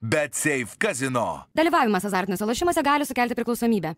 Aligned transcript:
Bet 0.00 0.34
Safe 0.34 0.76
Casino. 0.78 1.46
Dalyvavimas 1.56 2.04
azartiniuose 2.04 2.44
lošimuose 2.44 2.82
gali 2.82 3.06
sukelti 3.06 3.34
priklausomybę. 3.34 3.94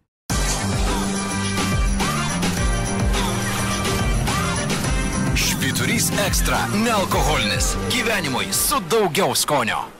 Švyturys 5.35 6.11
ekstra- 6.27 6.59
nealkoholinis. 6.87 7.77
Gyvenimui 7.91 8.53
su 8.53 8.81
daugiau 8.91 9.35
skonio. 9.35 9.98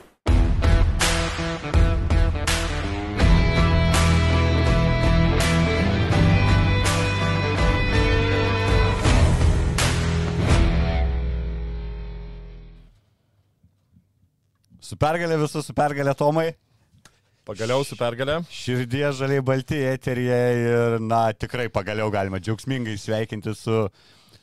Su 14.89 14.97
pergalė 14.97 15.37
visus, 15.37 15.67
su 15.69 15.75
pergalė 15.77 16.15
Tomai. 16.17 16.47
Pagaliau 17.45 17.83
su 17.85 17.97
pergalė. 17.97 18.39
Širdie 18.49 19.11
žaliai 19.17 19.43
balti 19.45 19.77
eteryje 19.85 20.39
ir, 20.63 20.95
na, 21.05 21.27
tikrai 21.37 21.67
pagaliau 21.73 22.09
galima 22.13 22.41
džiaugsmingai 22.41 22.95
sveikinti 22.97 23.53
su, 23.57 23.83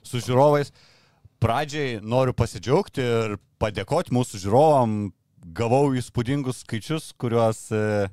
su 0.05 0.21
žiūrovais. 0.21 0.69
Pradžiai 1.41 1.95
noriu 2.05 2.35
pasidžiaugti 2.37 3.01
ir 3.01 3.35
padėkoti 3.61 4.13
mūsų 4.13 4.43
žiūrovam. 4.43 4.93
Gavau 5.57 5.95
įspūdingus 5.97 6.61
skaičius, 6.61 7.11
kuriuos, 7.21 7.63
e, 7.73 8.05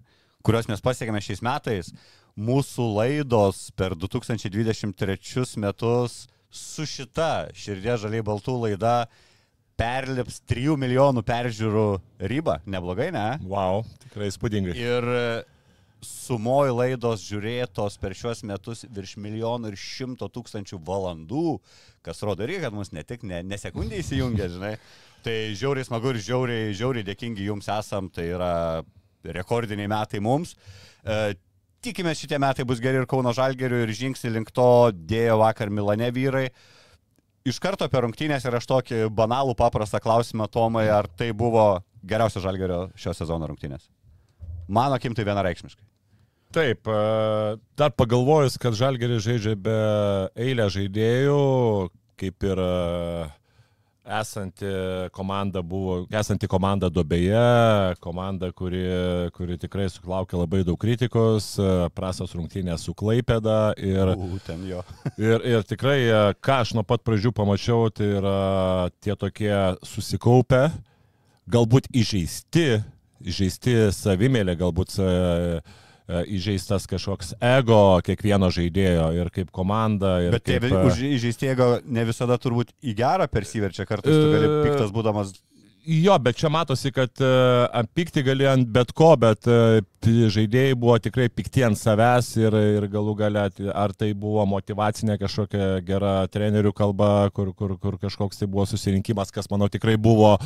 kuriuos 0.45 0.71
mes 0.73 0.85
pasiekėme 0.85 1.21
šiais 1.25 1.45
metais. 1.45 1.93
Mūsų 2.41 2.87
laidos 2.97 3.67
per 3.77 3.93
2023 3.97 5.61
metus 5.61 6.23
su 6.49 6.89
šita 6.89 7.53
širdie 7.57 7.99
žaliai 8.01 8.25
baltų 8.25 8.57
laida 8.65 9.03
perlips 9.83 10.41
3 10.51 10.77
milijonų 10.79 11.25
peržiūrų 11.27 11.87
ribą. 12.31 12.61
Neblogai, 12.71 13.11
ne? 13.15 13.27
Wow, 13.49 13.83
tikrai 14.07 14.31
įspūdingai. 14.31 14.77
Ir 14.79 15.09
sumoji 16.03 16.75
laidos 16.75 17.23
žiūrėtos 17.27 17.97
per 18.03 18.15
šiuos 18.19 18.43
metus 18.47 18.85
virš 18.91 19.15
milijonų 19.23 19.71
ir 19.71 19.79
šimto 19.79 20.27
tūkstančių 20.35 20.81
valandų, 20.87 21.57
kas 22.03 22.23
rodo 22.27 22.47
irgi, 22.47 22.61
kad 22.65 22.75
mus 22.75 22.91
ne 22.95 23.05
tik 23.07 23.23
ne, 23.27 23.43
ne 23.47 23.59
sekundė 23.59 24.01
įsijungia, 24.03 24.51
žinai. 24.51 24.75
Tai 25.23 25.37
žiauriai 25.55 25.87
smagu 25.87 26.11
ir 26.11 26.19
žiauriai, 26.27 26.75
žiauriai 26.75 27.07
dėkingi 27.07 27.47
jums 27.47 27.71
esam, 27.71 28.11
tai 28.11 28.27
yra 28.35 28.53
rekordiniai 29.23 29.91
metai 29.91 30.19
mums. 30.23 30.57
E, 31.07 31.37
tikimės 31.87 32.19
šitie 32.19 32.41
metai 32.43 32.67
bus 32.67 32.83
geri 32.83 32.99
ir 32.99 33.07
Kauno 33.11 33.31
Žalgeriu 33.35 33.85
ir 33.85 33.95
žingsnį 33.95 34.33
link 34.35 34.51
to 34.55 34.91
dėjo 34.91 35.39
vakar 35.45 35.71
Milane 35.71 36.11
vyrai. 36.15 36.49
Iš 37.43 37.59
karto 37.59 37.89
per 37.91 38.05
rungtynės 38.07 38.45
ir 38.47 38.55
aš 38.55 38.69
tokį 38.71 38.99
banalų 39.19 39.57
paprastą 39.59 39.99
klausimą, 40.03 40.47
Tomai, 40.53 40.85
ar 40.95 41.09
tai 41.11 41.33
buvo 41.35 41.81
geriausias 42.07 42.45
Žalgerio 42.45 42.85
šio 42.95 43.15
sezono 43.19 43.49
rungtynės? 43.51 43.89
Mano 44.71 44.95
akim 44.95 45.17
tai 45.19 45.27
vienareikšmiškai. 45.27 45.83
Taip, 46.55 46.87
e, 46.87 47.57
dar 47.81 47.95
pagalvojus, 47.97 48.59
kad 48.63 48.77
Žalgeris 48.79 49.25
žaidžia 49.25 49.57
be 49.59 49.77
eilę 50.39 50.69
žaidėjų, 50.71 51.39
kaip 52.21 52.47
ir 52.47 52.63
e, 52.63 52.73
esanti 54.05 54.67
komanda 55.15 55.63
buvo, 55.63 56.03
esanti 56.11 56.49
komanda 56.51 56.91
dobėje, 56.91 57.95
komanda, 58.03 58.51
kuri, 58.53 58.83
kuri 59.37 59.59
tikrai 59.63 59.87
suklaukė 59.93 60.41
labai 60.41 60.63
daug 60.67 60.79
kritikos, 60.81 61.55
prastos 61.95 62.35
rungtynės 62.35 62.87
su 62.87 62.95
Klaipėda 62.99 63.75
ir, 63.79 64.15
U, 64.17 64.41
ir, 65.31 65.47
ir 65.55 65.67
tikrai, 65.69 66.01
ką 66.43 66.63
aš 66.65 66.75
nuo 66.79 66.87
pat 66.87 67.05
pradžių 67.07 67.35
pamačiau, 67.37 67.93
tai 67.95 68.11
yra 68.19 68.39
tie 69.03 69.15
tokie 69.19 69.55
susikaupę, 69.87 70.65
galbūt 71.53 71.89
įžeisti, 71.95 72.83
įžeisti 73.23 73.77
savimėlė, 73.95 74.59
galbūt 74.59 74.99
e, 74.99 75.63
įžeistas 76.09 76.87
kažkoks 76.91 77.35
ego 77.39 78.01
kiekvieno 78.05 78.51
žaidėjo 78.53 79.07
ir 79.17 79.31
kaip 79.35 79.53
komanda. 79.55 80.17
Ir 80.25 80.35
Bet 80.35 80.47
tie 80.49 80.59
kaip, 80.59 80.73
e, 80.73 80.83
už 80.91 81.03
įžeistėgo 81.13 81.69
ne 81.87 82.05
visada 82.09 82.39
turbūt 82.43 82.75
į 82.83 82.97
gerą 82.99 83.29
persiverčia, 83.31 83.87
kartais 83.89 84.15
tu 84.15 84.29
gali 84.33 84.51
E, 84.51 84.61
piktas 84.67 84.93
būdamas. 84.95 85.35
Jo, 85.83 86.19
bet 86.23 86.39
čia 86.39 86.47
matosi, 86.53 86.93
kad 86.95 87.11
uh, 87.19 87.67
ant 87.75 87.91
pikti 87.91 88.23
gali 88.23 88.47
ant 88.47 88.69
bet 88.71 88.93
ko, 88.95 89.17
bet 89.19 89.49
uh, 89.51 89.81
žaidėjai 90.07 90.75
buvo 90.75 90.97
tikrai 90.99 91.29
pikti 91.31 91.63
ant 91.63 91.79
savęs 91.79 92.33
ir, 92.41 92.55
ir 92.79 92.87
galų 92.91 93.15
galę, 93.15 93.45
ar 93.71 93.93
tai 93.95 94.13
buvo 94.15 94.43
motivacinė 94.51 95.19
kažkokia 95.21 95.81
gera 95.87 96.27
trenerių 96.27 96.73
kalba, 96.75 97.31
kur, 97.31 97.53
kur, 97.55 97.77
kur 97.79 97.99
kažkoks 98.03 98.41
tai 98.41 98.47
buvo 98.51 98.67
susirinkimas, 98.67 99.31
kas 99.31 99.47
manau 99.51 99.69
tikrai 99.71 99.95
buvo, 99.97 100.39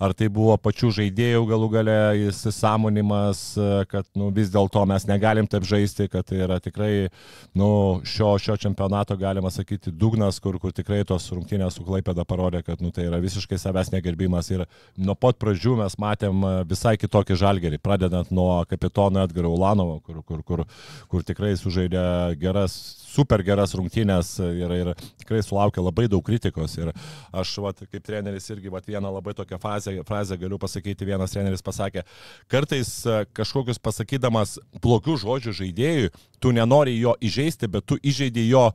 ar 0.00 0.14
tai 0.16 0.28
buvo 0.32 0.56
pačių 0.56 0.90
žaidėjų 0.96 1.42
galų 1.50 1.68
galę 1.74 1.96
įsisamonimas, 2.28 3.42
kad 3.90 4.08
nu, 4.16 4.30
vis 4.32 4.48
dėlto 4.50 4.86
mes 4.88 5.04
negalim 5.06 5.46
taip 5.46 5.66
žaisti, 5.68 6.08
kad 6.08 6.24
tai 6.24 6.40
yra 6.46 6.58
tikrai 6.62 7.10
nu, 7.54 8.00
šio, 8.08 8.38
šio 8.40 8.56
čempionato, 8.56 9.16
galima 9.20 9.52
sakyti, 9.52 9.92
dugnas, 9.92 10.40
kur, 10.40 10.56
kur 10.62 10.72
tikrai 10.72 11.02
tos 11.04 11.28
rungtynės 11.34 11.76
su 11.76 11.84
Klaipėda 11.84 12.24
parodė, 12.24 12.62
kad 12.64 12.80
nu, 12.80 12.90
tai 12.94 13.10
yra 13.10 13.20
visiškai 13.20 13.60
savęs 13.60 13.92
negerbimas. 13.92 14.48
Ir 14.54 14.64
nuo 14.96 15.18
pat 15.18 15.36
pradžių 15.42 15.76
mes 15.82 15.98
matėm 16.00 16.46
visai 16.70 16.96
kitokį 16.96 17.36
žalgerį, 17.44 17.82
pradedant 17.82 18.32
nuo 18.32 18.62
kapitono 18.70 19.01
Edgaro 19.10 19.50
Ulanovo, 19.50 20.00
kur, 20.00 20.22
kur, 20.22 20.42
kur, 20.46 20.64
kur 21.10 21.24
tikrai 21.26 21.54
sužaidė 21.58 22.04
geras, 22.40 23.01
super 23.12 23.42
geras 23.46 23.74
rungtynės 23.76 24.34
ir, 24.44 24.74
ir 24.78 24.92
tikrai 25.20 25.42
sulaukė 25.44 25.84
labai 25.84 26.08
daug 26.10 26.24
kritikos. 26.26 26.76
Ir 26.80 26.92
aš, 27.32 27.54
vat, 27.64 27.84
kaip 27.84 28.06
treneris, 28.06 28.48
irgi 28.54 28.72
vat, 28.72 28.88
vieną 28.88 29.12
labai 29.18 29.36
tokią 29.38 29.60
frazę, 29.62 29.96
frazę 30.08 30.38
galiu 30.40 30.58
pasakyti, 30.62 31.08
vienas 31.08 31.34
treneris 31.34 31.64
pasakė, 31.64 32.06
kartais 32.52 32.94
e, 33.06 33.22
kažkokius 33.36 33.82
pasakydamas 33.82 34.58
blogių 34.82 35.18
žodžių 35.22 35.56
žaidėjui, 35.62 36.12
tu 36.42 36.54
nenori 36.54 36.96
jo 36.98 37.14
įžeisti, 37.22 37.70
bet 37.70 37.86
tu 37.86 38.00
įžeidži 38.02 38.48
jo 38.48 38.70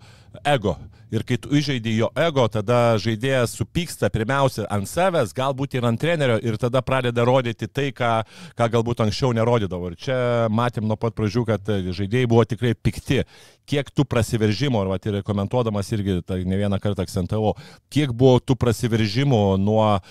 ego. 0.45 0.77
Ir 1.07 1.23
kai 1.23 1.37
tu 1.39 1.53
įžeidži 1.55 1.93
jo 1.95 2.09
ego, 2.19 2.43
tada 2.51 2.97
žaidėjas 2.99 3.53
supyksta 3.55 4.09
pirmiausia 4.11 4.65
ant 4.73 4.89
savęs, 4.91 5.31
galbūt 5.35 5.77
ir 5.77 5.87
ant 5.87 5.99
trenerio, 5.99 6.35
ir 6.43 6.57
tada 6.59 6.81
pradeda 6.83 7.23
rodyti 7.27 7.69
tai, 7.71 7.93
ką, 7.95 8.11
ką 8.59 8.67
galbūt 8.73 9.05
anksčiau 9.05 9.31
nerodydavo. 9.35 9.93
Ir 9.93 10.01
čia 10.03 10.17
matėm 10.51 10.87
nuo 10.87 10.99
pat 10.99 11.15
pradžių, 11.15 11.45
kad 11.47 11.71
žaidėjai 11.95 12.27
buvo 12.27 12.43
tikrai 12.43 12.73
pikti. 12.75 13.23
Kiek 13.67 13.87
tų 13.91 14.03
prasiveržimų, 14.27 14.83
ir, 14.83 14.91
vat, 14.91 15.05
ir 15.07 15.23
komentuodamas 15.23 15.91
irgi 15.95 16.21
tai 16.25 16.43
ne 16.45 16.57
vieną 16.59 16.79
kartą 16.83 17.05
akcentavau, 17.05 17.55
kiek 17.89 18.11
buvo 18.11 18.39
tų 18.39 18.57
prasiveržimų 18.59 19.57
nuo 19.57 19.97
e, 19.97 20.01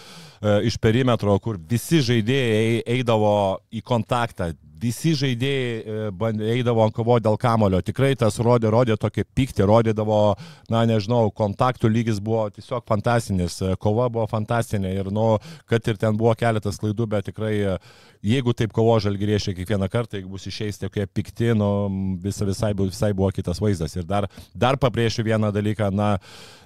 iš 0.66 0.78
perimetro, 0.80 1.36
kur 1.40 1.58
visi 1.58 2.00
žaidėjai 2.00 2.82
eidavo 2.96 3.60
į 3.70 3.82
kontaktą, 3.84 4.54
visi 4.80 5.14
žaidėjai 5.16 6.08
e, 6.08 6.50
eidavo 6.56 6.84
ant 6.84 6.94
kovo 6.96 7.18
dėl 7.20 7.36
kamulio. 7.40 7.80
Tikrai 7.84 8.14
tas 8.16 8.38
rodė, 8.40 8.70
rodė 8.72 8.96
tokį 9.00 9.26
pyktį, 9.36 9.66
rodydavo, 9.68 10.36
na 10.72 10.84
nežinau, 10.88 11.30
kontaktų 11.36 11.90
lygis 11.92 12.20
buvo 12.20 12.46
tiesiog 12.54 12.86
fantastinis, 12.88 13.60
e, 13.62 13.74
kova 13.80 14.08
buvo 14.12 14.26
fantastinė 14.30 14.94
ir, 14.96 15.12
nu, 15.12 15.36
kad 15.68 15.86
ir 15.88 16.00
ten 16.00 16.16
buvo 16.16 16.34
keletas 16.38 16.80
klaidų, 16.80 17.08
bet 17.16 17.30
tikrai, 17.30 17.54
e, 17.76 17.78
jeigu 18.26 18.54
taip 18.56 18.72
kovo 18.74 18.96
žalgyriešiai 19.02 19.54
kiekvieną 19.56 19.88
kartą, 19.92 20.18
jeigu 20.18 20.32
bus 20.32 20.46
išeis 20.50 20.80
tokie 20.80 21.06
pikti, 21.06 21.52
nu, 21.58 21.68
visa, 22.22 22.46
visai, 22.48 22.72
visai 22.78 23.12
buvo 23.16 23.30
kitas 23.34 23.60
vaizdas. 23.62 23.94
Ir 23.96 24.06
dar, 24.08 24.28
dar 24.54 24.78
pabrėšiu 24.80 25.24
vieną 25.26 25.52
dalyką, 25.54 25.90
na, 25.94 26.16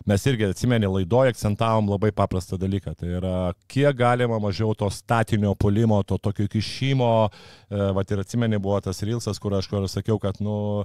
mes 0.08 0.24
irgi 0.30 0.48
atsimenė 0.48 0.90
laidoje 0.90 1.34
akcentavom 1.34 1.92
labai 1.92 2.12
paprastą 2.16 2.58
dalyką. 2.60 2.94
Tai 2.98 3.12
yra, 3.20 3.36
kiek 3.70 3.96
galima 3.98 4.40
mažiau 4.42 4.74
to 4.78 4.88
statinio 4.94 5.54
polimo, 5.54 6.00
to 6.02 6.18
tokio 6.18 6.48
kišimo. 6.50 7.12
E, 7.28 7.86
vat 7.96 8.10
ir 8.10 8.24
atsimenė 8.24 8.60
buvo 8.62 8.80
tas 8.84 9.02
Rilsas, 9.04 9.40
kur 9.42 9.58
aš 9.58 9.68
kur 9.70 9.88
sakiau, 9.90 10.18
kad, 10.22 10.40
nu, 10.44 10.84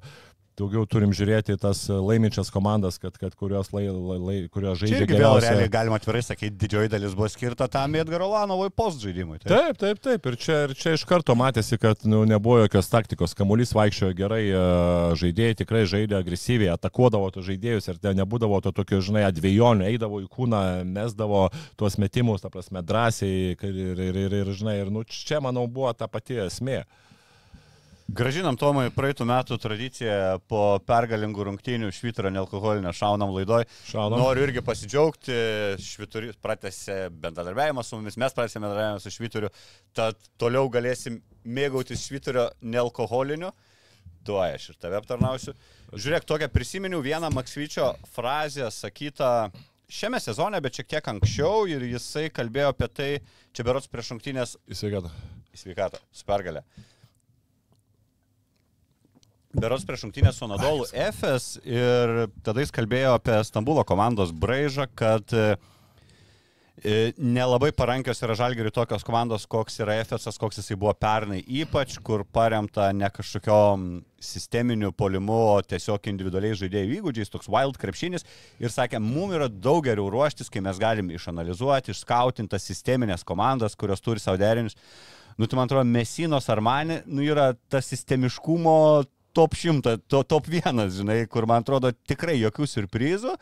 daugiau 0.60 0.86
turim 0.88 1.12
žiūrėti 1.16 1.58
tas 1.60 1.86
laiminčias 1.90 2.52
komandas, 2.54 2.98
kad, 3.02 3.16
kad 3.20 3.36
kurios, 3.36 3.72
lai, 3.76 3.86
lai, 3.92 4.38
kurios 4.52 4.80
žaidžia 4.82 5.02
irgi 5.04 5.20
vėl 5.20 5.40
realiai 5.44 5.72
galima 5.72 6.00
atvirai 6.00 6.22
sakyti, 6.24 6.56
didžioji 6.62 6.92
dalis 6.94 7.16
buvo 7.18 7.28
skirta 7.32 7.68
tam 7.72 7.96
Edgaro 8.00 8.30
Lanovui 8.32 8.72
post 8.72 9.04
žaidimui. 9.04 9.42
Tai 9.44 9.52
Taip, 9.56 9.80
taip, 9.82 10.02
taip. 10.04 10.30
Ir 10.32 10.38
čia, 10.40 10.58
ir 10.68 10.76
čia 10.80 10.96
iš 10.96 11.06
karto 11.08 11.36
matėsi, 11.38 11.80
kad 11.82 12.04
nu, 12.08 12.24
nebuvo 12.30 12.62
jokios 12.64 12.90
taktikos. 12.92 13.36
Kamuolys 13.38 13.76
vaikščiojo 13.76 14.16
gerai, 14.18 14.42
e, 14.48 14.64
žaidėjai 15.22 15.60
tikrai 15.62 15.84
žaidė 15.92 16.20
agresyviai, 16.20 16.72
atakuodavo 16.76 17.32
tos 17.36 17.48
žaidėjus 17.50 17.92
ir 17.92 18.00
nebūdavo 18.22 18.62
to 18.64 18.74
tokio, 18.76 19.02
žinai, 19.04 19.26
dviejonių, 19.36 19.88
eidavo 19.92 20.22
į 20.24 20.30
kūną, 20.32 20.62
mesdavo 20.88 21.48
tuos 21.80 22.00
metimus, 22.02 22.44
ta 22.44 22.52
prasme, 22.54 22.84
drąsiai 22.86 23.56
ir, 23.56 23.82
ir, 24.00 24.22
ir, 24.26 24.38
ir 24.44 24.54
žinai, 24.56 24.80
ir 24.84 24.94
nu, 24.94 25.04
čia, 25.08 25.42
manau, 25.44 25.68
buvo 25.72 25.92
ta 25.98 26.08
pati 26.12 26.40
esmė. 26.48 26.84
Gražinam 28.06 28.54
Tomai 28.54 28.92
praeitų 28.94 29.26
metų 29.26 29.56
tradiciją 29.58 30.38
po 30.46 30.78
pergalingų 30.86 31.48
rungtynių 31.48 31.88
švitro 31.90 32.30
nealkoholinio 32.30 32.92
šaunam 32.94 33.34
laidoj. 33.34 33.66
Šaunam. 33.90 34.22
Noriu 34.22 34.44
irgi 34.46 34.62
pasidžiaugti, 34.66 35.38
šviturys 35.82 36.38
pratęsė 36.38 37.00
bendradarbiavimą 37.10 37.82
su 37.82 37.98
mumis, 37.98 38.20
mes 38.22 38.38
pratęsėme 38.38 38.68
bendradarbiavimą 38.68 39.02
su 39.02 39.16
švitoriu, 39.16 39.50
tad 39.98 40.22
toliau 40.38 40.70
galėsim 40.70 41.18
mėgautis 41.50 42.06
švitorio 42.06 42.52
nealkoholiniu. 42.62 43.50
Tuo 44.26 44.38
aš 44.42 44.72
ir 44.76 44.82
tave 44.86 45.02
aptarnausiu. 45.02 45.58
Žiūrėk, 45.98 46.30
tokią 46.30 46.54
prisiminiau 46.54 47.02
vieną 47.06 47.34
Maksvyčio 47.34 47.92
frazę 48.14 48.70
sakytą 48.74 49.50
šiame 49.90 50.22
sezone, 50.22 50.62
bet 50.62 50.78
šiek 50.78 50.94
tiek 50.94 51.14
anksčiau 51.16 51.66
ir 51.74 51.90
jisai 51.90 52.30
kalbėjo 52.34 52.74
apie 52.74 52.90
tai, 52.90 53.14
čia 53.54 53.66
berots 53.66 53.90
prieš 53.90 54.14
rungtynės 54.14 54.60
Įsigėda. 54.70 55.10
į 55.54 55.66
sveikatą, 55.66 56.06
su 56.14 56.26
pergalė. 56.30 56.66
Beros 59.56 59.86
prieš 59.86 60.04
rungtynę 60.04 60.34
su 60.34 60.46
Anadolu 60.46 60.84
Efes 60.94 61.56
ir 61.64 62.28
tada 62.44 62.64
jis 62.64 62.74
kalbėjo 62.76 63.14
apie 63.16 63.38
Stambulo 63.48 63.86
komandos 63.88 64.34
braižą, 64.36 64.84
kad 65.00 65.32
e, 65.32 65.56
e, 66.84 67.14
nelabai 67.16 67.70
parankios 67.72 68.20
yra 68.26 68.36
žalgeriui 68.36 68.74
tokios 68.76 69.08
komandos, 69.08 69.48
koks 69.48 69.80
yra 69.86 69.96
Efesas, 70.02 70.36
koks 70.42 70.60
jisai 70.60 70.76
buvo 70.82 70.92
pernai, 71.00 71.40
ypač 71.62 71.96
kur 72.04 72.26
paremta 72.28 72.90
ne 72.92 73.08
kažkokiom 73.16 73.88
sisteminiu 74.20 74.92
polimu, 74.92 75.40
o 75.56 75.64
tiesiog 75.64 76.12
individualiai 76.12 76.60
žaidėjų 76.60 77.00
įgūdžiais, 77.00 77.32
toks 77.32 77.48
wild 77.48 77.80
krepšinis. 77.80 78.28
Ir 78.60 78.76
sakė, 78.76 79.00
mums 79.00 79.40
yra 79.40 79.48
daug 79.48 79.86
geriau 79.88 80.12
ruoštis, 80.12 80.52
kai 80.52 80.66
mes 80.66 80.82
galim 80.84 81.16
išanalizuoti, 81.16 81.96
išskautinti 81.96 82.58
tas 82.58 82.68
sisteminės 82.68 83.24
komandas, 83.24 83.80
kurios 83.80 84.04
turi 84.04 84.20
savo 84.20 84.42
derinius. 84.42 84.76
Nu, 85.38 85.48
tai 85.48 85.58
man 85.58 85.68
atrodo, 85.68 85.84
Mesinos 85.84 86.48
Armani, 86.50 87.02
nu, 87.12 87.24
yra 87.24 87.50
tas 87.72 87.90
sistemiškumo 87.92 89.04
top 89.36 89.58
100, 89.60 89.98
to, 90.12 90.24
top 90.24 90.50
1, 90.52 90.82
žinai, 90.96 91.20
kur 91.32 91.48
man 91.50 91.66
atrodo 91.66 91.92
tikrai 92.08 92.38
jokių 92.40 92.68
surprizų. 92.72 93.36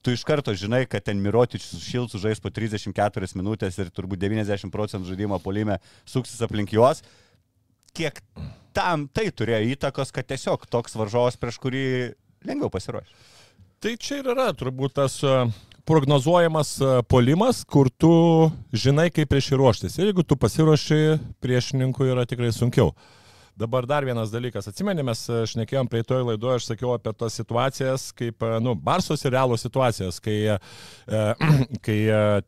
Tu 0.00 0.14
iš 0.16 0.22
karto 0.24 0.54
žinai, 0.56 0.86
kad 0.88 1.04
ten 1.04 1.18
Mirotičius 1.20 1.74
su 1.74 1.82
Šilcu 1.84 2.20
žais 2.22 2.40
po 2.40 2.48
34 2.48 3.34
minutės 3.36 3.76
ir 3.82 3.90
turbūt 3.92 4.22
90 4.22 4.72
procentų 4.72 5.12
žaidimo 5.12 5.36
polime 5.44 5.76
suksis 6.08 6.40
aplink 6.46 6.72
juos. 6.72 7.02
Kiek 7.92 8.22
tam 8.72 9.04
tai 9.12 9.28
turėjo 9.34 9.74
įtakos, 9.74 10.14
kad 10.14 10.28
tiesiog 10.30 10.64
toks 10.72 10.96
varžovas, 10.96 11.36
prieš 11.36 11.60
kurį 11.60 11.84
lengviau 12.48 12.72
pasiruošti. 12.72 13.12
Tai 13.80 13.94
čia 13.96 14.20
ir 14.20 14.30
yra 14.32 14.50
turbūt 14.56 14.96
tas 14.98 15.14
e, 15.24 15.36
prognozuojamas 15.88 16.74
e, 16.80 16.90
polimas, 17.08 17.62
kur 17.64 17.88
tu 17.88 18.12
žinai, 18.76 19.08
kaip 19.12 19.30
prieš 19.32 19.52
jį 19.52 19.60
ruoštis. 19.60 19.96
Ir 19.96 20.10
jeigu 20.10 20.24
tu 20.24 20.36
pasiruoši, 20.40 21.16
priešininkui 21.40 22.10
yra 22.12 22.26
tikrai 22.28 22.52
sunkiau. 22.56 22.92
Dabar 23.60 23.84
dar 23.86 24.04
vienas 24.04 24.30
dalykas. 24.32 24.70
Atsimeni, 24.70 25.02
mes 25.04 25.20
e, 25.28 25.42
šnekėjom 25.50 25.88
prie 25.92 26.00
toj 26.08 26.22
laidoje, 26.24 26.62
aš 26.62 26.68
sakiau 26.70 26.94
apie 26.94 27.12
tas 27.12 27.34
situacijas, 27.36 28.06
kaip, 28.16 28.40
e, 28.40 28.54
nu, 28.64 28.72
Barsos 28.72 29.20
ir 29.26 29.34
Realo 29.34 29.58
situacijas, 29.60 30.16
kai, 30.24 30.36
e, 30.54 31.20
kai 31.84 31.98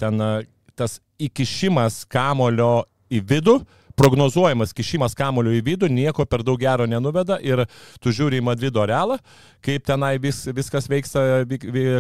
ten 0.01 0.25
tas 0.73 0.97
įkišimas 1.21 2.07
kamulio 2.09 2.87
į 3.13 3.21
vidų, 3.29 3.59
prognozuojamas 4.01 4.73
kišimas 4.73 5.13
kamulio 5.13 5.53
į 5.53 5.61
vidų 5.67 5.93
nieko 5.93 6.25
per 6.25 6.41
daug 6.49 6.57
gero 6.57 6.89
nenuveda 6.89 7.37
ir 7.45 7.67
tu 8.01 8.09
žiūri 8.09 8.41
į 8.41 8.47
Madrido 8.49 8.89
realą, 8.89 9.21
kaip 9.61 9.85
tenai 9.85 10.15
vis, 10.17 10.47
viskas 10.57 10.89
veiksta 10.89 11.43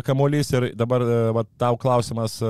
kamuolys 0.08 0.54
ir 0.56 0.70
dabar 0.72 1.04
va, 1.36 1.44
tau 1.60 1.76
klausimas, 1.76 2.40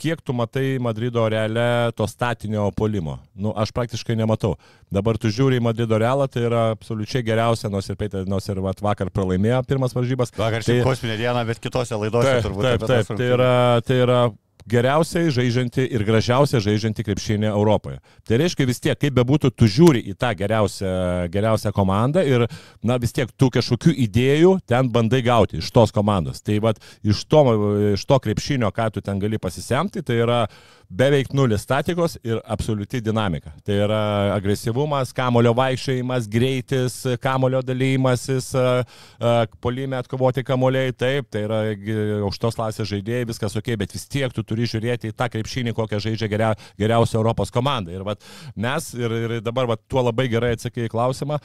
kiek 0.00 0.22
tu 0.24 0.34
matai 0.36 0.78
Madrido 0.82 1.26
reale 1.30 1.92
to 1.96 2.06
statinio 2.08 2.70
polimo? 2.76 3.18
Nu, 3.34 3.52
aš 3.56 3.72
praktiškai 3.76 4.16
nematau. 4.18 4.56
Dabar 4.92 5.18
tu 5.20 5.30
žiūri 5.32 5.60
į 5.60 5.64
Madrido 5.68 5.98
realą, 6.00 6.26
tai 6.32 6.46
yra 6.48 6.64
absoliučiai 6.74 7.24
geriausia, 7.26 7.70
nors 7.72 7.90
ir, 7.92 7.98
peitė, 8.00 8.24
nors 8.30 8.48
ir 8.48 8.60
vat, 8.64 8.80
vakar 8.84 9.12
pralaimėjo 9.14 9.62
pirmas 9.68 9.96
varžybas. 9.96 10.32
Vakar 10.40 10.66
tai, 10.66 10.80
kosminė 10.86 11.18
diena, 11.20 11.44
bet 11.48 11.60
kitose 11.62 11.98
laidose 12.00 12.38
taip, 12.38 12.46
turbūt. 12.48 12.68
Taip, 12.70 12.86
taip, 12.88 13.12
tai 13.20 13.32
yra, 13.36 13.52
tai 13.86 14.00
yra 14.06 14.20
geriausiai 14.70 15.32
žaidžianti 15.34 15.84
ir 15.90 16.04
gražiausiai 16.06 16.62
žaidžianti 16.64 17.04
krepšinį 17.06 17.50
Europoje. 17.50 17.98
Tai 18.28 18.38
reiškia 18.40 18.68
vis 18.68 18.82
tiek, 18.82 18.98
kaip 18.98 19.16
bebūtų, 19.18 19.52
tu 19.54 19.68
žiūri 19.70 20.02
į 20.12 20.16
tą 20.20 20.32
geriausią, 20.38 20.92
geriausią 21.32 21.74
komandą 21.76 22.24
ir, 22.26 22.46
na, 22.86 22.98
vis 23.02 23.14
tiek 23.16 23.30
tu 23.36 23.50
kažkokių 23.52 23.94
idėjų 24.06 24.56
ten 24.70 24.90
bandai 24.92 25.22
gauti 25.26 25.60
iš 25.60 25.70
tos 25.74 25.94
komandos. 25.94 26.42
Tai 26.46 26.60
vad, 26.66 26.82
iš 27.02 27.24
to, 27.30 27.44
iš 27.94 28.06
to 28.06 28.20
krepšinio, 28.26 28.70
ką 28.74 28.90
tu 28.94 29.04
ten 29.04 29.20
gali 29.22 29.40
pasisemti, 29.42 30.04
tai 30.06 30.22
yra 30.24 30.44
beveik 30.90 31.30
nulis 31.36 31.62
statikos 31.62 32.16
ir 32.26 32.40
absoliuti 32.50 33.00
dinamika. 33.04 33.52
Tai 33.64 33.76
yra 33.86 34.00
agresyvumas, 34.34 35.12
kamulio 35.14 35.52
vaikščiojimas, 35.54 36.26
greitis, 36.30 36.96
kamulio 37.22 37.62
dalymasis, 37.62 38.50
polime 39.62 40.00
atkovoti 40.00 40.44
kamuoliai, 40.46 40.94
taip, 40.96 41.30
tai 41.30 41.44
yra 41.46 41.60
aukštos 42.26 42.58
klasės 42.58 42.90
žaidėjai, 42.90 43.28
viskas 43.30 43.54
ok, 43.60 43.72
bet 43.80 43.94
vis 43.94 44.08
tiek 44.10 44.34
tu 44.34 44.42
turi 44.42 44.59
žiūrėti 44.68 45.10
į 45.10 45.16
tą 45.16 45.30
krepšinį, 45.32 45.74
kokią 45.76 46.00
žaidžia 46.06 46.30
geria, 46.30 46.54
geriausia 46.80 47.18
Europos 47.20 47.52
komanda. 47.54 47.92
Ir 47.94 48.04
vat, 48.06 48.24
mes 48.56 48.90
ir, 48.98 49.14
ir 49.26 49.36
dabar 49.44 49.70
vat, 49.70 49.84
tuo 49.88 50.04
labai 50.06 50.28
gerai 50.32 50.54
atsakai 50.56 50.88
į 50.88 50.92
klausimą, 50.92 51.40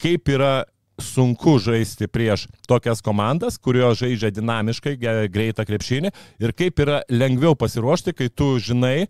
kaip 0.00 0.30
yra 0.32 0.54
sunku 1.00 1.56
žaisti 1.58 2.06
prieš 2.06 2.46
tokias 2.70 3.02
komandas, 3.02 3.58
kurios 3.58 3.98
žaidžia 3.98 4.30
dinamiškai, 4.34 4.96
greitą 5.32 5.66
krepšinį 5.66 6.12
ir 6.42 6.54
kaip 6.54 6.80
yra 6.84 7.00
lengviau 7.10 7.56
pasiruošti, 7.58 8.14
kai 8.14 8.28
tu 8.30 8.54
žinai, 8.62 9.08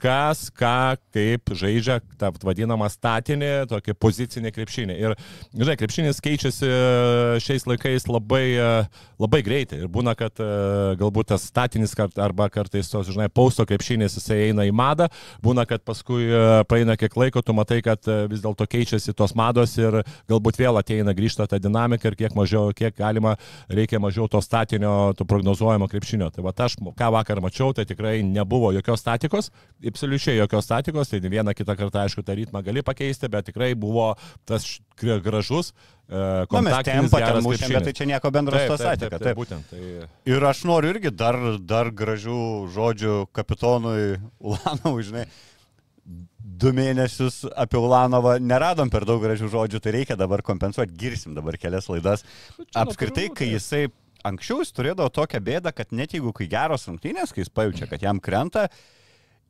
kas, 0.00 0.48
ką, 0.54 0.96
kaip 1.14 1.52
žaidžia 1.56 2.00
tą 2.20 2.30
vadinamą 2.44 2.88
statinį, 2.92 3.50
tokį 3.70 3.94
pozicinį 4.00 4.52
krepšinį. 4.54 4.96
Ir, 5.00 5.14
žinai, 5.54 5.76
krepšinis 5.80 6.20
keičiasi 6.24 6.68
e, 6.68 6.78
šiais 7.44 7.66
laikais 7.68 8.08
labai, 8.10 8.44
e, 8.58 8.68
labai 9.22 9.40
greitai. 9.46 9.82
Ir 9.84 9.90
būna, 9.92 10.16
kad 10.18 10.40
e, 10.42 10.48
galbūt 11.00 11.32
tas 11.32 11.46
statinis 11.50 11.94
kart, 11.98 12.18
arba 12.22 12.48
kartais 12.52 12.90
tos, 12.90 13.08
žinai, 13.12 13.30
pausto 13.32 13.66
krepšinis 13.68 14.18
jisai 14.18 14.40
eina 14.48 14.66
į 14.68 14.74
madą, 14.76 15.08
būna, 15.44 15.66
kad 15.70 15.84
paskui 15.86 16.28
praeina 16.68 16.98
kiek 17.00 17.16
laiko, 17.18 17.42
tu 17.44 17.56
matai, 17.56 17.80
kad 17.84 18.04
vis 18.30 18.42
dėlto 18.44 18.66
keičiasi 18.70 19.14
tos 19.16 19.34
mados 19.38 19.76
ir 19.80 20.00
galbūt 20.30 20.60
vėl 20.60 20.80
ateina 20.80 21.14
grįžta 21.16 21.48
ta 21.50 21.60
dinamika 21.62 22.10
ir 22.10 22.18
kiek 22.18 22.36
mažiau, 22.36 22.74
kiek 22.76 22.96
galima, 22.98 23.36
reikia 23.72 24.00
mažiau 24.02 24.28
to 24.30 24.40
statinio, 24.44 25.12
to 25.18 25.26
prognozuojamo 25.28 25.88
krepšinio. 25.90 26.30
Tai 26.34 26.46
va, 26.46 26.54
aš 26.64 26.78
ką 26.80 27.10
vakar 27.14 27.42
mačiau, 27.44 27.72
tai 27.76 27.86
tikrai 27.88 28.18
nebuvo 28.26 28.72
jokios 28.74 29.02
statikos 29.04 29.50
absoliučiai 29.90 30.36
jokios 30.38 30.66
statikos, 30.66 31.10
tai 31.10 31.20
vieną 31.22 31.54
kitą 31.56 31.76
kartą, 31.78 32.04
aišku, 32.04 32.24
tą 32.26 32.36
ritmą 32.38 32.62
gali 32.64 32.82
pakeisti, 32.86 33.30
bet 33.32 33.48
tikrai 33.50 33.74
buvo 33.78 34.12
tas 34.48 34.66
gražus. 35.00 35.72
Uh, 36.04 36.44
Na, 36.52 36.60
mes 36.60 36.76
tempą 36.84 37.20
ten 37.22 37.40
mušėm, 37.44 37.72
bet 37.78 37.88
tai 37.88 37.94
čia 37.96 38.06
nieko 38.10 38.28
bendro 38.34 38.60
su 38.60 38.76
statika. 38.76 39.16
Taip, 39.16 39.24
taip, 39.24 39.38
būtent. 39.38 39.70
Tai... 39.72 40.08
Ir 40.28 40.44
aš 40.44 40.66
noriu 40.68 40.92
irgi 40.92 41.12
dar, 41.14 41.38
dar 41.64 41.88
gražių 41.88 42.38
žodžių 42.74 43.16
kapitonui 43.32 44.18
Ulanovui, 44.44 45.06
žinai. 45.08 45.24
Du 46.44 46.74
mėnesius 46.76 47.46
apie 47.56 47.80
Ulanovą 47.80 48.36
neradom 48.36 48.92
per 48.92 49.06
daug 49.08 49.22
gražių 49.24 49.48
žodžių, 49.54 49.80
tai 49.80 49.94
reikia 49.96 50.16
dabar 50.20 50.44
kompensuoti, 50.44 50.92
girsim 51.00 51.32
dabar 51.36 51.56
kelias 51.56 51.88
laidas. 51.88 52.26
Nu, 52.58 52.68
Apskritai, 52.84 53.30
kai 53.32 53.48
jisai 53.54 53.86
anksčiau 54.28 54.60
jis 54.62 54.72
turėdavo 54.76 55.08
tokią 55.12 55.40
bėdą, 55.44 55.72
kad 55.76 55.92
net 55.96 56.14
jeigu 56.16 56.32
kai 56.36 56.48
geros 56.50 56.86
rungtynės, 56.88 57.32
kai 57.32 57.44
jis 57.44 57.52
pajaučia, 57.52 57.88
kad 57.90 58.04
jam 58.04 58.20
krenta, 58.24 58.68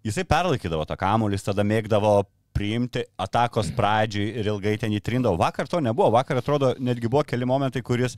jisai 0.05 0.25
perlaikydavo 0.29 0.87
tą 0.89 0.97
kamuolį, 1.01 1.41
tada 1.43 1.65
mėgdavo 1.67 2.15
priimti 2.55 3.03
atakos 3.19 3.73
pradžiai 3.75 4.39
ir 4.39 4.49
ilgai 4.53 4.77
ten 4.79 4.95
įtrindavo. 4.95 5.39
Vakar 5.41 5.69
to 5.71 5.81
nebuvo, 5.83 6.13
vakar 6.15 6.39
atrodo 6.39 6.75
netgi 6.79 7.11
buvo 7.11 7.25
keli 7.27 7.49
momentai, 7.49 7.83
kuris 7.83 8.15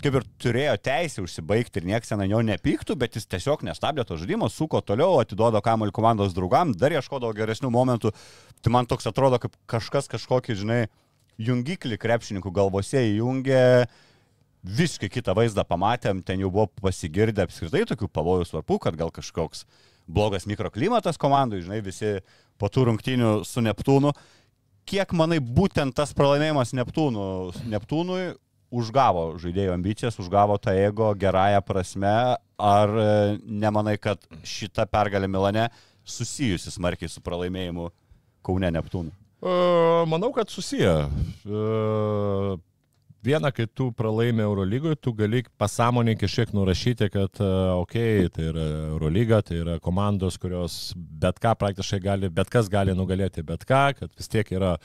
kaip 0.00 0.16
ir 0.16 0.26
turėjo 0.40 0.74
teisę 0.80 1.22
užsibaigti 1.24 1.80
ir 1.80 1.88
niekas 1.90 2.12
ten 2.12 2.22
jo 2.28 2.40
nepyktų, 2.44 2.96
bet 3.00 3.16
jis 3.18 3.28
tiesiog 3.28 3.64
nestabdė 3.68 4.06
to 4.08 4.16
žaidimo, 4.20 4.48
suko 4.52 4.80
toliau, 4.84 5.18
atiduodo 5.20 5.60
kamuolį 5.64 5.92
komandos 5.96 6.36
draugam, 6.36 6.72
dar 6.76 6.94
ieškodavo 6.96 7.36
geresnių 7.36 7.72
momentų. 7.72 8.12
Tai 8.64 8.72
man 8.72 8.88
toks 8.88 9.08
atrodo, 9.10 9.40
kaip 9.42 9.56
kažkas 9.68 10.08
kažkokį, 10.12 10.56
žinai, 10.62 10.80
jungiklį 11.40 12.00
krepšininkų 12.00 12.52
galvose 12.56 13.04
įjungė, 13.12 13.60
visiškai 14.80 15.08
kitą 15.12 15.36
vaizdą 15.36 15.64
pamatėm, 15.68 16.24
ten 16.24 16.40
jau 16.40 16.50
buvo 16.52 16.68
pasigirdę 16.80 17.44
apskritai 17.44 17.86
tokių 17.88 18.08
pavojų 18.12 18.48
svarbu, 18.48 18.80
kad 18.80 18.96
gal 18.96 19.12
kažkoks 19.12 19.64
blogas 20.10 20.46
mikroklimatas 20.50 21.18
komandai, 21.20 21.62
žinai, 21.64 21.80
visi 21.84 22.18
po 22.60 22.68
tų 22.72 22.90
rungtynių 22.90 23.40
su 23.48 23.62
Neptūnu. 23.64 24.12
Kiek 24.90 25.12
manai 25.14 25.38
būtent 25.40 25.94
tas 25.96 26.12
pralaimėjimas 26.16 26.74
Neptūnų, 26.76 27.26
Neptūnui 27.70 28.32
užgavo 28.70 29.34
žaidėjų 29.42 29.74
ambicijas, 29.74 30.18
užgavo 30.22 30.56
tą 30.62 30.74
ego 30.78 31.10
gerąją 31.18 31.62
prasme, 31.66 32.14
ar 32.60 32.92
e, 33.02 33.08
nemanai, 33.42 33.96
kad 33.98 34.22
šita 34.46 34.86
pergalė 34.90 35.30
Milane 35.30 35.68
susijusi 36.06 36.72
smarkiai 36.74 37.10
su 37.10 37.22
pralaimėjimu 37.24 37.90
Kaune 38.46 38.70
Neptūnų? 38.76 39.12
E, 39.42 39.56
manau, 40.10 40.30
kad 40.36 40.52
susiję. 40.52 40.94
E, 43.20 43.24
Viena, 43.24 43.50
kai 43.52 43.66
tu 43.66 43.90
pralaimi 43.92 44.40
Eurolygoje, 44.40 44.96
tu 44.96 45.12
gali 45.12 45.42
pasąmonį 45.60 46.14
kažkiek 46.22 46.54
nurašyti, 46.56 47.10
kad, 47.12 47.40
okei, 47.76 48.24
okay, 48.24 48.30
tai 48.32 48.46
yra 48.48 48.64
Eurolyga, 48.94 49.42
tai 49.44 49.58
yra 49.60 49.76
komandos, 49.82 50.38
kurios 50.40 50.94
bet 50.96 51.40
ką 51.42 51.52
praktiškai 51.60 52.00
gali, 52.00 52.30
bet 52.32 52.48
kas 52.52 52.70
gali 52.72 52.94
nugalėti 52.96 53.44
bet 53.44 53.66
ką, 53.68 53.82
kad 53.98 54.10
vis 54.16 54.30
tiek 54.32 54.48
yra 54.56 54.76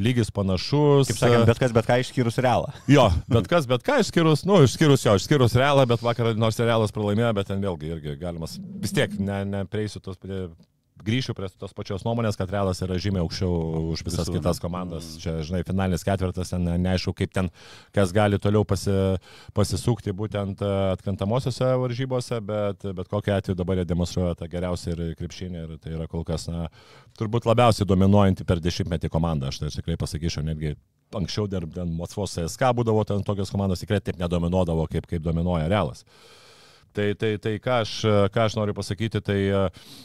lygis 0.00 0.32
panašus. 0.34 1.12
Kaip 1.12 1.20
sakėm, 1.20 1.46
bet 1.50 1.60
kas 1.60 1.76
bet 1.76 1.88
ką 1.90 2.00
išskyrus 2.00 2.40
realą. 2.40 2.72
Jo, 2.88 3.10
bet 3.28 3.48
kas 3.52 3.68
bet 3.68 3.84
ką 3.84 4.00
išskyrus, 4.00 4.46
nu, 4.48 4.62
išskyrus 4.64 5.04
jo, 5.04 5.18
išskyrus 5.20 5.56
realą, 5.60 5.84
bet 5.90 6.04
vakar 6.04 6.32
nors 6.40 6.60
realas 6.62 6.94
pralaimėjo, 6.94 7.34
bet 7.36 7.52
ten 7.52 7.64
vėlgi 7.64 7.92
irgi 7.98 8.16
galimas, 8.20 8.56
vis 8.80 8.96
tiek, 8.96 9.12
ne, 9.20 9.42
neprieisiu 9.58 10.00
tos 10.00 10.16
prie 10.16 10.46
grįšiu 11.02 11.34
prie 11.34 11.48
tos 11.58 11.74
pačios 11.74 12.04
nuomonės, 12.06 12.36
kad 12.38 12.50
Realas 12.52 12.80
yra 12.84 12.96
žymiai 13.00 13.24
aukščiau 13.24 13.90
už 13.90 14.04
visas 14.06 14.28
Visų, 14.28 14.36
kitas 14.38 14.60
komandas. 14.62 15.08
Čia, 15.22 15.36
žinai, 15.46 15.64
finalinis 15.66 16.06
ketvirtas, 16.06 16.52
ten 16.54 16.68
neaišku, 16.84 17.14
kaip 17.18 17.34
ten, 17.34 17.50
kas 17.96 18.14
gali 18.14 18.38
toliau 18.38 18.62
pasi, 18.68 18.94
pasisukti 19.56 20.14
būtent 20.14 20.62
e, 20.62 20.70
atkrintamosiose 20.94 21.72
varžybose, 21.82 22.38
bet, 22.46 22.86
bet 23.00 23.10
kokiu 23.10 23.34
atveju 23.34 23.58
dabar 23.58 23.82
jie 23.82 23.88
demonstruoja 23.90 24.38
tą 24.38 24.48
geriausią 24.52 24.94
ir 24.94 25.18
krepšinį 25.18 25.64
ir 25.64 25.74
tai 25.82 25.96
yra 25.98 26.06
kol 26.10 26.22
kas, 26.28 26.46
na, 26.52 26.68
turbūt 27.18 27.48
labiausiai 27.50 27.90
dominuojanti 27.90 28.46
per 28.46 28.62
dešimtmetį 28.62 29.10
komanda, 29.12 29.50
aš 29.50 29.64
tai 29.64 29.74
tikrai 29.74 29.98
pasakyčiau, 30.00 30.46
netgi 30.46 30.76
anksčiau 31.14 31.50
dar 31.50 31.66
ten 31.74 31.90
Moskvos 31.94 32.38
SK 32.46 32.72
būdavo 32.78 33.04
ten 33.08 33.26
tokios 33.26 33.52
komandos 33.52 33.82
tikrai 33.82 34.00
taip 34.02 34.18
nedominuodavo, 34.22 34.86
kaip, 34.90 35.10
kaip 35.10 35.22
dominuoja 35.26 35.68
Realas. 35.70 36.06
Tai, 36.94 37.08
tai, 37.18 37.32
tai 37.42 37.56
ką, 37.58 37.80
aš, 37.82 37.92
ką 38.30 38.44
aš 38.46 38.54
noriu 38.58 38.74
pasakyti, 38.76 39.18
tai 39.24 39.38
e, 39.48 39.62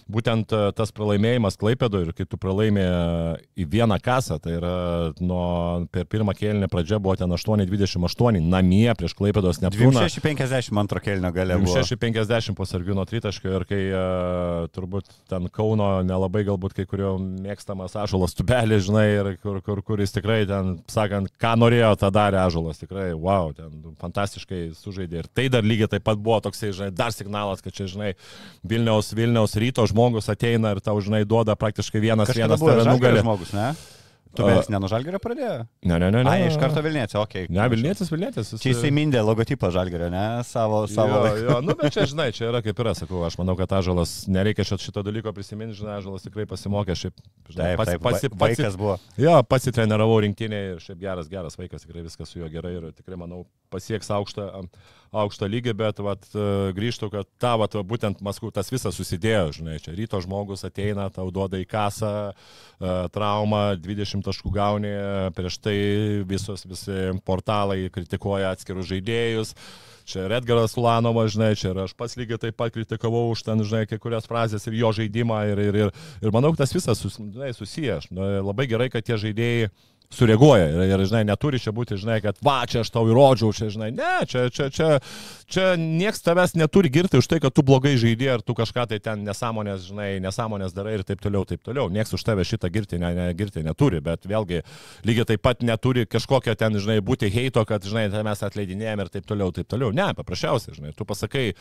būtent 0.09 0.53
e, 0.55 0.61
tas 0.77 0.89
pralaimėjimas 0.95 1.59
Klaipėdo 1.59 2.01
ir 2.01 2.13
kai 2.17 2.25
tu 2.25 2.39
pralaimė 2.41 2.85
į 3.53 3.67
vieną 3.69 3.99
kasą, 4.01 4.39
tai 4.41 4.55
yra 4.57 4.73
nuo 5.21 5.85
per 5.93 6.07
pirmą 6.09 6.33
kėlinę 6.37 6.69
pradžia 6.71 6.97
buvo 6.97 7.13
ten 7.19 7.29
8-28 7.35 8.41
namie 8.41 8.87
prieš 8.97 9.13
Klaipėdos 9.19 9.61
Neptūną. 9.61 10.01
652 10.09 11.03
kelnio 11.05 11.33
gale 11.35 11.59
buvo. 11.61 11.75
650 11.77 12.57
po 12.57 12.65
Sargino 12.69 13.05
tritaškio 13.09 13.53
ir 13.59 13.67
kai 13.69 13.81
turbūt 14.73 15.13
ten 15.29 15.49
Kauno 15.53 15.91
nelabai 16.05 16.43
galbūt 16.47 16.75
kai 16.77 16.87
kurio 16.89 17.15
mėgstamas 17.19 17.95
Ažulas 17.99 18.35
tubelė, 18.37 18.79
žinai, 18.83 19.05
ir 19.19 19.31
kur, 19.43 19.59
kur, 19.65 19.81
kuris 19.85 20.13
tikrai 20.15 20.41
ten, 20.49 20.77
sakant, 20.89 21.31
ką 21.41 21.53
norėjo, 21.59 21.93
tą 22.01 22.11
darė 22.15 22.41
Ažulas, 22.43 22.81
tikrai, 22.81 23.11
wow, 23.13 23.51
ten 23.55 23.93
fantastiškai 24.01 24.69
sužaidė. 24.77 25.23
Ir 25.23 25.31
tai 25.35 25.47
dar 25.53 25.65
lygiai 25.65 25.89
taip 25.91 26.05
pat 26.07 26.21
buvo 26.21 26.39
toksai, 26.45 26.71
žinai, 26.79 26.89
dar 26.95 27.11
signalas, 27.15 27.61
kad 27.65 27.75
čia, 27.75 27.85
žinai, 27.91 28.13
Vilniaus, 28.63 29.13
Vilniaus 29.15 29.55
ryto 29.59 29.85
žmogus 29.91 30.31
ateina 30.31 30.73
ir 30.75 30.81
tau, 30.83 30.97
žinai, 31.03 31.25
duoda 31.27 31.55
praktiškai 31.59 32.01
vienas 32.09 32.31
Kažkada 32.31 32.55
vienas 32.55 32.65
tave 32.65 32.89
nugalė. 32.95 33.23
žmogus, 33.27 33.53
ne? 33.55 33.71
Tu 34.29 34.43
A- 34.45 34.49
mes 34.51 34.67
nenužalgerio 34.69 35.17
pradėjo? 35.17 35.63
Ne, 35.89 35.95
ne, 35.97 36.11
ne. 36.13 36.19
ne. 36.21 36.29
Ai, 36.29 36.43
iš 36.51 36.57
karto 36.61 36.83
Vilnietis, 36.85 37.15
okei. 37.17 37.47
Ne, 37.49 37.63
Vilnietis, 37.67 38.11
Vilnietis. 38.13 38.51
jis- 38.53 38.61
Čia 38.61 38.73
jisai 38.75 38.91
mindė 38.93 39.23
logotipą 39.25 39.71
žalgerio, 39.73 40.05
ne? 40.13 40.43
Savo, 40.45 40.83
savo 40.85 41.15
jo, 41.15 41.21
laiku. 41.23 41.39
jo, 41.47 41.55
nu, 41.65 41.73
bet 41.79 41.95
čia, 41.95 42.03
žinai, 42.05 42.27
čia 42.37 42.45
yra 42.51 42.61
kaip 42.61 42.77
yra, 42.77 42.93
sakau, 42.93 43.23
aš 43.25 43.39
manau, 43.41 43.57
kad 43.57 43.73
Ažalas, 43.73 44.27
nereikia 44.29 44.61
šito, 44.69 44.77
šito 44.85 45.01
dalyko 45.01 45.33
prisiminti, 45.33 45.79
žinai, 45.81 45.97
Ažalas 45.97 46.21
tikrai 46.21 46.45
pasimokė, 46.45 46.93
šiaip, 46.93 47.17
žinai, 47.49 47.71
Taip, 47.73 47.81
pasi, 47.81 47.91
taip, 47.97 48.01
pasi, 48.05 48.29
pasi, 48.29 48.61
vaikas 48.61 48.77
buvo. 48.77 48.99
jo, 49.17 49.33
pasitreniravau 49.49 50.21
rinktinėje 50.21 50.69
ir 50.75 50.85
šiaip 50.85 50.99
geras, 51.01 51.27
geras 51.33 51.57
vaikas, 51.57 51.81
tikrai 51.89 52.05
viskas 52.05 52.29
su 52.29 52.37
juo 52.37 52.51
gerai 52.53 52.75
ir 52.77 52.91
tikrai, 52.93 53.17
manau, 53.17 53.47
pasieks 53.73 54.13
aukštą, 54.13 54.45
aukštą 55.11 55.49
lygį, 55.49 55.73
bet 55.77 55.99
vat, 56.05 56.25
e, 56.33 56.45
grįžtų, 56.77 57.09
kad 57.13 57.29
ta, 57.41 57.55
vat, 57.59 57.75
va, 57.77 57.83
būtent 57.85 58.21
Maskvų 58.25 58.51
tas 58.53 58.69
visas 58.71 58.95
susidėjo, 58.97 59.51
žinai, 59.59 59.79
čia 59.81 59.95
ryto 59.97 60.21
žmogus 60.21 60.65
ateina, 60.67 61.09
tau 61.13 61.29
duoda 61.33 61.59
į 61.61 61.67
kasą 61.69 62.13
e, 62.29 62.33
traumą, 63.15 63.63
20 63.81 64.25
taškų 64.25 64.53
gauni, 64.53 64.93
prieš 65.37 65.59
tai 65.63 65.77
visos 66.29 66.65
visi 66.69 67.13
portalai 67.25 67.87
kritikuoja 67.93 68.53
atskirus 68.53 68.89
žaidėjus. 68.91 69.55
Čia 70.09 70.23
ir 70.25 70.33
Edgaras 70.39 70.73
Ulanovas, 70.73 71.35
žinai, 71.35 71.51
čia 71.53 71.69
ir 71.69 71.83
aš 71.83 71.91
pats 71.93 72.15
lygiai 72.17 72.39
taip 72.41 72.55
pat 72.57 72.73
kritikavau 72.73 73.27
už 73.29 73.43
ten, 73.45 73.61
žinai, 73.61 73.83
kai 73.85 73.99
kurias 74.01 74.25
frazės 74.25 74.65
ir 74.65 74.79
jo 74.79 74.89
žaidimą 74.97 75.43
ir, 75.51 75.61
ir, 75.67 75.77
ir, 75.83 75.91
ir 76.25 76.33
manau, 76.33 76.49
tas 76.57 76.73
visas 76.73 76.97
sus, 76.97 77.19
žinai, 77.21 77.51
susijęs. 77.53 78.09
Labai 78.41 78.65
gerai, 78.71 78.89
kad 78.89 79.05
tie 79.05 79.19
žaidėjai 79.21 79.69
sureaguoja 80.09 80.71
ir, 80.71 80.79
ir, 80.89 81.01
žinai, 81.05 81.21
neturi 81.29 81.59
čia 81.61 81.69
būti, 81.75 81.93
žinai, 82.01 82.17
kad 82.23 82.39
va, 82.41 82.63
čia 82.69 82.81
aš 82.81 82.89
tau 82.89 83.05
įrodžiau, 83.05 83.51
čia, 83.53 83.67
žinai, 83.69 83.91
ne, 83.93 84.13
čia, 84.25 84.47
čia, 84.49 84.65
čia, 84.73 84.87
čia 85.45 85.65
nieks 85.77 86.23
tavęs 86.25 86.55
neturi 86.57 86.89
girti 86.89 87.19
už 87.21 87.27
tai, 87.29 87.37
kad 87.43 87.53
tu 87.53 87.61
blogai 87.65 87.93
žaidži 88.01 88.31
ar 88.33 88.41
tu 88.41 88.55
kažką 88.57 88.87
tai 88.89 88.97
ten 89.05 89.21
nesąmonės, 89.27 89.85
žinai, 89.91 90.07
nesąmonės 90.23 90.73
darai 90.73 90.95
ir 90.97 91.03
taip 91.05 91.21
toliau, 91.21 91.45
taip 91.45 91.61
toliau. 91.61 91.91
Nieks 91.93 92.15
už 92.17 92.25
tave 92.25 92.41
šitą 92.41 92.71
girti, 92.73 92.97
ne, 92.97 93.11
ne, 93.13 93.27
girti 93.37 93.61
neturi, 93.65 93.99
bet 94.01 94.25
vėlgi 94.25 94.63
lygiai 95.05 95.27
taip 95.29 95.43
pat 95.45 95.61
neturi 95.61 96.07
kažkokio 96.09 96.57
ten, 96.57 96.79
žinai, 96.81 96.97
būti 97.05 97.29
heito, 97.29 97.61
kad, 97.69 97.85
žinai, 97.85 98.07
tai 98.09 98.25
mes 98.25 98.41
atleidinėjom 98.49 99.05
ir 99.05 99.13
taip 99.13 99.29
toliau, 99.29 99.53
taip 99.53 99.69
toliau. 99.69 99.93
Ne, 99.93 100.09
paprasčiausiai, 100.17 100.73
žinai, 100.79 100.95
tu 100.97 101.05
pasakai, 101.05 101.51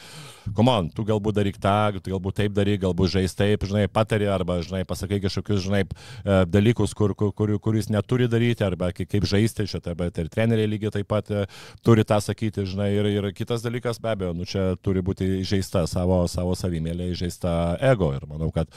komon, 0.56 0.88
tu 0.96 1.04
galbūt 1.04 1.36
daryk 1.42 1.60
tą, 1.60 1.76
tu 2.00 2.16
galbūt 2.16 2.40
taip 2.40 2.56
daryk, 2.56 2.80
galbūt 2.86 3.12
žais 3.18 3.36
taip, 3.36 3.68
žinai, 3.68 3.84
patari 3.92 4.32
arba, 4.32 4.62
žinai, 4.64 4.86
pasakai 4.88 5.20
kažkokius, 5.28 5.66
žinai, 5.68 5.84
e, 5.84 6.40
dalykus, 6.48 6.96
kur, 6.96 7.12
kur, 7.12 7.36
kur, 7.36 7.52
kur 7.60 7.76
jis 7.76 7.92
neturi 7.92 8.24
daryti, 8.24 8.37
arba 8.66 8.90
kaip, 8.96 9.26
žaisti 9.28 9.66
šitą, 9.68 9.94
bet 9.98 10.18
ir 10.18 10.28
treneriai 10.32 10.70
lygiai 10.70 10.94
taip 10.98 11.08
pat 11.10 11.30
e, 11.30 11.46
turi 11.86 12.04
tą 12.08 12.20
sakyti, 12.24 12.66
žinai, 12.68 12.90
ir, 12.96 13.08
ir 13.18 13.30
kitas 13.36 13.64
dalykas 13.64 14.00
be 14.02 14.12
abejo, 14.12 14.34
nu 14.36 14.48
čia 14.48 14.70
turi 14.82 15.02
būti 15.04 15.42
žaista 15.48 15.86
savo, 15.90 16.24
savo 16.30 16.54
savimėlė, 16.58 17.12
žaista 17.18 17.50
ego 17.92 18.12
ir 18.16 18.28
manau, 18.30 18.52
kad 18.54 18.70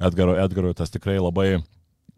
Edgaro, 0.00 0.38
Edgaro 0.38 0.74
tas 0.76 0.92
tikrai 0.94 1.18
labai 1.18 1.58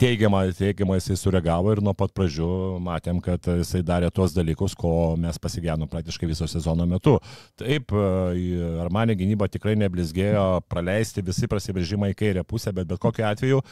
teigiamai, 0.01 0.49
teigiamai 0.57 0.99
jisai 0.99 1.17
sureagavo 1.21 1.75
ir 1.75 1.83
nuo 1.85 1.93
pat 1.97 2.13
pradžių 2.17 2.49
matėm, 2.85 3.21
kad 3.25 3.45
jisai 3.61 3.83
darė 3.87 4.11
tuos 4.15 4.35
dalykus, 4.37 4.75
ko 4.79 5.15
mes 5.21 5.39
pasigėnom 5.43 5.91
praktiškai 5.91 6.31
viso 6.31 6.49
sezono 6.49 6.87
metu. 6.89 7.19
Taip, 7.61 7.93
ar 7.93 8.93
mane 8.95 9.17
gynyba 9.19 9.51
tikrai 9.53 9.77
neblizgėjo 9.81 10.47
praleisti 10.73 11.25
visi 11.27 11.51
prasiveržimai 11.51 12.15
į 12.15 12.21
kairę 12.23 12.47
pusę, 12.49 12.73
bet 12.77 12.89
bet 12.91 13.03
kokiu 13.03 13.27
atveju 13.29 13.65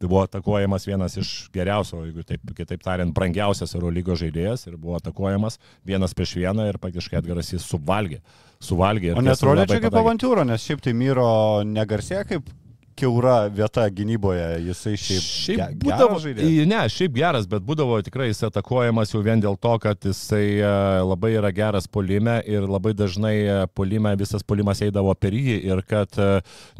tai 0.00 0.08
buvo 0.08 0.22
atakuojamas 0.26 0.86
vienas 0.88 1.16
iš 1.20 1.30
geriausių, 1.54 2.02
jeigu 2.08 2.24
taip, 2.28 2.42
kitaip 2.56 2.82
tariant, 2.84 3.14
brangiausias 3.16 3.72
Eurolygos 3.78 4.20
žaidėjas 4.20 4.66
ir 4.68 4.76
buvo 4.80 4.98
atakuojamas 4.98 5.58
vienas 5.88 6.14
prieš 6.16 6.36
vieną 6.42 6.68
ir 6.70 6.80
praktiškai 6.82 7.20
Edgaras 7.22 7.52
jis 7.54 7.64
suvalgė. 7.64 8.20
Suvalgė. 8.60 9.12
ir 9.12 9.18
O 9.20 9.24
netrodė 9.24 9.66
čia 9.70 9.80
kaip 9.84 9.98
avantūra, 10.00 10.44
nes 10.48 10.64
šiaip 10.64 10.84
tai 10.84 10.94
Myro 10.96 11.28
negarsė 11.68 12.22
kaip 12.28 12.48
keura 12.96 13.36
vieta 13.52 13.84
gynyboje, 13.92 14.46
jisai 14.66 14.94
šiaip, 14.96 15.24
Šiaip 15.26 15.60
ge- 15.60 15.78
būdavo, 15.84 16.16
žaidėjas. 16.22 16.66
ne, 16.70 16.80
šiaip 16.92 17.12
geras, 17.18 17.46
bet 17.50 17.64
būdavo 17.66 17.98
tikrai 18.06 18.30
jis 18.30 18.40
atakuojamas 18.48 19.12
jau 19.12 19.20
vien 19.26 19.42
dėl 19.42 19.58
to, 19.60 19.74
kad 19.82 20.00
jisai 20.08 20.44
e, 20.64 20.70
labai 21.04 21.34
yra 21.36 21.50
geras 21.52 21.86
polime 21.86 22.38
ir 22.48 22.64
labai 22.66 22.94
dažnai 22.96 23.34
e, 23.44 23.56
polime 23.76 24.14
visas 24.16 24.42
polimas 24.46 24.80
eidavo 24.86 25.12
per 25.14 25.36
jį 25.36 25.58
ir 25.68 25.82
kad 25.86 26.16
e, 26.16 26.28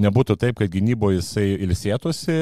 nebūtų 0.02 0.38
taip, 0.40 0.56
kad 0.62 0.72
gynyboje 0.72 1.20
jisai 1.20 1.46
ilsėtųsi, 1.66 2.38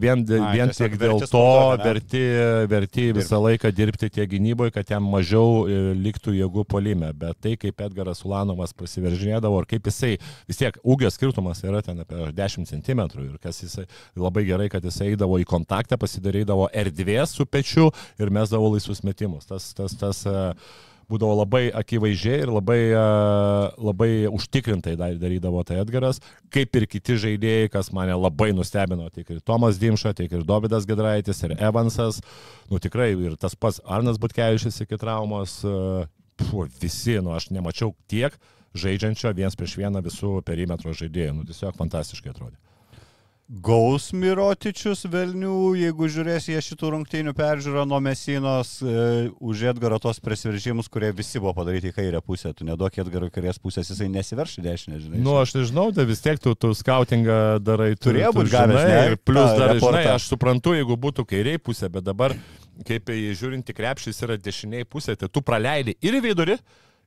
vien, 0.00 0.24
Ai, 0.36 0.52
vien 0.56 0.70
tik 0.74 0.98
dėl 1.00 1.20
to 1.30 1.44
verti, 1.80 2.22
verti 2.70 3.08
visą 3.16 3.40
laiką 3.42 3.72
dirbti 3.74 4.10
tiek 4.12 4.28
gynyboje, 4.30 4.74
kad 4.76 4.90
jam 4.92 5.06
mažiau 5.10 5.64
liktų 5.96 6.34
jėgų 6.36 6.64
polime. 6.68 7.12
Bet 7.16 7.40
tai, 7.40 7.56
kaip 7.60 7.80
Edgaras 7.84 8.22
Ulanovas 8.26 8.74
prasiveržinėdavo 8.76 9.62
ir 9.62 9.68
kaip 9.70 9.88
jisai, 9.90 10.14
vis 10.48 10.60
tiek 10.60 10.76
ūgio 10.84 11.10
skirtumas 11.12 11.62
yra 11.64 11.80
ten 11.86 12.00
apie 12.04 12.30
10 12.36 12.68
cm 12.68 12.89
ir 12.94 13.38
kas 13.42 13.62
jisai 13.62 13.86
labai 14.16 14.44
gerai, 14.48 14.68
kad 14.72 14.84
jisai 14.84 15.12
eidavo 15.14 15.38
į 15.40 15.48
kontaktą, 15.48 15.98
pasidarydavo 16.00 16.68
erdvės 16.72 17.36
su 17.36 17.46
pečiu 17.46 17.90
ir 18.18 18.30
mesdavo 18.30 18.72
laisvus 18.74 19.04
metimus. 19.06 19.46
Tas, 19.46 19.72
tas, 19.74 19.96
tas 19.98 20.22
e, 20.26 20.44
būdavo 21.10 21.40
labai 21.40 21.62
akivaizdžiai 21.74 22.44
ir 22.44 22.52
labai, 22.54 22.78
e, 22.94 23.02
labai 23.88 24.10
užtikrintai 24.30 24.94
dar- 25.00 25.18
darydavo 25.20 25.64
tai 25.66 25.80
Edgaras, 25.82 26.20
kaip 26.54 26.76
ir 26.76 26.86
kiti 26.86 27.18
žaidėjai, 27.24 27.72
kas 27.72 27.90
mane 27.96 28.14
labai 28.14 28.52
nustebino, 28.56 29.10
tiek 29.10 29.28
ir 29.30 29.40
Tomas 29.40 29.80
Dimša, 29.80 30.14
tiek 30.14 30.32
ir 30.32 30.46
Dovydas 30.46 30.86
Gedraitis, 30.86 31.42
ir 31.46 31.56
Evansas, 31.58 32.20
nu 32.70 32.78
tikrai 32.78 33.12
ir 33.18 33.36
tas 33.36 33.54
pats 33.54 33.82
Arnas 33.84 34.18
Butkevičius 34.22 34.82
iki 34.84 34.98
traumos, 35.00 35.60
e, 35.64 36.06
puh, 36.40 36.66
visi, 36.80 37.18
nu 37.20 37.34
aš 37.36 37.50
nemačiau 37.50 37.94
tiek 38.08 38.36
žaidžiančio 38.74 39.32
viens 39.34 39.56
prieš 39.58 39.76
vieną 39.80 40.02
visų 40.04 40.40
perimetro 40.46 40.94
žaidėjų, 40.94 41.34
nu 41.34 41.46
tiesiog 41.48 41.74
fantastiškai 41.78 42.30
atrodė. 42.34 42.58
Gaus 43.50 44.12
Mirotičius 44.14 45.00
Velnių, 45.10 45.72
jeigu 45.74 46.06
žiūrės 46.06 46.44
jie 46.52 46.58
šitų 46.62 46.92
rungtynių 46.94 47.32
peržiūrą 47.34 47.82
nuo 47.90 47.98
Mesinos 47.98 48.76
e, 48.78 48.92
už 49.42 49.64
Edgaro 49.72 49.96
tos 49.98 50.20
prasiveržimus, 50.22 50.86
kurie 50.86 51.08
visi 51.10 51.40
buvo 51.42 51.56
padaryti 51.56 51.90
į 51.90 51.96
kairę 51.96 52.20
pusę. 52.22 52.52
Tu 52.54 52.62
neduok 52.68 53.00
Edgaro 53.02 53.26
kairės 53.34 53.58
pusės, 53.58 53.90
jisai 53.90 54.06
nesiverš 54.14 54.52
į 54.60 54.62
dešinę, 54.68 55.00
žinai. 55.02 55.22
Nu, 55.26 55.34
aš 55.40 55.56
nežinau, 55.56 55.88
tai 55.96 56.04
vis 56.06 56.22
tiek 56.22 56.38
tu, 56.38 56.52
tu 56.54 56.70
skautingą 56.78 57.40
darai. 57.58 57.96
Tu, 57.98 58.04
Turėjo 58.12 58.30
tu 58.30 58.38
būt 58.38 58.52
gavęs, 58.54 58.78
žinai, 58.84 58.92
ne, 58.94 59.16
ir 59.16 59.18
Plus 59.18 59.50
dar, 59.50 59.72
reportą. 59.74 59.96
žinai, 59.98 60.14
aš 60.14 60.28
suprantu, 60.30 60.76
jeigu 60.78 60.98
būtų 61.08 61.24
kairiai 61.34 61.58
pusė, 61.58 61.90
bet 61.90 62.06
dabar, 62.06 62.36
kaip 62.86 63.10
į 63.10 63.32
žiūrinti 63.40 63.74
krepšys 63.74 64.22
yra 64.28 64.38
dešiniai 64.38 64.86
pusė, 64.86 65.18
tai 65.18 65.26
tu 65.26 65.42
praleidi 65.42 65.98
ir 65.98 66.20
į 66.20 66.22
vidurį. 66.28 66.58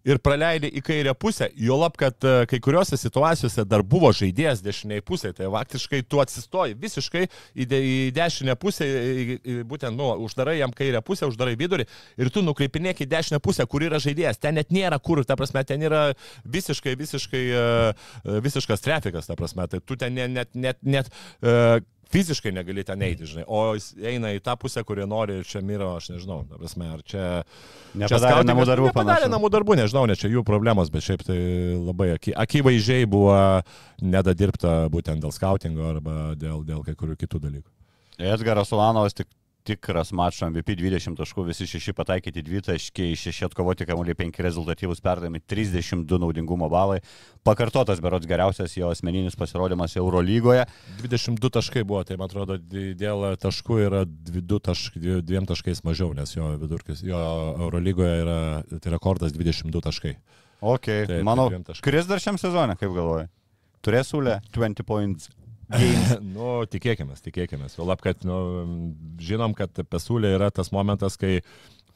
Ir 0.04 0.20
praleidai 0.20 0.68
į 0.76 0.82
kairę 0.84 1.14
pusę, 1.16 1.48
jo 1.56 1.78
lab, 1.80 1.96
kad 2.00 2.26
e, 2.28 2.44
kai 2.52 2.58
kuriuose 2.64 2.98
situacijose 3.00 3.64
dar 3.64 3.86
buvo 3.88 4.10
žaidėjas 4.12 4.60
dešiniai 4.60 5.04
pusė, 5.06 5.32
tai 5.38 5.48
faktiškai 5.52 6.02
tu 6.12 6.20
atsistoji 6.20 6.76
visiškai 6.82 7.22
į, 7.24 7.68
de, 7.72 7.80
į 7.80 7.96
dešinę 8.18 8.58
pusę, 8.60 8.84
į, 8.84 9.38
į, 9.40 9.56
būtent, 9.70 9.96
nu, 9.96 10.10
uždarai 10.26 10.58
jam 10.58 10.76
kairę 10.76 11.00
pusę, 11.08 11.30
uždarai 11.32 11.56
vidurį 11.60 11.88
ir 12.20 12.32
tu 12.36 12.44
nukreipinėk 12.44 13.06
į 13.06 13.08
dešinę 13.16 13.40
pusę, 13.44 13.64
kur 13.64 13.88
yra 13.88 14.02
žaidėjas. 14.04 14.42
Ten 14.44 14.60
net 14.60 14.76
nėra 14.76 15.00
kur, 15.00 15.24
ta 15.24 15.40
prasme, 15.40 15.64
ten 15.64 15.88
yra 15.88 16.04
visiškai, 16.44 16.98
visiškai, 17.00 17.46
e, 17.48 17.64
e, 18.28 18.38
visiškas 18.44 18.84
trafikas, 18.84 19.32
ta 19.32 19.40
prasme, 19.40 19.70
tai 19.72 19.80
tu 19.80 19.96
ten 19.96 20.20
net, 20.20 20.36
net, 20.36 20.52
net, 20.52 20.84
net 20.84 21.88
fiziškai 22.14 22.54
negali 22.56 22.86
ten 22.88 23.02
eiti, 23.06 23.28
žinai, 23.30 23.44
o 23.48 23.74
jis 23.78 23.90
eina 24.14 24.32
į 24.38 24.42
tą 24.46 24.56
pusę, 24.62 24.84
kurį 24.88 25.08
nori 25.10 25.40
ir 25.42 25.50
čia 25.50 25.64
miro, 25.66 25.92
aš 25.98 26.12
nežinau, 26.14 26.44
prasme, 26.54 26.90
ar 26.94 27.04
čia... 27.10 27.28
Nepadarė 27.94 28.22
skautingas- 28.22 28.50
namų 28.50 28.68
darbų 28.70 28.90
Nepadarė 28.92 29.30
namų 29.34 29.52
darbų, 29.54 29.78
nežinau, 29.82 30.06
ne 30.10 30.18
čia 30.18 30.32
jų 30.32 30.46
problemos, 30.48 30.90
bet 30.94 31.06
šiaip 31.06 31.26
tai 31.28 31.38
labai 31.78 32.14
aky, 32.16 32.34
akivaizdžiai 32.46 33.10
buvo 33.10 33.36
nedadirbta 34.02 34.76
būtent 34.94 35.24
dėl 35.24 35.34
skautingo 35.36 35.86
arba 35.90 36.34
dėl, 36.40 36.64
dėl 36.68 36.82
kai 36.86 36.96
kurių 36.98 37.18
kitų 37.26 37.42
dalykų. 37.48 37.70
Edgaras 38.34 38.72
Ulanovas 38.74 39.18
tik 39.18 39.28
tikras 39.64 40.12
mačo 40.16 40.46
MVP 40.50 40.76
20 40.80 41.16
taškų, 41.18 41.46
visi 41.48 41.66
šeši 41.70 41.94
pataikyti 41.96 42.44
2 42.44 42.62
taškiai, 42.68 43.16
6 43.16 43.46
atkovoti 43.48 43.86
kamuoliai, 43.88 44.16
5 44.20 44.42
rezultatyvus 44.44 45.00
perdami, 45.04 45.40
32 45.40 46.20
naudingumo 46.20 46.68
balai. 46.72 47.00
Pakartotas 47.48 48.02
berots 48.04 48.28
geriausias 48.28 48.76
jo 48.78 48.90
asmeninis 48.92 49.38
pasirodymas 49.40 49.96
Eurolygoje. 50.00 50.66
22 51.02 51.52
taškai 51.60 51.84
buvo, 51.88 52.04
tai 52.08 52.18
man 52.20 52.28
atrodo, 52.32 52.58
dėl 52.60 53.24
taškų 53.40 53.80
yra 53.88 54.04
2 54.08 54.60
tašk, 54.70 54.98
dvi- 55.00 55.22
dviem 55.24 55.48
taškais 55.50 55.84
mažiau, 55.88 56.12
nes 56.18 56.36
jo 56.36 56.52
vidurkis, 56.62 57.04
jo 57.08 57.20
Eurolygoje 57.68 58.18
yra 58.26 58.40
tai 58.80 58.92
rekordas 58.98 59.32
22 59.36 59.82
taškai. 59.88 60.16
Ok, 60.64 60.86
Taip, 61.08 61.24
manau, 61.28 61.50
taškais. 61.52 61.82
kris 61.84 62.06
dar 62.08 62.20
šiam 62.24 62.38
sezonė, 62.40 62.78
kaip 62.80 62.92
galvoji? 62.96 63.28
Turės 63.84 64.08
sulę 64.14 64.38
20 64.56 64.84
points. 64.88 65.28
nu, 66.36 66.50
tikėkime, 66.70 67.16
tikėkime. 67.26 67.70
Lab, 67.84 68.02
kad 68.04 68.26
nu, 68.28 68.38
žinom, 69.22 69.56
kad 69.58 69.84
Pesulė 69.90 70.36
yra 70.38 70.52
tas 70.54 70.72
momentas, 70.76 71.18
kai 71.20 71.40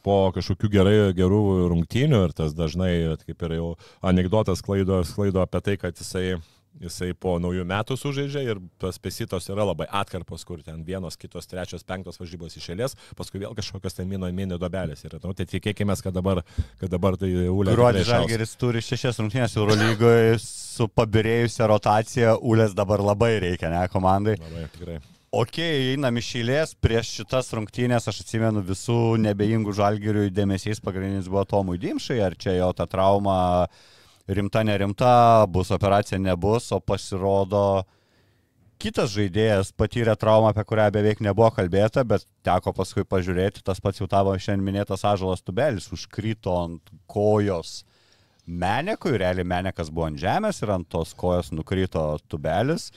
po 0.05 0.31
kažkokių 0.35 0.69
gerai, 0.71 0.95
gerų 1.17 1.41
rungtynių 1.73 2.21
ir 2.27 2.35
tas 2.37 2.55
dažnai, 2.57 3.17
kaip 3.25 3.43
ir 3.47 3.57
jau 3.57 3.71
anegdotas 4.05 4.63
klaido, 4.63 5.01
sklaido 5.07 5.43
apie 5.43 5.61
tai, 5.65 5.75
kad 5.81 5.99
jisai 5.99 6.37
Jisai 6.81 7.13
po 7.17 7.37
naujų 7.41 7.63
metų 7.67 7.97
sužaidžia 7.97 8.43
ir 8.45 8.61
tas 8.81 8.99
pesitos 9.01 9.49
yra 9.49 9.65
labai 9.65 9.87
atkarpos, 9.99 10.43
kur 10.45 10.61
ten 10.65 10.83
vienos, 10.85 11.17
kitos, 11.17 11.49
trečios, 11.49 11.85
penktos 11.87 12.19
varžybos 12.21 12.57
iš 12.59 12.69
eilės, 12.75 12.93
paskui 13.17 13.41
vėl 13.41 13.55
kažkokios 13.57 13.97
ten 13.97 14.09
mino 14.09 14.29
mini 14.29 14.59
dobelės. 14.61 15.01
Ir 15.07 15.17
nu, 15.23 15.33
tai 15.37 15.47
tikėkime, 15.49 15.97
kad 16.03 16.13
dabar, 16.13 16.43
kad 16.77 16.93
dabar 16.93 17.17
tai 17.17 17.31
Ulė. 17.49 17.73
Gruodį. 17.73 18.05
Žalgeris 18.07 18.55
turi 18.61 18.83
šešias 18.85 19.17
rungtynės 19.23 19.57
Eurolygoje 19.57 20.37
su 20.43 20.89
pabirėjusią 20.93 21.69
rotaciją, 21.73 22.37
Ulės 22.45 22.77
dabar 22.77 23.01
labai 23.01 23.37
reikia, 23.41 23.73
ne, 23.73 23.85
komandai. 23.91 24.37
Labai, 24.41 24.69
tikrai. 24.77 24.99
Ok, 25.37 25.57
einam 25.59 26.15
iš 26.21 26.29
eilės, 26.39 26.71
prieš 26.79 27.09
šitas 27.17 27.49
rungtynės 27.57 28.05
aš 28.07 28.21
atsimenu 28.23 28.61
visų 28.63 29.17
nebejingų 29.25 29.73
žalgerių 29.75 30.29
dėmesys 30.31 30.79
pagrindinis 30.79 31.27
buvo 31.27 31.43
Tomui 31.43 31.75
Dimšai, 31.81 32.21
ar 32.23 32.37
čia 32.39 32.53
jo 32.55 32.69
ta 32.77 32.85
trauma 32.87 33.67
rimta, 34.27 34.63
nerimta, 34.67 35.45
bus 35.49 35.71
operacija, 35.71 36.19
nebus, 36.19 36.71
o 36.75 36.79
pasirodo 36.83 37.85
kitas 38.81 39.11
žaidėjas 39.15 39.71
patyrė 39.77 40.13
traumą, 40.19 40.51
apie 40.51 40.65
kurią 40.67 40.87
beveik 40.93 41.21
nebuvo 41.25 41.49
kalbėta, 41.55 42.03
bet 42.07 42.25
teko 42.45 42.73
paskui 42.77 43.05
pažiūrėti, 43.07 43.63
tas 43.65 43.81
pats 43.83 44.01
jau 44.01 44.07
tavo 44.09 44.35
šiandien 44.37 44.65
minėtas 44.65 45.05
Ažalas 45.07 45.41
Tubelis 45.45 45.89
užkrito 45.93 46.53
ant 46.59 46.93
kojos 47.09 47.81
Menekui, 48.47 49.17
realiai 49.19 49.47
Menekas 49.47 49.89
buvo 49.91 50.07
ant 50.07 50.21
žemės 50.21 50.61
ir 50.61 50.71
ant 50.71 50.87
tos 50.87 51.11
kojos 51.17 51.51
nukrito 51.51 52.13
Tubelis. 52.31 52.91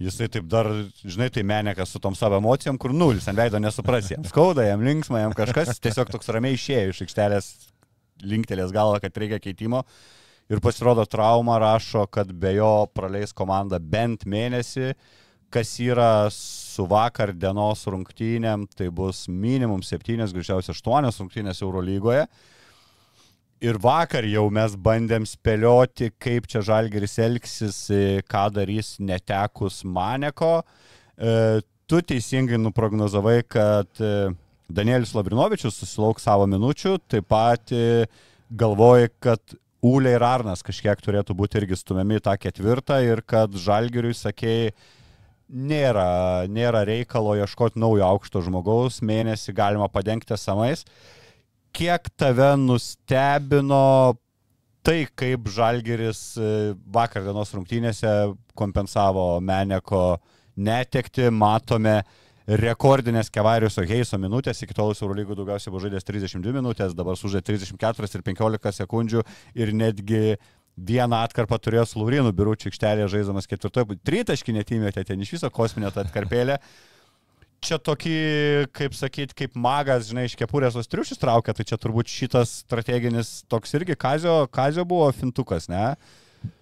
Jisai 0.00 0.26
taip 0.32 0.48
dar, 0.50 0.66
žinai, 1.06 1.28
tai 1.30 1.44
menekas 1.46 1.92
su 1.94 2.00
tom 2.02 2.16
savo 2.18 2.40
emocijom, 2.40 2.80
kur 2.82 2.90
nulis 2.90 3.28
ant 3.30 3.38
veido 3.38 3.60
nesupras, 3.62 4.08
jam 4.10 4.24
skauda, 4.26 4.64
jam 4.66 4.82
linksma, 4.82 5.20
jam 5.22 5.34
kažkas, 5.36 5.78
tiesiog 5.84 6.10
toks 6.10 6.32
ramiai 6.34 6.56
išėjo 6.58 6.90
iš 6.90 7.02
aikštelės, 7.04 7.50
linktelės 8.26 8.74
galva, 8.74 8.98
kad 9.04 9.14
reikia 9.22 9.38
keitimo. 9.44 9.84
Ir 10.52 10.60
pasirodo 10.60 11.06
trauma 11.08 11.56
rašo, 11.58 12.04
kad 12.12 12.28
be 12.32 12.58
jo 12.58 12.84
praleis 12.92 13.32
komanda 13.32 13.78
bent 13.80 14.26
mėnesį, 14.28 14.90
kas 15.54 15.70
yra 15.80 16.28
su 16.34 16.84
vakar 16.90 17.32
dienos 17.32 17.86
rungtynėm, 17.88 18.66
tai 18.76 18.90
bus 18.92 19.24
minimum 19.28 19.80
7, 19.80 20.26
greičiausiai 20.34 20.76
8 20.76 21.08
rungtynės 21.22 21.62
Eurolygoje. 21.64 22.26
Ir 23.64 23.78
vakar 23.80 24.26
jau 24.28 24.44
mes 24.52 24.74
bandėm 24.76 25.24
spėlioti, 25.24 26.10
kaip 26.20 26.50
čia 26.50 26.60
Žalgeris 26.66 27.16
elgsis, 27.24 27.78
e, 27.88 28.20
ką 28.28 28.48
darys 28.52 28.98
netekus 29.00 29.84
Maneko. 29.84 30.58
E, 31.16 31.62
Tu 31.84 31.98
teisingai 32.00 32.56
nuprognozavai, 32.56 33.42
kad 33.44 34.00
e, 34.00 34.30
Danielis 34.72 35.10
Lavrinovičius 35.12 35.76
susilauks 35.76 36.24
savo 36.24 36.46
minučių, 36.48 36.94
taip 37.12 37.26
pat 37.28 37.72
galvoji, 38.48 39.10
kad 39.20 39.56
Ūlė 39.84 40.14
ir 40.16 40.24
Arnas 40.24 40.64
kažkiek 40.64 41.00
turėtų 41.04 41.36
būti 41.36 41.60
irgi 41.60 41.76
stumiami 41.76 42.16
į 42.18 42.24
tą 42.24 42.36
ketvirtą 42.40 43.02
ir 43.04 43.20
kad 43.28 43.52
Žalgiriui, 43.52 44.14
sakėjai, 44.16 44.70
nėra, 45.48 46.06
nėra 46.48 46.86
reikalo 46.88 47.34
ieškoti 47.36 47.82
naujo 47.82 48.06
aukšto 48.06 48.40
žmogaus, 48.46 49.02
mėnesį 49.04 49.52
galima 49.56 49.90
padengti 49.92 50.38
samais 50.40 50.86
kiek 51.74 52.08
tave 52.16 52.54
nustebino 52.60 54.14
tai, 54.84 55.04
kaip 55.16 55.48
Žalgeris 55.50 56.20
e, 56.38 56.50
vakar 56.94 57.24
dienos 57.26 57.52
rungtynėse 57.56 58.10
kompensavo 58.54 59.40
Meneko 59.42 60.20
netekti, 60.54 61.30
matome 61.34 62.02
rekordinės 62.46 63.30
Kevariuso 63.32 63.84
Heiso 63.88 64.18
minutės, 64.20 64.60
iki 64.62 64.76
tol 64.76 64.92
Eurolygų 64.92 65.36
daugiausiai 65.38 65.72
buvo 65.72 65.84
žaidęs 65.86 66.04
32 66.04 66.52
minutės, 66.52 66.96
dabar 66.96 67.16
sužaidė 67.16 67.54
34 67.54 68.18
ir 68.18 68.24
15 68.26 68.74
sekundžių 68.80 69.22
ir 69.56 69.72
netgi 69.72 70.36
vieną 70.76 71.22
atkarpą 71.24 71.58
turėjo 71.62 71.86
su 71.88 72.00
Laurinu 72.00 72.32
Biručiu 72.34 72.68
aikštelėje 72.68 73.12
žaidžiamas 73.12 73.48
ketvirtoje, 73.48 73.96
tritaškį 74.04 74.56
netimėte 74.58 75.04
ten 75.06 75.22
iš 75.22 75.36
viso 75.36 75.50
kosminė 75.54 75.92
ta 75.94 76.04
atkarpėlė. 76.04 76.58
Čia 77.64 77.78
tokį, 77.80 78.16
kaip 78.76 78.92
sakyt, 78.92 79.32
kaip 79.32 79.54
magas, 79.56 80.10
žinai, 80.10 80.26
iš 80.28 80.34
kepurės 80.36 80.74
tos 80.76 80.90
triušius 80.90 81.20
traukia, 81.22 81.54
tai 81.56 81.64
čia 81.64 81.78
turbūt 81.80 82.10
šitas 82.12 82.58
strateginis 82.66 83.38
toks 83.48 83.72
irgi 83.78 83.96
kazio, 83.96 84.42
kazio 84.52 84.84
buvo 84.84 85.06
fintukas, 85.16 85.70
ne? 85.72 85.94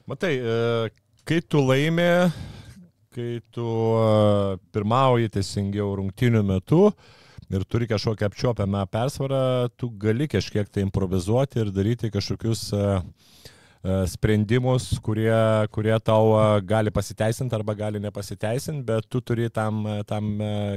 Matai, 0.07 0.37
e, 0.38 0.92
kai 1.27 1.40
tu 1.42 1.64
laimi, 1.64 2.07
kai 3.12 3.40
tu 3.55 3.66
pirmauji 4.75 5.31
teisingiau 5.37 5.92
rungtinių 5.98 6.42
metu 6.46 6.87
ir 7.53 7.64
turi 7.68 7.88
kažkokią 7.90 8.31
apčiuopiamą 8.31 8.87
persvarą, 8.92 9.68
tu 9.77 9.90
gali 10.01 10.29
kažkiek 10.31 10.70
tai 10.72 10.87
improvizuoti 10.87 11.61
ir 11.61 11.72
daryti 11.75 12.11
kažkokius 12.12 12.70
sprendimus, 14.07 14.87
kurie, 15.03 15.35
kurie 15.75 15.94
tau 16.07 16.37
gali 16.62 16.92
pasiteisinti 16.94 17.57
arba 17.59 17.75
gali 17.75 17.98
nepasiteisinti, 18.01 18.85
bet 18.87 19.09
tu 19.11 19.20
turi 19.20 19.51
tam, 19.51 19.83
tam 20.07 20.37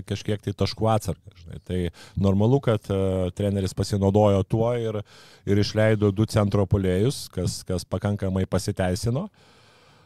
kažkiek 0.10 0.42
tai 0.42 0.56
taškų 0.58 0.90
atsargą. 0.90 1.36
žinai. 1.44 1.62
Tai 1.70 1.82
normalu, 2.18 2.60
kad 2.66 2.90
treneris 3.38 3.78
pasinaudojo 3.78 4.42
tuo 4.50 4.74
ir, 4.74 5.04
ir 5.46 5.62
išleido 5.62 6.10
du 6.12 6.26
centro 6.26 6.66
polėjus, 6.66 7.28
kas, 7.30 7.62
kas 7.64 7.86
pakankamai 7.86 8.48
pasiteisino. 8.50 9.30
Uh, 9.30 9.55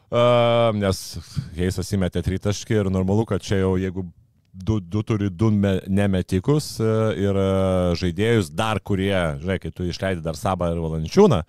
nes 0.09 1.01
Heisas 1.57 1.91
įmetė 1.93 2.23
tritaškį 2.25 2.79
ir 2.79 2.89
normalu, 2.93 3.27
kad 3.29 3.43
čia 3.45 3.61
jau 3.61 3.75
jeigu 3.77 4.07
du, 4.53 4.79
du 4.79 5.03
turi 5.03 5.29
du 5.29 5.51
me, 5.53 5.75
nemetikus 5.87 6.77
uh, 6.81 7.11
ir 7.17 7.37
uh, 7.37 7.91
žaidėjus 7.99 8.51
dar, 8.55 8.81
kurie, 8.81 9.13
kai 9.61 9.71
tu 9.71 9.85
išleidai 9.87 10.25
dar 10.25 10.39
Sabą 10.39 10.71
ir 10.73 10.81
Valančiūną, 10.81 11.43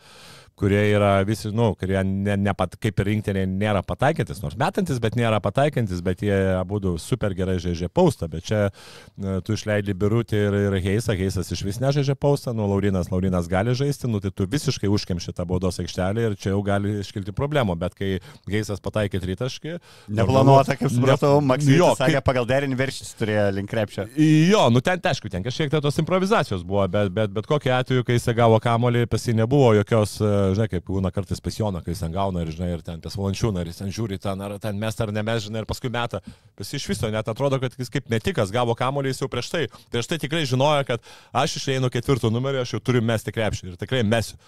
kurie 0.61 0.83
yra 0.93 1.13
visi, 1.27 1.51
nu, 1.57 1.73
kurie 1.81 2.03
ne, 2.07 2.37
ne 2.37 2.55
pat, 2.57 2.77
kaip 2.81 3.01
ir 3.01 3.11
rinktinė 3.11 3.47
nėra 3.49 3.83
pataikantis, 3.87 4.43
nors 4.45 4.59
metantis, 4.61 5.01
bet 5.03 5.17
nėra 5.19 5.41
pataikantis, 5.43 6.03
bet 6.05 6.25
jie 6.27 6.37
abu 6.59 6.81
super 7.01 7.35
gerai 7.37 7.59
žaidžia 7.63 7.89
paustą, 7.93 8.29
bet 8.31 8.47
čia 8.49 8.61
uh, 8.69 9.41
tu 9.45 9.57
išleidai 9.57 9.97
Birutį 10.01 10.41
ir, 10.49 10.59
ir 10.69 10.79
Heisą, 10.85 11.17
Heisas 11.19 11.51
iš 11.53 11.65
vis 11.67 11.81
nežaidžia 11.83 12.17
paustą, 12.21 12.55
nu, 12.57 12.69
Laurinas, 12.71 13.11
Laurinas 13.13 13.49
gali 13.51 13.75
žaisti, 13.77 14.09
nu, 14.11 14.21
tai 14.23 14.33
tu 14.35 14.47
visiškai 14.51 14.91
užkemši 14.91 15.35
tą 15.37 15.47
baudos 15.49 15.81
aikštelę 15.83 16.29
ir 16.29 16.37
čia 16.41 16.53
jau 16.55 16.63
gali 16.67 16.99
iškilti 17.01 17.35
problemų, 17.37 17.77
bet 17.81 17.97
kai 17.99 18.13
Heisas 18.51 18.83
pataikė 18.85 19.23
tritaškį, 19.25 19.79
Neplanuota, 20.21 20.77
kaip 20.79 20.91
supratau, 20.93 21.39
Ne- 21.41 21.49
Maksimas 21.51 21.79
jo, 21.79 21.91
sakė, 21.99 22.21
pagal 22.25 22.47
derinį 22.49 22.77
verštis 22.79 23.13
turėjo 23.19 23.47
link 23.57 23.71
krepšio. 23.71 24.07
Jo, 24.51 24.67
nu 24.73 24.83
ten, 24.85 25.01
aišku, 25.11 25.31
ten 25.33 25.45
kažkiek 25.47 25.71
tai 25.73 25.81
tos 25.85 25.99
improvizacijos 26.03 26.65
buvo, 26.67 26.87
bet, 26.91 27.13
bet, 27.15 27.33
bet 27.35 27.49
kokiu 27.49 27.75
atveju, 27.77 28.05
kai 28.07 28.19
jis 28.19 28.29
gavo 28.37 28.59
kamolį, 28.63 29.07
pas 29.11 29.27
jį 29.27 29.37
nebuvo 29.41 29.73
jokios, 29.79 30.17
e, 30.21 30.33
žinai, 30.57 30.69
kaip 30.73 30.85
būna 30.87 31.11
kartais 31.15 31.41
pas 31.43 31.57
Joną, 31.57 31.83
kai 31.85 31.95
jis 31.95 32.03
ten 32.05 32.15
gauna 32.15 32.45
ir, 32.45 32.53
žinai, 32.55 32.71
ir 32.77 32.85
ten 32.87 33.01
pas 33.03 33.17
Valančiūną, 33.19 33.63
ir 33.63 33.71
jis 33.71 33.81
ten 33.83 33.93
žiūri, 33.95 34.19
ten, 34.23 34.41
ar 34.47 34.57
ten 34.63 34.79
mes 34.81 35.01
ar 35.01 35.13
ne 35.15 35.25
mes, 35.27 35.43
žinai, 35.47 35.63
ir 35.65 35.69
paskui 35.71 35.91
metą. 35.93 36.23
Jį 36.61 36.79
iš 36.79 36.87
viso 36.91 37.11
net 37.13 37.29
atrodo, 37.31 37.59
kad 37.63 37.75
jis 37.79 37.91
kaip 37.93 38.11
netikas 38.13 38.53
gavo 38.55 38.77
kamolį, 38.79 39.15
jis 39.15 39.23
jau 39.25 39.31
prieš 39.33 39.51
tai, 39.53 39.63
prieš 39.93 40.11
tai 40.11 40.21
tikrai 40.23 40.43
žinojo, 40.49 40.85
kad 40.89 41.11
aš 41.43 41.57
išeinu 41.61 41.91
ketvirtų 41.93 42.31
numerį, 42.35 42.63
aš 42.63 42.77
jau 42.77 42.83
turiu 42.85 43.03
mesti 43.05 43.35
krepšį 43.35 43.73
ir 43.73 43.79
tikrai 43.81 44.03
mesiu. 44.07 44.39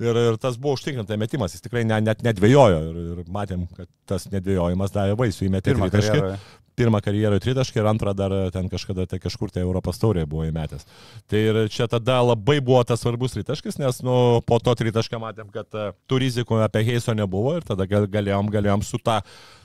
Ir, 0.00 0.18
ir 0.32 0.40
tas 0.42 0.58
buvo 0.60 0.76
užtikrinta 0.78 1.18
metimas, 1.20 1.54
jis 1.56 1.64
tikrai 1.64 1.84
ne, 1.88 2.00
net 2.04 2.24
nedvėjojo 2.26 2.80
ir, 2.90 3.00
ir 3.14 3.30
matėm, 3.32 3.66
kad 3.76 3.88
tas 4.10 4.26
nedvėjojimas 4.32 4.94
davė 4.94 5.16
vaisių, 5.20 5.46
įmetė 5.46 5.74
Pirmą 5.74 5.90
tritaškį. 5.92 6.34
Karjeroje. 6.80 6.90
pirmą 6.90 7.00
karjerą 7.04 7.38
tritaškį 7.42 7.80
ir 7.80 7.88
antrą 7.90 8.14
dar 8.16 8.32
ten 8.54 8.68
kažkada 8.68 9.06
tai 9.06 9.18
kažkur 9.20 9.50
tai 9.52 9.62
Europos 9.62 9.98
taurėje 10.00 10.28
buvo 10.30 10.46
įmetęs. 10.48 10.86
Tai 11.28 11.38
ir 11.38 11.58
čia 11.68 11.86
tada 11.90 12.20
labai 12.22 12.60
buvo 12.60 12.82
tas 12.84 13.00
svarbus 13.00 13.34
tritaškis, 13.36 13.78
nes 13.78 14.02
nu, 14.02 14.40
po 14.46 14.58
to 14.58 14.74
tritašką 14.74 15.20
matėm, 15.20 15.50
kad 15.52 15.66
uh, 15.76 15.92
tų 16.08 16.20
rizikų 16.24 16.62
apie 16.64 16.84
Heiso 16.88 17.14
nebuvo 17.14 17.56
ir 17.58 17.66
tada 17.66 17.86
gal, 17.86 18.06
galėjom, 18.10 18.50
galėjom 18.50 18.84
su, 18.86 18.98
ta, 18.98 19.20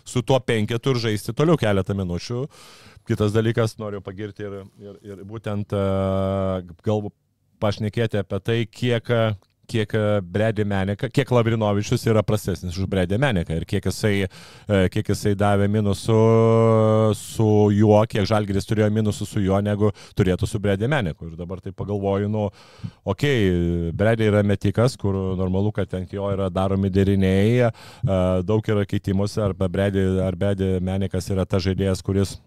su 0.06 0.22
tuo 0.22 0.40
penketu 0.40 0.96
ir 0.96 1.02
žaisti 1.10 1.36
toliau 1.36 1.58
keletą 1.58 1.96
minučių. 1.98 2.46
Kitas 3.06 3.36
dalykas, 3.36 3.78
noriu 3.78 4.02
pagirti 4.02 4.48
ir, 4.48 4.64
ir, 4.82 4.96
ir 5.06 5.26
būtent 5.28 5.76
uh, 5.78 6.64
galbūt 6.86 7.14
pašnekėti 7.62 8.20
apie 8.20 8.40
tai, 8.44 8.58
kiek, 8.68 9.12
kiek 9.68 9.92
Bredė 10.32 10.66
Menika, 10.68 11.10
kiek 11.12 11.30
Lavrinovičius 11.34 12.06
yra 12.10 12.24
prastesnis 12.26 12.78
už 12.78 12.88
Bredė 12.90 13.20
Meniką 13.22 13.58
ir 13.58 13.66
kiek 13.70 13.86
jisai, 13.90 14.14
e, 14.26 14.80
kiek 14.94 15.12
jisai 15.12 15.36
davė 15.40 15.68
minusų 15.72 16.18
su 17.18 17.48
juo, 17.76 18.00
kiek 18.10 18.28
Žalgiris 18.30 18.68
turėjo 18.70 18.90
minusų 18.94 19.28
su 19.30 19.44
juo, 19.44 19.60
negu 19.66 19.92
turėtų 20.18 20.50
su 20.50 20.62
Bredė 20.62 20.90
Meniku. 20.92 21.30
Ir 21.30 21.38
dabar 21.40 21.62
tai 21.64 21.74
pagalvoju, 21.76 22.30
nu, 22.32 22.48
okei, 23.04 23.46
okay, 23.46 23.94
Bredė 23.98 24.30
yra 24.32 24.44
metikas, 24.46 24.98
kur 25.00 25.18
normalu, 25.40 25.74
kad 25.76 25.94
ant 25.98 26.14
jo 26.14 26.30
yra 26.34 26.50
daromi 26.54 26.92
deriniai, 26.94 27.70
e, 27.70 27.72
daug 28.46 28.74
yra 28.74 28.86
keitimuose, 28.90 29.42
arba 29.46 29.70
Bredė, 29.72 30.06
ar 30.26 30.38
Bredė 30.40 30.76
Menikas 30.84 31.32
yra 31.34 31.48
ta 31.50 31.62
žaidėjas, 31.64 32.04
kuris 32.06 32.38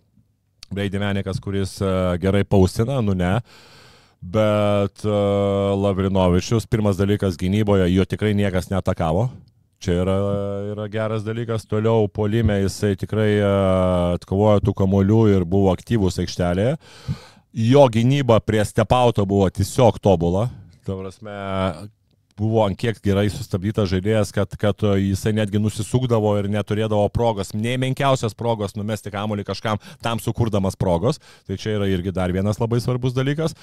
Bredė 0.73 1.01
Menikas, 1.03 1.43
kuris 1.43 1.79
e, 1.83 1.97
gerai 2.23 2.45
paustina, 2.45 3.03
nu 3.05 3.17
ne. 3.19 3.39
Uh, 3.39 3.77
bet 4.21 5.05
uh, 5.07 5.75
Lavrinovičius, 5.79 6.67
pirmas 6.67 6.99
dalykas 6.99 7.39
gynyboje, 7.39 7.89
jo 7.95 8.07
tikrai 8.09 8.35
niekas 8.39 8.71
netakavo. 8.73 9.29
Čia 9.79 10.01
yra, 10.03 10.15
yra 10.73 10.89
geras 10.91 11.23
dalykas. 11.23 11.67
Toliau 11.71 12.09
polime 12.11 12.57
jisai 12.65 12.97
tikrai 12.99 13.31
uh, 13.39 14.17
atkovojo 14.17 14.65
tų 14.67 14.75
kamolių 14.81 15.21
ir 15.37 15.45
buvo 15.47 15.71
aktyvus 15.71 16.19
aikštelėje. 16.19 16.75
Jo 17.59 17.87
gynyba 17.91 18.41
prie 18.43 18.65
stepauto 18.67 19.23
buvo 19.27 19.47
tiesiog 19.55 20.01
tobula. 20.03 20.49
Ta 20.83 20.97
prasme, 20.99 21.37
buvo 22.39 22.63
ant 22.65 22.79
kiek 22.79 23.01
gerai 23.05 23.27
sustabdytas 23.33 23.91
žaidėjas, 23.93 24.33
kad, 24.35 24.55
kad 24.61 24.85
jisai 25.01 25.35
netgi 25.37 25.61
nusisukdavo 25.63 26.37
ir 26.41 26.51
neturėdavo 26.53 27.09
progos, 27.15 27.53
nei 27.57 27.79
menkiausias 27.81 28.37
progos 28.39 28.77
numesti 28.79 29.13
kamuolį 29.15 29.47
kažkam, 29.49 29.83
tam 30.05 30.23
sukurdamas 30.23 30.79
progos. 30.79 31.21
Tai 31.49 31.59
čia 31.61 31.77
yra 31.79 31.91
irgi 31.91 32.15
dar 32.15 32.33
vienas 32.35 32.61
labai 32.63 32.81
svarbus 32.85 33.17
dalykas. 33.17 33.57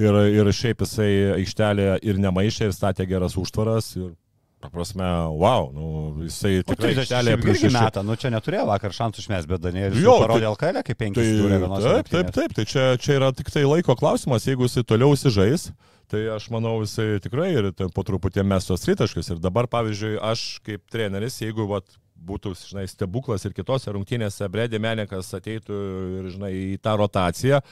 Ir, 0.00 0.16
ir 0.32 0.52
šiaip 0.56 0.84
jisai 0.86 1.12
aikštelė 1.36 1.94
ir 2.02 2.20
nemaišė, 2.22 2.70
ir 2.70 2.76
statė 2.76 3.08
geras 3.10 3.36
užtvaras. 3.40 3.92
Ir 4.00 4.12
Ta 4.62 4.70
prasme, 4.70 5.06
wow, 5.42 5.72
nu, 5.74 5.86
jisai 6.22 6.60
tikrai 6.62 6.92
aikštelėje 6.94 7.38
prieš 7.42 7.64
metą, 7.74 8.04
nu 8.06 8.14
čia 8.14 8.30
neturėjo 8.30 8.66
vakar 8.68 8.94
šansų 8.94 9.24
išmės, 9.24 9.48
bet 9.50 9.64
Danielius 9.64 10.04
jau 10.04 10.20
parodė 10.22 10.46
LKL 10.52 10.84
kaip 10.86 11.00
penkis. 11.00 11.32
Tai, 11.42 11.62
taip, 11.82 12.12
taip, 12.12 12.30
taip, 12.36 12.54
tai 12.58 12.66
čia, 12.70 12.84
čia 13.02 13.16
yra 13.18 13.32
tik 13.34 13.50
tai 13.50 13.64
laiko 13.66 13.96
klausimas, 13.98 14.46
jeigu 14.46 14.70
jisai 14.70 14.86
toliau 14.86 15.16
įsižais, 15.18 15.72
Tai 16.12 16.20
aš 16.34 16.50
manau, 16.52 16.74
jisai 16.82 17.22
tikrai 17.24 17.46
ir 17.54 17.70
po 17.96 18.02
truputį 18.04 18.42
mes 18.44 18.66
tos 18.68 18.82
tritaškius. 18.84 19.30
Ir 19.32 19.38
dabar, 19.40 19.64
pavyzdžiui, 19.72 20.18
aš 20.20 20.42
kaip 20.66 20.82
treneris, 20.92 21.38
jeigu 21.40 21.64
vat, 21.70 21.86
būtų, 22.22 22.52
žinai, 22.68 22.84
stebuklas 22.90 23.46
ir 23.48 23.54
kitose 23.56 23.92
rungtynėse 23.94 24.48
Bredė 24.52 24.80
Menikas 24.82 25.32
ateitų 25.38 25.78
ir, 26.20 26.28
žinai, 26.34 26.52
į 26.74 26.76
tą 26.84 26.98
rotaciją, 27.00 27.62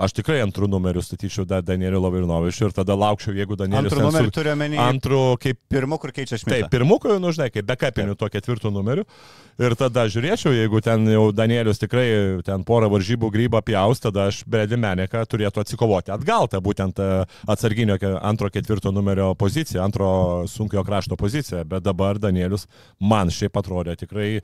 Aš 0.00 0.14
tikrai 0.16 0.38
antrų 0.40 0.64
numerių 0.70 1.02
statyčiau 1.04 1.44
da, 1.48 1.58
Danieliu 1.64 2.00
Lavrinovičiu 2.00 2.70
ir 2.70 2.74
tada 2.76 2.94
laukčiau, 2.96 3.34
jeigu 3.36 3.58
Danielius... 3.60 3.92
Antrų 3.92 4.06
numerių 4.06 4.32
turiu 4.32 4.52
omeny. 4.54 4.78
Antrų 4.80 5.20
kaip... 5.42 5.58
Pirmų, 5.72 5.98
kur 6.00 6.14
keičia 6.16 6.38
šmitą. 6.40 6.56
Taip, 6.56 6.70
pirmų, 6.72 6.96
kur, 7.02 7.18
nu, 7.20 7.32
žinai, 7.36 7.50
kaip 7.52 7.68
bekapinių 7.68 8.16
to 8.16 8.30
ketvirtų 8.32 8.72
numerių. 8.72 9.04
Ir 9.60 9.76
tada 9.76 10.06
žiūrėčiau, 10.08 10.54
jeigu 10.56 10.80
ten 10.84 11.04
jau 11.12 11.26
Danielius 11.36 11.82
tikrai 11.82 12.06
ten 12.46 12.64
porą 12.64 12.88
varžybų 12.94 13.28
grybą 13.34 13.60
pjaus, 13.66 14.00
tada 14.00 14.30
aš 14.30 14.40
Bredi 14.48 14.80
Meneką 14.80 15.26
turėtų 15.28 15.66
atsikovoti 15.66 16.14
atgal, 16.16 16.48
tą 16.48 16.62
būtent 16.64 16.96
e, 16.96 17.10
atsarginio 17.52 18.00
antro 18.24 18.48
ketvirto 18.48 18.94
numerio 18.96 19.34
poziciją, 19.36 19.84
antro 19.84 20.10
sunkio 20.48 20.84
krašto 20.86 21.20
poziciją. 21.20 21.66
Bet 21.68 21.84
dabar 21.84 22.16
Danielius 22.16 22.64
man 23.04 23.28
šiaip 23.28 23.60
atrodė 23.60 24.00
tikrai 24.00 24.38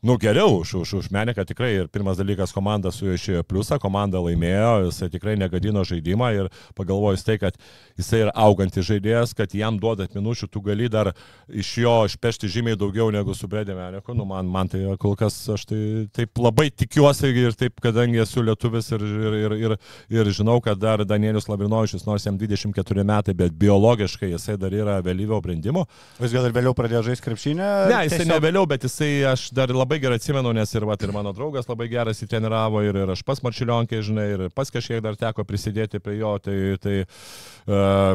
Nu 0.00 0.16
geriau 0.16 0.64
už, 0.64 0.74
už, 0.74 0.92
už 0.94 1.06
Meniką 1.12 1.44
tikrai 1.44 1.74
ir 1.76 1.88
pirmas 1.92 2.16
dalykas 2.16 2.54
komanda 2.56 2.88
su 2.88 3.04
juo 3.04 3.12
išėjo 3.18 3.42
pliusą, 3.44 3.76
komanda 3.76 4.16
laimėjo, 4.16 4.86
jisai 4.86 5.10
tikrai 5.12 5.34
negadino 5.36 5.82
žaidimą 5.84 6.30
ir 6.38 6.46
pagalvojus 6.72 7.20
tai, 7.26 7.36
kad 7.36 7.58
jisai 8.00 8.22
yra 8.24 8.32
augantis 8.32 8.86
žaidėjas, 8.88 9.34
kad 9.36 9.52
jam 9.52 9.76
duodat 9.76 10.16
minučių, 10.16 10.48
tu 10.48 10.62
gali 10.64 10.88
dar 10.88 11.10
iš 11.52 11.72
jo 11.82 11.92
išpešti 12.08 12.48
žymiai 12.48 12.78
daugiau 12.80 13.12
negu 13.12 13.36
su 13.36 13.44
Bredė 13.44 13.76
Meniku, 13.76 14.16
nu 14.16 14.24
man, 14.24 14.48
man 14.48 14.72
tai 14.72 14.80
kol 14.96 15.18
kas 15.20 15.36
aš 15.52 15.66
tai 15.68 15.82
taip 16.16 16.40
labai 16.40 16.70
tikiuosi 16.72 17.34
ir 17.44 17.52
taip, 17.60 17.76
kadangi 17.84 18.24
esu 18.24 18.40
lietuvis 18.40 18.88
ir, 18.96 19.04
ir, 19.04 19.38
ir, 19.42 19.56
ir, 19.66 19.76
ir 20.16 20.32
žinau, 20.32 20.62
kad 20.64 20.80
dar 20.80 21.04
Danielius 21.04 21.50
Labrinovičius, 21.52 22.06
nors 22.08 22.24
jam 22.24 22.40
24 22.40 23.04
metai, 23.04 23.36
bet 23.36 23.52
biologiškai 23.52 24.32
jisai 24.32 24.56
dar 24.56 24.72
yra 24.72 24.96
vėlyvio 25.04 25.44
brandimo. 25.44 25.84
Jis 26.24 26.32
gal 26.32 26.48
ir 26.48 26.56
vėliau 26.56 26.72
pradėjo 26.72 27.04
žaisti 27.12 27.28
krepšinę? 27.28 27.70
Ne, 27.92 28.02
jisai 28.08 28.22
tiesiog... 28.24 28.32
ne 28.32 28.42
vėliau, 28.48 28.64
bet 28.72 28.88
jisai 28.88 29.12
aš 29.34 29.50
dar 29.52 29.68
labai 29.76 29.89
labai 29.90 29.98
gerai 30.04 30.20
atsimenu, 30.20 30.52
nes 30.54 30.70
ir, 30.76 30.84
va, 30.86 30.94
ir 31.02 31.10
mano 31.10 31.32
draugas 31.34 31.66
labai 31.66 31.88
geras 31.90 32.22
įtreniravo, 32.22 32.78
ir, 32.86 32.94
ir 33.02 33.10
aš 33.10 33.24
pas 33.26 33.40
Marčiulionkė, 33.42 33.98
žinai, 34.06 34.26
ir 34.36 34.44
pas 34.54 34.70
kažkiek 34.70 35.02
dar 35.02 35.18
teko 35.18 35.42
prisidėti 35.42 35.98
prie 35.98 36.20
jo. 36.20 36.36
Tai, 36.38 36.54
tai 36.78 36.94
uh, 37.02 38.14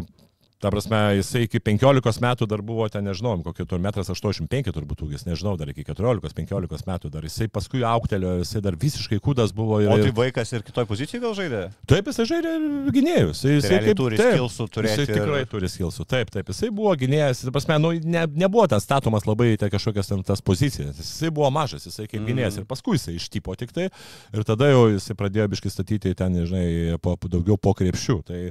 Ta 0.63 0.69
prasme, 0.71 0.97
jisai 1.17 1.43
iki 1.45 1.59
15 1.59 2.21
metų 2.23 2.45
dar 2.47 2.61
buvo 2.63 2.85
ten, 2.87 3.03
nežinau, 3.03 3.33
kokį 3.43 3.65
tur 3.67 3.81
metras 3.83 4.07
85 4.07 4.71
turbūt 4.71 5.01
ūgis, 5.03 5.25
nežinau, 5.27 5.57
dar 5.59 5.67
iki 5.67 5.83
14-15 5.83 6.87
metų 6.87 7.11
dar. 7.11 7.25
Jisai 7.27 7.49
paskui 7.51 7.83
auktelio, 7.83 8.37
jisai 8.39 8.61
dar 8.63 8.77
visiškai 8.79 9.19
kudas 9.23 9.51
buvo. 9.55 9.81
Ir, 9.83 9.91
o 9.91 9.97
tai 9.99 10.13
vaikas 10.15 10.53
ir 10.55 10.63
kitoj 10.63 10.87
pozicijai 10.87 11.19
gal 11.25 11.35
žaidė? 11.35 11.59
Taip, 11.91 12.07
jisai 12.07 12.27
žaidė 12.29 12.53
gynėjus. 12.95 13.43
Jisai, 13.43 13.73
tai 13.73 13.81
kaip, 13.89 13.99
turi 13.99 14.21
taip, 14.21 14.31
skilsų 14.37 14.69
turėti. 14.77 15.01
Jisai 15.03 15.19
tikrai 15.19 15.41
ir... 15.43 15.49
turi 15.51 15.71
skilsų. 15.73 16.07
Taip, 16.15 16.31
taip, 16.31 16.53
jisai 16.55 16.71
buvo 16.79 16.95
gynėjas. 17.03 17.43
Ta 17.43 17.53
prasme, 17.57 17.77
nu, 17.83 17.91
ne, 18.15 18.23
nebuvo 18.45 18.65
tas 18.71 18.87
statomas 18.87 19.27
labai 19.27 19.51
tai 19.59 19.69
kažkokias 19.75 20.13
ten 20.13 20.23
tas 20.23 20.43
pozicijas. 20.45 20.95
Jisai 21.03 21.33
buvo 21.35 21.51
mažas, 21.51 21.83
jisai 21.89 22.07
kaip 22.07 22.23
gynėjas. 22.23 22.55
Mm. 22.55 22.63
Ir 22.63 22.71
paskui 22.71 22.95
jisai 22.95 23.17
ištypo 23.19 23.59
tik 23.59 23.75
tai. 23.75 23.91
Ir 24.31 24.47
tada 24.47 24.71
jau 24.71 24.87
jisai 24.95 25.19
pradėjo 25.19 25.51
biškai 25.51 25.75
statyti 25.75 26.15
ten, 26.15 26.39
žinai, 26.47 26.97
po, 27.03 27.17
daugiau 27.27 27.59
po 27.59 27.75
krepšių. 27.75 28.19
Tai, 28.25 28.41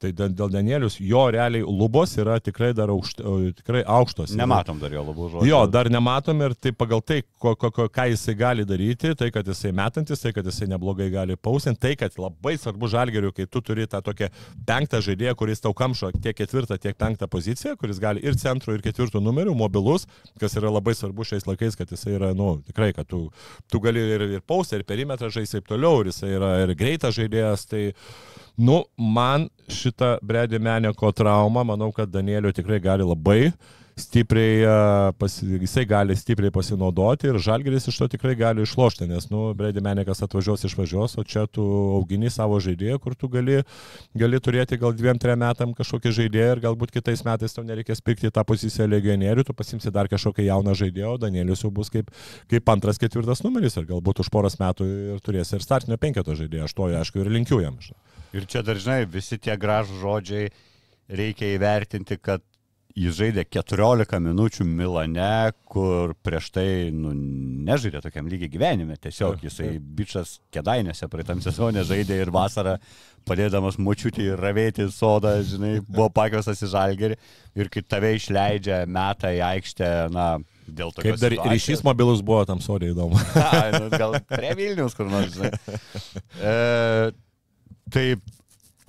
tai 0.00 0.14
dėl 0.16 0.48
Danielius 0.52 0.96
jo 1.02 1.26
realiai 1.40 1.64
lubos 1.64 2.14
yra 2.20 2.38
tikrai 2.42 2.70
dar 2.76 2.90
aukšt, 2.92 3.22
tikrai 3.60 3.82
aukštos. 3.98 4.34
Nematom 4.38 4.80
dar 4.82 4.92
jo 4.94 5.04
lubų 5.08 5.28
žodžių. 5.34 5.48
Jo, 5.48 5.60
dar 5.70 5.90
nematom 5.92 6.42
ir 6.44 6.54
tai 6.58 6.72
pagal 6.76 7.02
tai, 7.04 7.20
ko, 7.42 7.54
ko, 7.58 7.70
ko, 7.74 7.86
ką 7.92 8.06
jisai 8.12 8.36
gali 8.38 8.66
daryti, 8.68 9.14
tai 9.18 9.30
kad 9.34 9.48
jisai 9.48 9.72
metantis, 9.76 10.22
tai 10.22 10.34
kad 10.36 10.46
jisai 10.48 10.70
neblogai 10.72 11.10
gali 11.12 11.38
pausinti, 11.40 11.80
tai 11.86 11.94
kad 12.00 12.18
labai 12.20 12.56
svarbu 12.60 12.90
žalgeriu, 12.92 13.32
kai 13.36 13.46
tu 13.50 13.62
turi 13.64 13.86
tą 13.90 14.02
tokią 14.04 14.30
penktą 14.68 15.02
žaidėją, 15.06 15.36
kuris 15.38 15.64
tau 15.64 15.74
kamšo 15.76 16.12
tiek 16.18 16.36
ketvirtą, 16.38 16.78
tiek 16.82 16.98
penktą 17.00 17.30
poziciją, 17.30 17.76
kuris 17.80 18.02
gali 18.02 18.24
ir 18.24 18.38
centro, 18.40 18.74
ir 18.76 18.84
ketvirtų 18.84 19.22
numerių, 19.24 19.56
mobilus, 19.58 20.06
kas 20.40 20.58
yra 20.60 20.72
labai 20.72 20.96
svarbu 20.98 21.26
šiais 21.26 21.48
laikais, 21.48 21.78
kad 21.78 21.90
jisai 21.94 22.16
yra, 22.18 22.34
nu, 22.36 22.56
tikrai, 22.66 22.92
kad 22.96 23.08
tu, 23.10 23.26
tu 23.70 23.82
gali 23.82 24.02
ir, 24.16 24.26
ir 24.38 24.44
paustą, 24.46 24.80
ir 24.80 24.88
perimetrą 24.88 25.30
žaisti 25.32 25.60
ir 25.60 25.60
taip 25.60 25.68
toliau, 25.68 26.00
ir 26.00 26.10
jisai 26.10 26.34
yra 26.36 26.50
ir 26.64 26.74
greitas 26.74 27.16
žaidėjas. 27.16 27.66
Tai, 27.70 27.82
Nu, 28.60 28.82
man 29.00 29.48
šitą 29.72 30.18
Bredį 30.26 30.58
Meneko 30.60 31.08
traumą, 31.16 31.62
manau, 31.64 31.88
kad 31.96 32.10
Danielio 32.12 32.50
tikrai 32.52 32.80
gali 32.82 33.06
labai 33.06 33.52
stipriai, 34.00 35.12
pasi, 35.18 35.46
jisai 35.60 35.84
gali 35.88 36.16
stipriai 36.16 36.52
pasinaudoti 36.54 37.28
ir 37.30 37.38
Žalgeris 37.42 37.88
iš 37.90 37.98
to 38.00 38.08
tikrai 38.14 38.34
gali 38.38 38.64
išlošti, 38.64 39.08
nes, 39.10 39.28
nu, 39.32 39.50
Bredi 39.56 39.82
Menekas 39.84 40.22
atvažiuos, 40.24 40.64
išvažiuos, 40.68 41.16
o 41.20 41.24
čia 41.24 41.46
tu 41.52 41.64
augini 41.96 42.30
savo 42.32 42.58
žaidėją, 42.62 43.00
kur 43.02 43.16
tu 43.18 43.28
gali, 43.32 43.60
gali 44.16 44.40
turėti 44.40 44.78
gal 44.80 44.94
dviem, 44.96 45.20
trim 45.20 45.40
metam 45.40 45.74
kažkokį 45.76 46.14
žaidėją 46.20 46.54
ir 46.56 46.62
galbūt 46.64 46.94
kitais 46.96 47.24
metais 47.26 47.56
tau 47.56 47.64
nereikės 47.66 48.04
pirkti 48.04 48.32
tą 48.32 48.44
poziciją 48.48 48.88
legionierių, 48.90 49.44
tu 49.48 49.56
pasimsi 49.56 49.92
dar 49.94 50.08
kažkokį 50.12 50.48
jauną 50.48 50.76
žaidėją, 50.80 51.16
o 51.16 51.20
Danielius 51.20 51.64
jau 51.64 51.72
bus 51.74 51.92
kaip, 51.92 52.12
kaip 52.50 52.72
antras, 52.72 53.00
ketvirtas 53.00 53.44
numeris 53.44 53.76
ir 53.76 53.88
galbūt 53.90 54.24
už 54.24 54.32
poros 54.32 54.60
metų 54.60 54.88
ir 55.16 55.24
turės 55.24 55.52
ir 55.56 55.64
startinio 55.64 56.00
penketo 56.00 56.36
žaidėją, 56.38 56.68
aš 56.68 56.76
to 56.76 56.90
aišku 57.02 57.24
ir 57.24 57.32
linkiu 57.36 57.60
jam. 57.64 57.80
Žinai. 57.80 58.19
Ir 58.36 58.46
čia 58.46 58.62
dažnai 58.66 59.02
visi 59.10 59.38
tie 59.42 59.56
gražų 59.58 59.98
žodžiai 60.02 60.50
reikia 61.10 61.54
įvertinti, 61.56 62.18
kad 62.22 62.44
jis 62.98 63.14
žaidė 63.16 63.44
14 63.46 64.18
minučių 64.22 64.64
Milane, 64.66 65.52
kur 65.70 66.14
prieš 66.24 66.50
tai 66.54 66.66
nu, 66.94 67.12
nežaidė 67.66 68.02
tokiam 68.04 68.28
lygiai 68.30 68.50
gyvenime. 68.52 68.98
Tiesiog 69.00 69.42
jisai 69.46 69.76
bičias 69.78 70.38
kedainėse 70.54 71.08
praeitam 71.10 71.42
sezonė 71.44 71.84
žaidė 71.86 72.20
ir 72.24 72.32
vasarą 72.34 72.76
padėdamas 73.28 73.78
mučiutį 73.80 74.30
ravėti 74.40 74.88
sodą, 74.94 75.36
žinai, 75.46 75.78
buvo 75.86 76.08
pakviesas 76.14 76.62
į 76.64 76.70
žalgerį 76.72 77.18
ir 77.60 77.70
kai 77.72 77.82
tave 77.84 78.14
išleidžia 78.16 78.84
metą 78.90 79.32
į 79.36 79.42
aikštę, 79.52 79.90
na, 80.14 80.28
dėl 80.66 80.94
to. 80.94 81.04
Kaip 81.04 81.18
dar 81.20 81.34
situacijos. 81.36 81.56
ryšys 81.56 81.84
mobilus 81.86 82.24
buvo 82.26 82.42
tam 82.48 82.62
sodė 82.64 82.94
įdomu. 82.94 83.20
A, 83.44 83.66
nu, 83.76 83.90
gal 83.92 84.18
prie 84.30 84.54
Vilnius 84.58 84.96
kur 84.98 85.10
nors, 85.10 85.34
žinai. 85.36 85.52
E, 86.40 87.10
Tai 87.90 88.04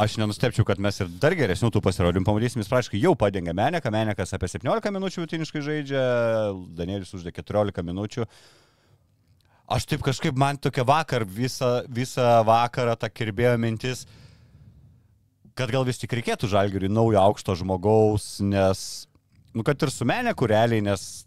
aš 0.02 0.18
nenustepčiau, 0.22 0.66
kad 0.66 0.82
mes 0.82 0.98
ir 1.02 1.10
dar 1.22 1.36
geresnių 1.38 1.70
tų 1.74 1.82
pasirodymų 1.86 2.28
pamatysim. 2.28 2.62
Jis 2.62 2.72
praškai 2.72 3.02
jau 3.02 3.14
padengia 3.18 3.54
Meneką, 3.58 3.92
Menekas 3.94 4.34
apie 4.38 4.50
17 4.50 4.94
minučių 4.94 5.24
vidutiniškai 5.24 5.62
žaidžia, 5.66 6.02
Danielius 6.78 7.14
uždė 7.18 7.34
14 7.38 7.86
minučių. 7.86 8.26
aš 9.72 9.86
taip 9.88 10.02
kažkaip 10.04 10.36
man 10.36 10.58
tokia 10.58 10.84
vakar 10.84 11.24
visą, 11.24 11.84
visą 11.88 12.44
vakarą 12.44 12.98
ta 13.00 13.10
kirbėjo 13.10 13.58
mintis, 13.58 14.06
kad 15.56 15.72
gal 15.72 15.86
vis 15.88 15.98
tik 16.02 16.12
reikėtų 16.12 16.50
žalgiriui 16.52 16.92
naujo 16.92 17.22
aukšto 17.22 17.56
žmogaus, 17.56 18.42
nes, 18.44 19.08
nu, 19.54 19.64
kad 19.64 19.82
ir 19.82 19.92
su 19.92 20.06
menė 20.06 20.34
kureliai, 20.36 20.84
nes 20.84 21.26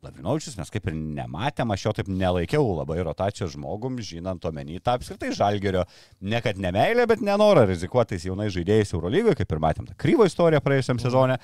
Lavinovičius 0.00 0.56
mes 0.56 0.70
kaip 0.72 0.86
ir 0.88 0.94
nematėm, 0.96 1.72
aš 1.74 1.82
jo 1.84 1.92
taip 1.98 2.06
nelaikiau 2.08 2.64
labai 2.78 3.02
rotacijos 3.04 3.52
žmogum, 3.52 3.98
žinant 4.04 4.44
omeny 4.48 4.78
tą 4.80 4.94
apskritai 4.96 5.34
žalgerio, 5.36 5.82
ne 6.24 6.40
kad 6.40 6.56
nemailė, 6.56 7.04
bet 7.10 7.20
nenorą 7.24 7.66
rizikuotais 7.68 8.24
jaunais 8.24 8.54
žaidėjais 8.54 8.94
Eurolygoje, 8.96 9.36
kaip 9.42 9.52
ir 9.52 9.60
matėm 9.60 9.90
tą 9.90 9.96
kryvo 10.00 10.24
istoriją 10.28 10.62
praėjusiam 10.64 11.02
sezonė. 11.02 11.36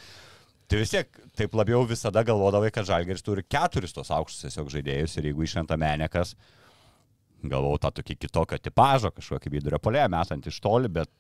Tai 0.67 0.81
vis 0.81 0.95
tiek 0.95 1.19
taip 1.39 1.53
labiau 1.55 1.85
visada 1.87 2.25
galvodavai, 2.27 2.73
kad 2.75 2.89
žalgeris 2.89 3.23
turi 3.23 3.45
keturis 3.45 3.93
tos 3.95 4.09
aukštus 4.15 4.49
tiesiog 4.49 4.73
žaidėjus 4.73 5.19
ir 5.21 5.29
jeigu 5.29 5.45
išrenta 5.45 5.77
menekas, 5.79 6.33
galvau 7.45 7.77
tą 7.79 7.93
tokį 8.01 8.17
kitokio 8.25 8.59
tipožą, 8.59 9.13
kažkokį 9.15 9.53
vidurio 9.53 9.79
polėje, 9.85 10.09
metant 10.17 10.49
iš 10.49 10.59
toli, 10.65 10.89
bet 10.91 11.13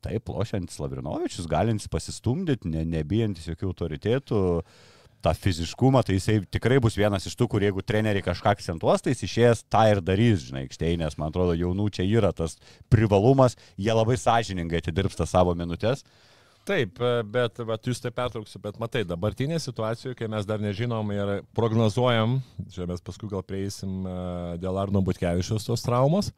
taip, 0.00 0.32
lošiantis 0.32 0.80
Lavrinovičius, 0.80 1.48
galintis 1.50 1.90
pasistumdyti, 1.92 2.72
ne, 2.72 2.86
nebijantis 2.88 3.50
jokių 3.52 3.68
autoritetų, 3.68 4.40
tą 5.24 5.34
fiziškumą, 5.36 6.02
tai 6.06 6.16
jisai 6.16 6.38
tikrai 6.52 6.80
bus 6.82 6.96
vienas 6.98 7.26
iš 7.28 7.36
tų, 7.38 7.48
kur 7.52 7.64
jeigu 7.64 7.84
treneriai 7.84 8.24
kažką 8.24 8.54
akcentuos, 8.54 9.04
tai 9.04 9.14
jis 9.14 9.26
išėjęs 9.28 9.62
tą 9.72 9.84
ir 9.92 10.00
darys, 10.04 10.46
žinai, 10.48 10.64
aikštėje, 10.68 10.98
nes 11.02 11.16
man 11.20 11.30
atrodo, 11.32 11.54
jaunų 11.58 11.90
čia 11.96 12.06
yra 12.08 12.32
tas 12.36 12.56
privalumas, 12.92 13.58
jie 13.80 13.92
labai 13.94 14.18
sąžiningai 14.20 14.80
atidirbsta 14.82 15.28
savo 15.28 15.54
minutės. 15.58 16.04
Taip, 16.68 17.00
e, 17.00 17.22
bet 17.24 17.56
vat, 17.66 17.86
jūs 17.88 18.02
tai 18.04 18.12
pertrauksiu, 18.14 18.60
bet 18.62 18.76
matai, 18.80 19.02
dabartinė 19.08 19.58
situacija, 19.62 20.12
kai 20.18 20.28
mes 20.30 20.46
dar 20.48 20.60
nežinom 20.60 21.08
ir 21.14 21.32
prognozuojam, 21.56 22.38
čia 22.72 22.88
mes 22.88 23.00
paskui 23.04 23.30
gal 23.32 23.44
prieisim 23.46 24.04
e, 24.04 24.16
dėl 24.60 24.78
Arno 24.80 25.00
Butkevičius 25.04 25.66
tos 25.66 25.86
traumos, 25.86 26.30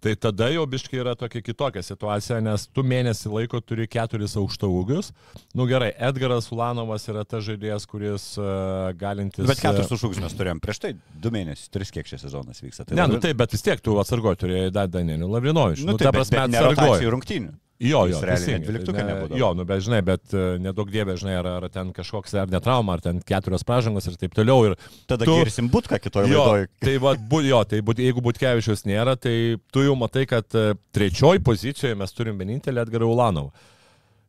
Tai 0.00 0.14
tada 0.16 0.48
jau 0.48 0.62
biškai 0.64 1.00
yra 1.02 1.12
tokia 1.18 1.42
kitokia 1.44 1.82
situacija, 1.84 2.38
nes 2.44 2.64
tu 2.72 2.84
mėnesį 2.86 3.32
laiko 3.34 3.60
turi 3.60 3.84
keturis 3.90 4.36
aukšto 4.40 4.70
ūgius. 4.72 5.10
Nu 5.56 5.66
gerai, 5.68 5.90
Edgaras 6.08 6.48
Ulanovas 6.54 7.04
yra 7.12 7.26
tas 7.28 7.44
žaidėjas, 7.44 7.84
kuris 7.90 8.30
uh, 8.40 8.90
galintis... 9.00 9.44
Bet 9.50 9.60
keturis 9.60 9.92
užūgius 9.92 10.22
mes 10.24 10.36
turėjom 10.38 10.62
prieš 10.64 10.80
tai 10.86 10.94
du 10.96 11.32
mėnesius, 11.34 11.68
tris 11.74 11.92
kiek 11.92 12.08
šis 12.08 12.24
sezonas 12.24 12.64
vyksta. 12.64 12.88
Tai 12.88 12.96
ne, 12.96 13.10
nu 13.12 13.20
taip, 13.20 13.36
bet 13.42 13.52
vis 13.52 13.66
tiek 13.66 13.82
tu 13.84 13.98
atsargoji 14.00 14.40
turėjai 14.46 14.72
dar 14.78 14.88
Danielių 14.88 15.28
Lavrinovičių. 15.36 15.84
Nu, 15.84 15.92
nu, 15.92 16.00
taip, 16.00 16.08
ta 16.08 16.16
prasme, 16.16 16.46
atsargoji 16.48 17.12
rungtynių. 17.16 17.52
Jo, 17.80 18.02
jo, 18.10 18.18
dvyliktuką 18.20 19.00
nebūdavo. 19.08 19.38
Jo, 19.40 19.48
nu, 19.56 19.64
bet 19.64 19.80
žinai, 19.86 20.02
bet 20.04 20.34
e, 20.36 20.58
nedaug 20.60 20.90
dievė, 20.92 21.14
žinai, 21.16 21.38
ar, 21.38 21.46
ar 21.54 21.64
ten 21.72 21.94
kažkoks 21.96 22.34
ar 22.36 22.50
netrauma, 22.52 22.98
ar 22.98 23.00
ten 23.06 23.22
keturios 23.24 23.64
pražangos 23.64 24.04
ir 24.10 24.18
taip 24.20 24.34
toliau. 24.36 24.66
Ir 24.68 24.74
Tada 25.08 25.24
tu, 25.24 25.38
girsim 25.40 25.70
būtką 25.72 25.96
kitoje 26.04 26.28
laidoje. 26.28 26.68
Tai 26.84 26.96
va, 27.00 27.14
bu, 27.16 27.40
jo, 27.46 27.62
tai 27.64 27.80
būt, 27.86 28.02
jeigu 28.04 28.20
Butkevičius 28.24 28.84
nėra, 28.84 29.14
tai 29.16 29.34
tu 29.72 29.84
jau 29.86 29.94
matai, 29.96 30.26
kad 30.28 30.44
e, 30.52 30.74
trečioji 30.92 31.40
pozicijoje 31.46 31.96
mes 31.96 32.12
turim 32.12 32.36
vienintelį 32.40 32.82
Edgarą 32.84 33.08
Ulanovą. 33.08 33.54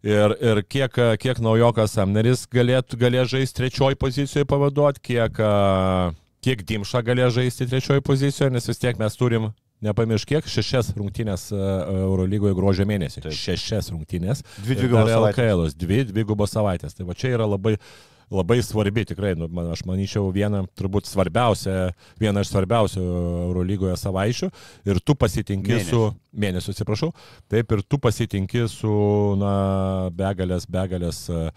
Ir, 0.08 0.34
ir 0.40 0.64
kiek, 0.72 0.96
kiek 1.22 1.42
naujokas 1.44 1.98
Amneris 2.02 2.48
galėtų, 2.50 2.98
galės 3.04 3.34
žaisti 3.36 3.60
trečioji 3.60 4.00
pozicijoje 4.02 4.48
pavaduoti, 4.50 5.04
kiek, 5.12 5.44
kiek 6.42 6.64
Dimša 6.72 7.04
galės 7.06 7.36
žaisti 7.36 7.68
trečioji 7.70 8.02
pozicijoje, 8.08 8.56
nes 8.56 8.72
vis 8.72 8.82
tiek 8.82 8.98
mes 8.98 9.20
turim 9.20 9.52
Nepamiršk, 9.82 10.30
kiek 10.30 10.48
šešias 10.50 10.92
rungtynės 10.94 11.48
e, 11.56 11.58
Eurolygoje 12.04 12.54
gruožio 12.58 12.86
mėnesį. 12.86 13.24
Taip. 13.26 13.34
Šešias 13.34 13.90
rungtynės. 13.90 14.44
Dvi 14.62 14.78
dvigubos 14.78 15.10
savaitės. 15.10 15.78
Dvi 15.82 16.02
dvigubos 16.12 16.54
savaitės. 16.54 16.94
Tai 16.98 17.08
va 17.08 17.16
čia 17.18 17.32
yra 17.34 17.48
labai, 17.50 17.74
labai 18.30 18.60
svarbi, 18.62 19.08
tikrai, 19.10 19.34
nu, 19.40 19.48
man, 19.50 19.72
aš 19.74 19.82
manyčiau, 19.90 20.28
viena, 20.36 20.62
turbūt 20.78 21.10
svarbiausia, 21.10 21.90
viena 22.22 22.44
iš 22.46 22.52
svarbiausių 22.54 23.06
Eurolygoje 23.48 23.96
savaičių. 24.04 24.52
Ir 24.92 25.02
tu 25.02 25.16
pasitinki 25.18 25.74
Mėnesį. 25.74 25.90
su, 25.90 26.04
mėnesiu, 26.46 26.76
atsiprašau, 26.76 27.10
taip, 27.50 27.74
ir 27.74 27.82
tu 27.82 27.98
pasitinki 28.06 28.68
su, 28.70 28.94
na, 29.42 29.56
begalės, 30.14 30.70
begalės 30.70 31.26
uh, 31.34 31.50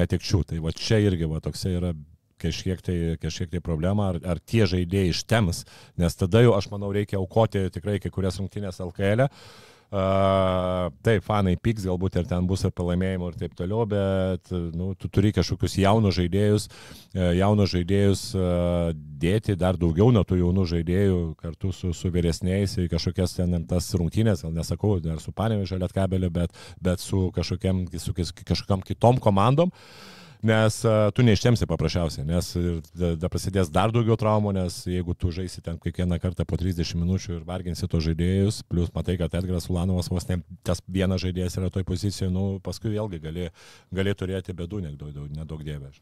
netikčių. 0.00 0.42
Tai 0.48 0.64
va 0.64 0.72
čia 0.80 1.02
irgi, 1.04 1.28
va, 1.28 1.44
toksai 1.44 1.76
yra 1.76 1.92
kažkiek 2.40 2.84
tai, 2.84 2.98
kažkiek 3.22 3.52
tai 3.54 3.64
problema, 3.64 4.12
ar, 4.14 4.20
ar 4.34 4.40
tie 4.40 4.66
žaidėjai 4.68 5.14
ištems, 5.14 5.64
nes 6.00 6.16
tada 6.18 6.44
jau, 6.44 6.54
aš 6.56 6.70
manau, 6.72 6.92
reikia 6.94 7.20
aukoti 7.20 7.68
tikrai 7.74 7.98
kai 8.02 8.12
kurias 8.14 8.40
rungtynės 8.40 8.82
LKL. 8.84 9.28
E. 9.28 9.76
Uh, 9.90 10.86
taip, 11.02 11.24
fanai 11.26 11.56
piks, 11.58 11.82
galbūt 11.82 12.20
ir 12.20 12.26
ten 12.30 12.44
bus 12.46 12.62
ir 12.62 12.70
pralaimėjimų 12.70 13.30
ir 13.32 13.38
taip 13.40 13.56
toliau, 13.58 13.82
bet 13.90 14.52
nu, 14.54 14.92
tu 14.94 15.08
turi 15.10 15.32
kažkokius 15.34 15.74
jaunus 15.82 16.14
žaidėjus, 16.14 16.68
uh, 16.70 17.32
jaunus 17.34 17.72
žaidėjus 17.72 18.22
uh, 18.38 18.92
dėti 18.94 19.56
dar 19.58 19.74
daugiau 19.80 20.12
nuo 20.14 20.22
tų 20.22 20.38
jaunų 20.44 20.68
žaidėjų 20.76 21.18
kartu 21.42 21.72
su, 21.74 21.90
su 21.90 22.12
vyresniais 22.14 22.76
į 22.78 22.86
kažkokias 22.92 23.34
ten 23.40 23.66
tas 23.66 23.90
rungtynės, 23.98 24.46
gal 24.46 24.54
nesakau, 24.54 24.92
dar 25.02 25.18
su 25.18 25.34
Panevežė 25.34 25.80
Lietkabeliu, 25.82 26.30
bet, 26.38 26.54
bet 26.78 27.02
su 27.02 27.26
kažkokiam, 27.34 27.82
su 27.98 28.14
kažkokiam 28.14 28.86
kitom 28.86 29.18
komandom. 29.18 29.74
Uh, 29.74 30.19
nes 30.46 30.76
uh, 30.86 31.08
tu 31.14 31.24
neištemsi 31.26 31.68
paprasčiausiai, 31.68 32.26
nes 32.28 32.50
da, 32.96 33.12
da 33.20 33.30
prasidės 33.32 33.70
dar 33.72 33.92
daugiau 33.94 34.16
traumų, 34.20 34.54
nes 34.56 34.78
jeigu 34.88 35.14
tu 35.18 35.32
žaisi 35.34 35.62
ten 35.64 35.78
kiekvieną 35.80 36.20
kartą 36.22 36.46
po 36.48 36.58
30 36.60 36.96
minučių 37.00 37.38
ir 37.38 37.48
varginsi 37.48 37.88
to 37.90 38.00
žaidėjus, 38.04 38.62
plus 38.70 38.92
matai, 38.96 39.18
kad 39.20 39.34
Edgaras 39.40 39.70
Ulanovas 39.72 40.10
vos 40.12 40.28
ne 40.30 40.40
tas 40.66 40.82
vienas 40.88 41.22
žaidėjas 41.24 41.58
yra 41.60 41.72
toj 41.72 41.86
pozicijoje, 41.88 42.32
nu, 42.34 42.46
paskui 42.64 42.94
vėlgi 42.94 43.20
gali, 43.22 43.50
gali 43.94 44.16
turėti 44.16 44.56
bedų 44.56 44.84
nedaug, 44.88 45.20
nedaug 45.36 45.66
dievės. 45.66 46.00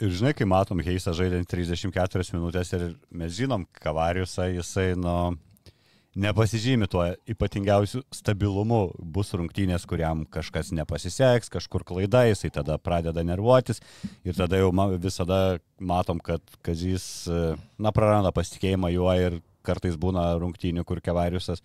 Ir 0.00 0.14
žinai, 0.16 0.32
kai 0.32 0.46
matom 0.48 0.80
Heisą 0.80 1.12
žaidžiant 1.12 1.48
34 1.50 2.32
minutės 2.32 2.72
ir 2.72 2.86
mes 3.12 3.34
žinom, 3.36 3.66
Kavariusą, 3.84 4.46
jisai, 4.48 4.94
nu, 4.96 5.36
nepasižymi 6.14 6.88
tuo 6.90 7.04
ypatingiausiu 7.30 8.02
stabilumu. 8.14 8.80
Bus 8.98 9.30
rungtynės, 9.36 9.86
kuriam 9.88 10.24
kažkas 10.30 10.72
nepasiseks, 10.74 11.52
kažkur 11.52 11.84
klaida, 11.86 12.24
jisai 12.28 12.50
tada 12.54 12.78
pradeda 12.82 13.22
nervuotis 13.26 13.82
ir 14.24 14.34
tada 14.38 14.58
jau 14.58 14.72
visada 14.98 15.60
matom, 15.78 16.18
kad 16.18 16.42
Kazys, 16.66 17.28
na, 17.78 17.92
praranda 17.94 18.34
pasitikėjimą 18.34 18.90
juo 18.94 19.14
ir 19.14 19.38
kartais 19.66 19.96
būna 20.00 20.32
rungtynių, 20.40 20.84
kur 20.88 21.00
Kevariusas 21.04 21.62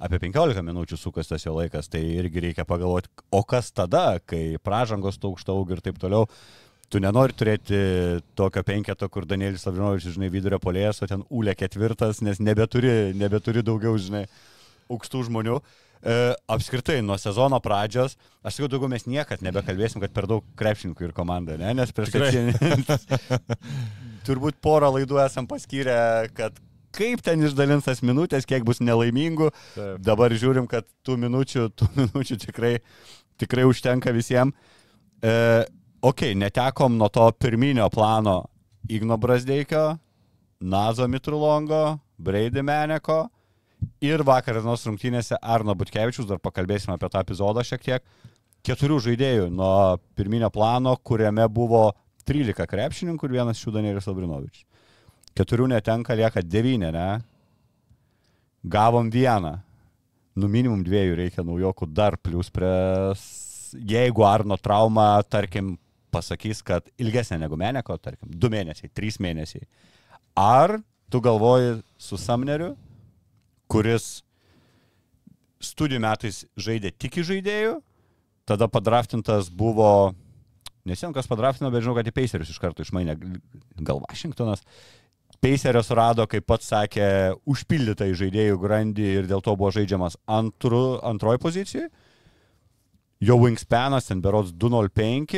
apie 0.00 0.20
15 0.22 0.64
minučių 0.64 0.96
sukastas 0.96 1.44
jo 1.44 1.52
laikas, 1.58 1.90
tai 1.92 2.00
irgi 2.16 2.46
reikia 2.46 2.64
pagalvoti, 2.68 3.10
o 3.36 3.42
kas 3.44 3.68
tada, 3.72 4.20
kai 4.24 4.56
pražangos 4.64 5.20
taukštaug 5.20 5.74
ir 5.74 5.82
taip 5.84 6.00
toliau 6.00 6.28
tu 6.90 7.00
nenori 7.02 7.36
turėti 7.36 7.78
tokio 8.38 8.62
penketo, 8.66 9.08
kur 9.12 9.26
Danielis 9.28 9.66
Lavrinovičius, 9.68 10.16
žinai, 10.16 10.30
vidurio 10.32 10.58
polėjas, 10.62 11.02
o 11.04 11.08
ten 11.10 11.22
Ulė 11.30 11.54
ketvirtas, 11.58 12.22
nes 12.26 12.42
nebeturi, 12.42 13.12
nebeturi 13.18 13.62
daugiau, 13.66 13.94
žinai, 14.00 14.24
aukštų 14.90 15.28
žmonių. 15.28 15.60
E, 16.00 16.16
apskritai, 16.50 16.98
nuo 17.04 17.18
sezono 17.20 17.60
pradžios, 17.60 18.16
aš 18.40 18.56
sakau, 18.56 18.70
daugiau 18.72 18.90
mes 18.90 19.04
niekad 19.06 19.44
nebekalbėsim, 19.44 20.00
kad 20.02 20.14
per 20.16 20.26
daug 20.30 20.46
krepšininkų 20.58 21.10
ir 21.10 21.14
komanda, 21.16 21.58
ne? 21.60 21.74
Nes 21.76 21.92
prieš 21.92 22.14
tai 22.16 23.20
turbūt 24.26 24.58
porą 24.64 24.90
laidų 24.96 25.20
esam 25.22 25.46
paskyrę, 25.50 26.00
kad 26.36 26.56
kaip 26.96 27.22
ten 27.24 27.44
išdalins 27.44 27.86
tas 27.86 28.02
minutės, 28.02 28.48
kiek 28.48 28.64
bus 28.66 28.80
nelaimingų. 28.82 29.50
Taip. 29.76 30.00
Dabar 30.04 30.34
žiūrim, 30.34 30.66
kad 30.70 30.88
tų 31.06 31.18
minučių, 31.26 31.68
tų 31.76 31.90
minučių 32.00 32.40
tikrai, 32.48 32.78
tikrai 33.40 33.68
užtenka 33.68 34.14
visiems. 34.16 34.56
E, 35.20 35.34
ok, 36.00 36.22
netekom 36.34 36.96
nuo 36.96 37.08
to 37.08 37.30
pirminio 37.32 37.88
plano 37.90 38.44
Igno 38.88 39.16
Brasdeikio, 39.16 39.98
Nazo 40.60 41.06
Mitrulongo, 41.08 41.98
Breidį 42.20 42.64
Meneko 42.64 43.22
ir 44.04 44.24
vakar 44.24 44.58
dienos 44.60 44.84
rungtynėse 44.88 45.38
Arno 45.40 45.74
Butkevičius, 45.76 46.28
dar 46.28 46.40
pakalbėsime 46.42 46.96
apie 46.96 47.08
tą 47.12 47.22
epizodą 47.24 47.64
šiek 47.64 47.84
tiek, 47.84 48.04
keturių 48.66 48.98
žaidėjų 49.06 49.48
nuo 49.52 49.98
pirminio 50.16 50.50
plano, 50.52 50.96
kuriame 50.96 51.46
buvo 51.48 51.90
13 52.28 52.68
krepšininkų 52.68 53.28
ir 53.28 53.36
vienas 53.38 53.60
šių 53.60 53.76
Danielis 53.76 54.08
Labrinovičius. 54.08 54.66
Keturių 55.36 55.68
netenka, 55.70 56.16
lieka 56.18 56.42
devyni, 56.42 56.90
ne? 56.92 57.08
Gavom 58.64 59.08
vieną. 59.12 59.54
Nu 60.36 60.48
minimum 60.50 60.82
dviejų 60.84 61.20
reikia 61.20 61.44
naujokų 61.46 61.92
dar 61.92 62.18
plus 62.20 62.50
prie... 62.52 62.72
Jeigu 63.70 64.24
Arno 64.26 64.56
trauma, 64.58 65.20
tarkim, 65.30 65.76
pasakys, 66.12 66.62
kad 66.66 66.88
ilgesnė 67.00 67.40
negu 67.42 67.58
Meneko, 67.60 67.96
tarkim, 68.02 68.30
du 68.30 68.50
mėnesiai, 68.52 68.90
trys 68.94 69.20
mėnesiai. 69.22 69.66
Ar 70.38 70.78
tu 71.10 71.20
galvoji 71.24 71.80
su 71.98 72.18
Samneriu, 72.20 72.74
kuris 73.70 74.20
studijų 75.60 76.00
metais 76.02 76.44
žaidė 76.58 76.92
tik 76.96 77.20
žaidėjų, 77.26 77.78
tada 78.48 78.68
padraftintas 78.70 79.50
buvo, 79.52 80.14
nesien 80.88 81.14
kas 81.14 81.28
padraftino, 81.30 81.70
bet 81.70 81.84
žinau, 81.84 81.96
kad 81.98 82.08
į 82.08 82.14
Pacerius 82.16 82.50
iš 82.50 82.60
karto 82.62 82.86
išmainė, 82.86 83.16
gal 83.84 84.02
Vašingtonas. 84.08 84.64
Pacerio 85.40 85.80
surado, 85.80 86.26
kaip 86.28 86.44
pats 86.48 86.68
sakė, 86.68 87.04
užpildytą 87.48 88.10
į 88.10 88.16
žaidėjų 88.18 88.58
grandį 88.60 89.06
ir 89.20 89.28
dėl 89.30 89.40
to 89.44 89.54
buvo 89.56 89.70
žaidžiamas 89.72 90.18
antru, 90.28 90.98
antroji 91.06 91.40
pozicijoje. 91.40 91.88
Jo 93.20 93.36
wingspanas 93.36 94.08
ten 94.08 94.22
berods 94.24 94.52
205, 94.56 95.36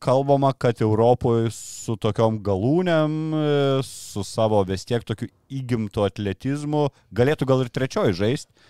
kalbama, 0.00 0.52
kad 0.56 0.80
Europoje 0.80 1.50
su 1.52 1.96
tokiom 2.00 2.40
galūnėm, 2.44 3.18
e, 3.36 3.44
su 3.84 4.24
savo 4.24 4.62
vis 4.68 4.88
tiek 4.88 5.04
tokiu 5.04 5.28
įgimtu 5.52 6.06
atletizmu, 6.08 6.88
galėtų 7.12 7.48
gal 7.48 7.64
ir 7.66 7.72
trečioji 7.72 8.16
žaisti. 8.16 8.68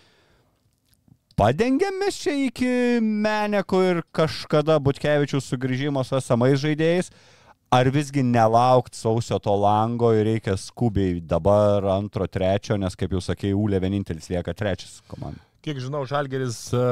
Padengėm 1.39 2.01
mes 2.03 2.17
čia 2.19 2.35
iki 2.49 2.99
Meneko 2.99 3.79
ir 3.87 4.03
kažkada 4.11 4.81
Butkevičių 4.83 5.39
sugrįžimo 5.39 6.03
su 6.03 6.17
esamais 6.19 6.59
žaidėjais, 6.59 7.13
ar 7.71 7.87
visgi 7.95 8.25
nelaukt 8.27 8.99
sausio 8.99 9.39
to 9.39 9.55
lango 9.55 10.11
ir 10.17 10.27
reikia 10.33 10.57
skubiai 10.59 11.21
dabar 11.23 11.87
antro, 11.95 12.27
trečio, 12.27 12.75
nes 12.75 12.99
kaip 12.99 13.15
jau 13.15 13.23
sakėjai, 13.23 13.55
Ūlė 13.55 13.79
vienintelis 13.87 14.27
lieka 14.33 14.51
trečias 14.51 14.99
komanda. 15.07 15.39
Kiek 15.63 15.79
žinau, 15.79 16.03
Žalgeris, 16.11 16.59
e, 16.75 16.83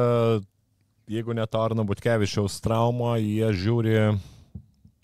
jeigu 1.06 1.34
net 1.36 1.54
Arno 1.54 1.84
Butkevičiaus 1.86 2.58
traumo, 2.64 3.12
jie 3.20 3.52
žiūri 3.54 3.96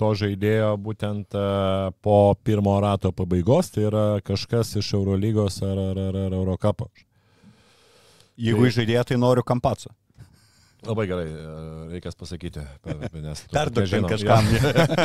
to 0.01 0.11
žaidėjo 0.19 0.75
būtent 0.83 1.37
e, 1.37 1.47
po 2.03 2.35
pirmo 2.43 2.75
rato 2.83 3.13
pabaigos, 3.15 3.71
tai 3.71 3.87
yra 3.87 4.05
kažkas 4.27 4.75
iš 4.81 4.93
Eurolygos 4.99 5.61
ar, 5.63 5.79
ar, 5.93 6.05
ar, 6.09 6.21
ar 6.27 6.39
Eurocapo. 6.39 6.91
Jeigu 8.35 8.67
tai... 8.67 8.77
žaidėjo, 8.81 9.05
tai 9.13 9.21
noriu 9.21 9.47
kampaco. 9.47 9.93
Labai 10.83 11.05
gerai, 11.07 11.29
e, 11.31 11.51
reikės 11.93 12.19
pasakyti. 12.19 12.65
Perduokime 13.55 14.09
kažkam. 14.11 14.49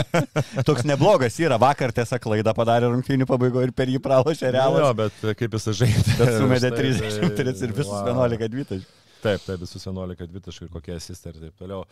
Toks 0.67 0.87
neblogas 0.89 1.37
yra, 1.37 1.59
vakar 1.61 1.93
tiesa 1.93 2.17
klaida 2.17 2.55
padarė 2.57 2.89
rungtynių 2.89 3.27
pabaigoje 3.29 3.69
ir 3.69 3.75
per 3.77 3.91
jį 3.93 4.01
pralošė 4.01 4.55
realą. 4.55 4.81
Jo, 4.81 4.93
bet 5.03 5.27
kaip 5.37 5.59
jis 5.59 5.69
žaidė. 5.83 6.15
Bet 6.17 6.39
sumedė 6.39 6.73
33 6.79 7.67
ir 7.67 7.77
visus 7.77 7.93
11-20. 7.93 8.87
Taip, 9.27 9.43
taip, 9.43 9.61
visus 9.65 9.85
11 9.87 10.31
dvitaškių 10.31 10.69
ir 10.69 10.73
kokie 10.73 10.95
asistai 10.95 11.35
ir 11.35 11.43
taip 11.45 11.61
toliau. 11.61 11.85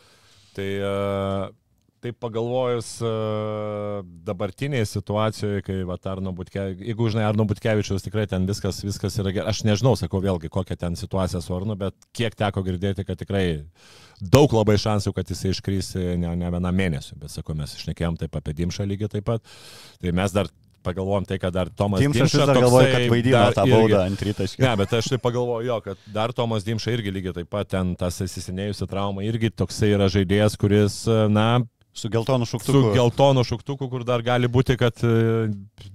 Tai 0.56 0.68
uh, 0.80 1.54
taip 2.06 2.18
pagalvojus 2.22 2.90
dabartinėje 4.28 4.88
situacijoje, 4.92 5.64
kai 5.66 5.78
va, 5.88 5.98
Arno 6.12 6.34
Butkevičius, 6.38 6.86
jeigu 6.90 7.08
žinai, 7.14 7.26
Arno 7.30 7.46
Butkevičius 7.50 8.06
tikrai 8.06 8.26
ten 8.30 8.46
viskas, 8.50 8.82
viskas 8.86 9.18
yra 9.22 9.34
gerai. 9.36 9.54
Aš 9.54 9.64
nežinau, 9.68 9.96
sakau 10.00 10.22
vėlgi, 10.24 10.52
kokia 10.54 10.78
ten 10.80 10.98
situacija 11.00 11.42
su 11.44 11.56
Arnu, 11.56 11.78
bet 11.80 11.98
kiek 12.16 12.38
teko 12.38 12.64
girdėti, 12.66 13.06
kad 13.08 13.20
tikrai 13.22 13.46
daug 14.22 14.54
labai 14.56 14.78
šansų, 14.82 15.16
kad 15.16 15.32
jisai 15.32 15.54
iškrys 15.56 15.96
ne, 16.22 16.36
ne 16.42 16.52
vieną 16.58 16.74
mėnesį. 16.76 17.18
Bet 17.24 17.34
sakau, 17.34 17.58
mes 17.58 17.74
išnekėjom 17.80 18.20
taip 18.22 18.38
apie 18.38 18.56
Dimšą 18.62 18.88
lygiai 18.90 19.12
taip 19.18 19.28
pat. 19.32 19.56
Tai 20.04 20.16
mes 20.16 20.36
dar 20.36 20.52
pagalvojom 20.86 21.28
tai, 21.30 21.40
kad 21.42 21.56
dar 21.56 21.70
Tomas 21.70 22.04
Dimšas. 22.04 22.32
Dimša 22.32 22.48
dar 22.50 22.62
galvoja, 22.62 22.92
kad 22.94 23.08
vaidino 23.12 23.44
tą 23.58 23.68
baudą 23.72 24.02
ant 24.06 24.26
rytaškio. 24.30 24.64
Ne, 24.66 24.74
bet 24.80 24.98
aš 25.00 25.12
tai 25.14 25.22
pagalvoju, 25.24 25.68
jo, 25.70 25.80
kad 25.86 26.10
dar 26.16 26.34
Tomas 26.36 26.66
Dimša 26.68 26.96
irgi 26.96 27.14
lygiai 27.16 27.40
taip 27.42 27.52
pat 27.54 27.74
ten 27.76 27.96
tas 28.00 28.22
įsisenėjusi 28.26 28.90
trauma 28.92 29.26
irgi 29.26 29.52
toksai 29.54 29.94
yra 29.96 30.10
žaidėjas, 30.12 30.58
kuris, 30.62 31.02
na, 31.34 31.50
Su 31.96 32.10
geltonu 32.12 32.46
šauktuku. 32.46 32.82
Su 32.82 32.94
geltonu 32.94 33.44
šauktuku, 33.48 33.88
kur 33.90 34.04
dar 34.04 34.20
gali 34.26 34.50
būti, 34.52 34.76
kad 34.76 35.00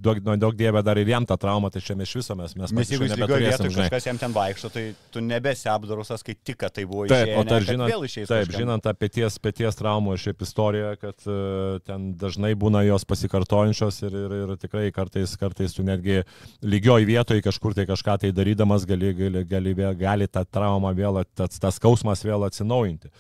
daug, 0.01 0.21
daug 0.25 0.55
dievė 0.57 0.81
dar 0.85 0.97
ir 0.97 1.11
jam 1.13 1.27
tą 1.29 1.37
traumą, 1.41 1.69
tai 1.73 1.83
čia 1.85 1.97
mes 1.99 2.09
iš 2.09 2.23
viso 2.23 2.37
mes 2.39 2.55
mes. 2.57 2.73
Nes 2.73 2.93
jeigu 2.95 3.05
jis 3.05 3.19
lygioje 3.21 3.51
vietoje 3.51 3.73
kažkas 3.75 4.07
jam 4.09 4.21
ten 4.23 4.33
vaikšto, 4.33 4.71
tai 4.73 4.85
tu 5.13 5.21
nebesi 5.21 5.69
apdarusas, 5.69 6.25
kai 6.25 6.35
tik 6.35 6.65
tai 6.65 6.87
buvo 6.89 7.05
išėjęs. 7.05 7.29
Taip, 7.29 7.35
o 7.37 7.45
dar 7.51 7.67
žinant, 7.69 7.93
taip, 7.93 8.31
kažkam. 8.31 8.57
žinant 8.57 8.89
apie 8.89 9.11
ties, 9.13 9.37
pėties 9.45 9.77
traumų 9.77 10.17
ir 10.17 10.25
šiaip 10.25 10.47
istoriją, 10.49 10.95
kad 11.05 11.29
uh, 11.29 11.77
ten 11.85 12.09
dažnai 12.21 12.55
būna 12.65 12.81
jos 12.89 13.05
pasikartojančios 13.13 14.01
ir, 14.09 14.17
ir, 14.25 14.37
ir 14.41 14.55
tikrai 14.65 14.87
kartais, 14.97 15.37
kartais 15.41 15.77
tu 15.77 15.85
netgi 15.85 16.23
lygioje 16.65 17.11
vietoje 17.13 17.45
kažkur 17.45 17.77
tai 17.77 17.85
kažką 17.93 18.17
tai 18.25 18.33
darydamas 18.33 18.89
gali, 18.89 19.13
gali, 19.21 19.45
gali, 19.45 19.77
gali, 19.77 20.01
gali 20.01 20.33
tą 20.33 20.45
traumą 20.49 20.95
vėl, 20.97 21.21
tas, 21.37 21.61
skausmas 21.77 22.25
vėl 22.25 22.49
atsinaujinti. 22.49 23.13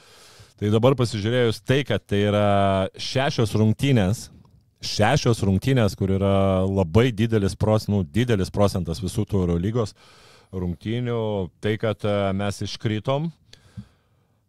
Tai 0.60 0.68
dabar 0.68 0.92
pasižiūrėjus 0.92 1.62
tai, 1.64 1.78
kad 1.88 2.02
tai 2.04 2.18
yra 2.28 2.48
šešios 3.00 3.54
rungtynės, 3.56 4.26
šešios 4.84 5.38
rungtynės, 5.48 5.94
kur 5.96 6.12
yra 6.18 6.66
labai 6.68 7.06
didelis, 7.16 7.54
pros, 7.56 7.86
nu, 7.88 8.02
didelis 8.04 8.52
procentas 8.52 9.00
visų 9.00 9.24
tų 9.30 9.40
Eurolygos 9.40 9.94
rungtynių, 10.52 11.22
tai, 11.64 11.78
kad 11.80 12.04
e, 12.04 12.12
mes 12.36 12.60
iškrytom. 12.66 13.30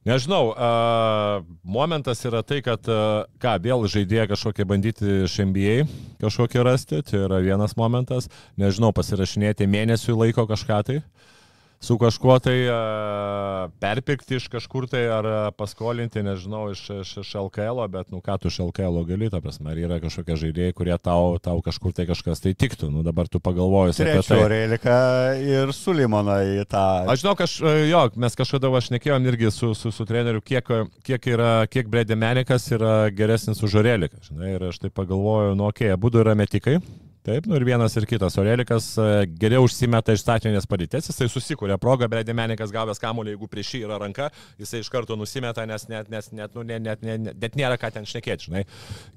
Nežinau, 0.04 0.50
uh, 0.50 1.44
momentas 1.62 2.24
yra 2.26 2.40
tai, 2.42 2.58
kad, 2.66 2.88
uh, 2.90 3.22
ką, 3.38 3.52
vėl 3.62 3.86
žaidėja 3.86 4.24
kažkokie 4.32 4.66
bandyti 4.66 5.06
iš 5.28 5.36
NBA 5.46 5.76
kažkokį 6.24 6.64
rasti, 6.66 7.04
tai 7.06 7.20
yra 7.28 7.38
vienas 7.46 7.78
momentas. 7.78 8.26
Nežinau, 8.58 8.90
pasirašinėti 8.98 9.70
mėnesių 9.70 10.18
laiko 10.24 10.48
kažką 10.50 10.80
tai. 10.88 10.98
Uh, 11.04 11.32
su 11.82 11.98
kažkuo 11.98 12.38
tai 12.40 12.58
uh, 12.70 13.72
perpirkti 13.82 14.38
iš 14.38 14.48
kažkur 14.54 14.86
tai 14.90 15.02
ar 15.10 15.28
paskolinti, 15.58 16.22
nežinau, 16.24 16.68
iš, 16.72 16.84
iš, 17.02 17.14
iš 17.24 17.32
LKL, 17.42 17.82
bet, 17.90 18.12
nu 18.14 18.22
ką 18.22 18.38
tu 18.42 18.52
iš 18.52 18.60
LKL 18.68 19.02
gali, 19.10 19.32
ta 19.34 19.42
prasme, 19.42 19.72
ar 19.74 19.82
yra 19.82 19.98
kažkokie 20.04 20.38
žaidėjai, 20.44 20.76
kurie 20.78 20.96
tau, 21.02 21.36
tau 21.42 21.58
kažkur 21.66 21.96
tai 21.98 22.06
kažkas 22.10 22.44
tai 22.44 22.54
tiktų. 22.54 22.92
Nu 22.94 23.02
dabar 23.06 23.30
tu 23.32 23.42
pagalvoji 23.42 23.98
apie 23.98 24.22
tai. 24.28 24.40
Relika 24.52 24.96
ir 25.42 25.74
Sulimoną 25.74 26.38
į 26.62 26.66
tą. 26.70 26.86
Aš 27.10 27.26
žinau, 27.26 27.36
kaž, 27.40 27.58
jo, 27.90 28.06
mes 28.22 28.38
kažkada 28.38 28.70
aš 28.78 28.92
nekėjom 28.94 29.30
irgi 29.34 29.54
su, 29.54 29.74
su, 29.78 29.94
su 29.96 30.06
treneriu, 30.06 30.44
kiek, 30.46 30.70
kiek, 31.08 31.32
yra, 31.34 31.54
kiek 31.72 31.90
Bredė 31.90 32.18
Menikas 32.20 32.70
yra 32.76 32.96
geresnis 33.16 33.64
už 33.66 33.82
Oreliką. 33.82 34.22
Žinai, 34.30 34.58
ir 34.58 34.70
aš 34.70 34.84
tai 34.86 34.94
pagalvoju, 34.94 35.58
nu, 35.58 35.72
okei, 35.72 35.90
okay, 35.90 35.98
abu 35.98 36.14
yra 36.22 36.38
metikai. 36.38 36.78
Taip, 37.22 37.46
nu 37.46 37.54
ir 37.54 37.62
vienas 37.68 37.94
ir 38.00 38.08
kitas. 38.10 38.34
Orelikas 38.42 38.86
e, 38.98 39.04
geriau 39.38 39.68
užsimeta 39.68 40.16
iš 40.16 40.24
statinės 40.24 40.66
padėties, 40.70 41.12
jisai 41.12 41.28
susikūrė 41.30 41.78
progą, 41.82 42.08
bet 42.10 42.26
Demenikas 42.26 42.74
gavęs 42.74 42.98
kamuolį, 43.02 43.36
jeigu 43.36 43.50
prieš 43.52 43.76
jį 43.76 43.82
yra 43.86 44.00
ranka, 44.02 44.32
jisai 44.58 44.82
iš 44.82 44.90
karto 44.90 45.14
nusimeta, 45.20 45.68
nes 45.70 45.86
net, 45.92 46.10
nes, 46.10 46.32
net, 46.34 46.56
nu, 46.58 46.66
net, 46.66 46.82
net, 46.82 47.06
net, 47.06 47.38
net 47.38 47.60
nėra 47.60 47.78
ką 47.78 47.92
ten 47.94 48.10
šnekėti, 48.10 48.50
žinai. 48.50 48.66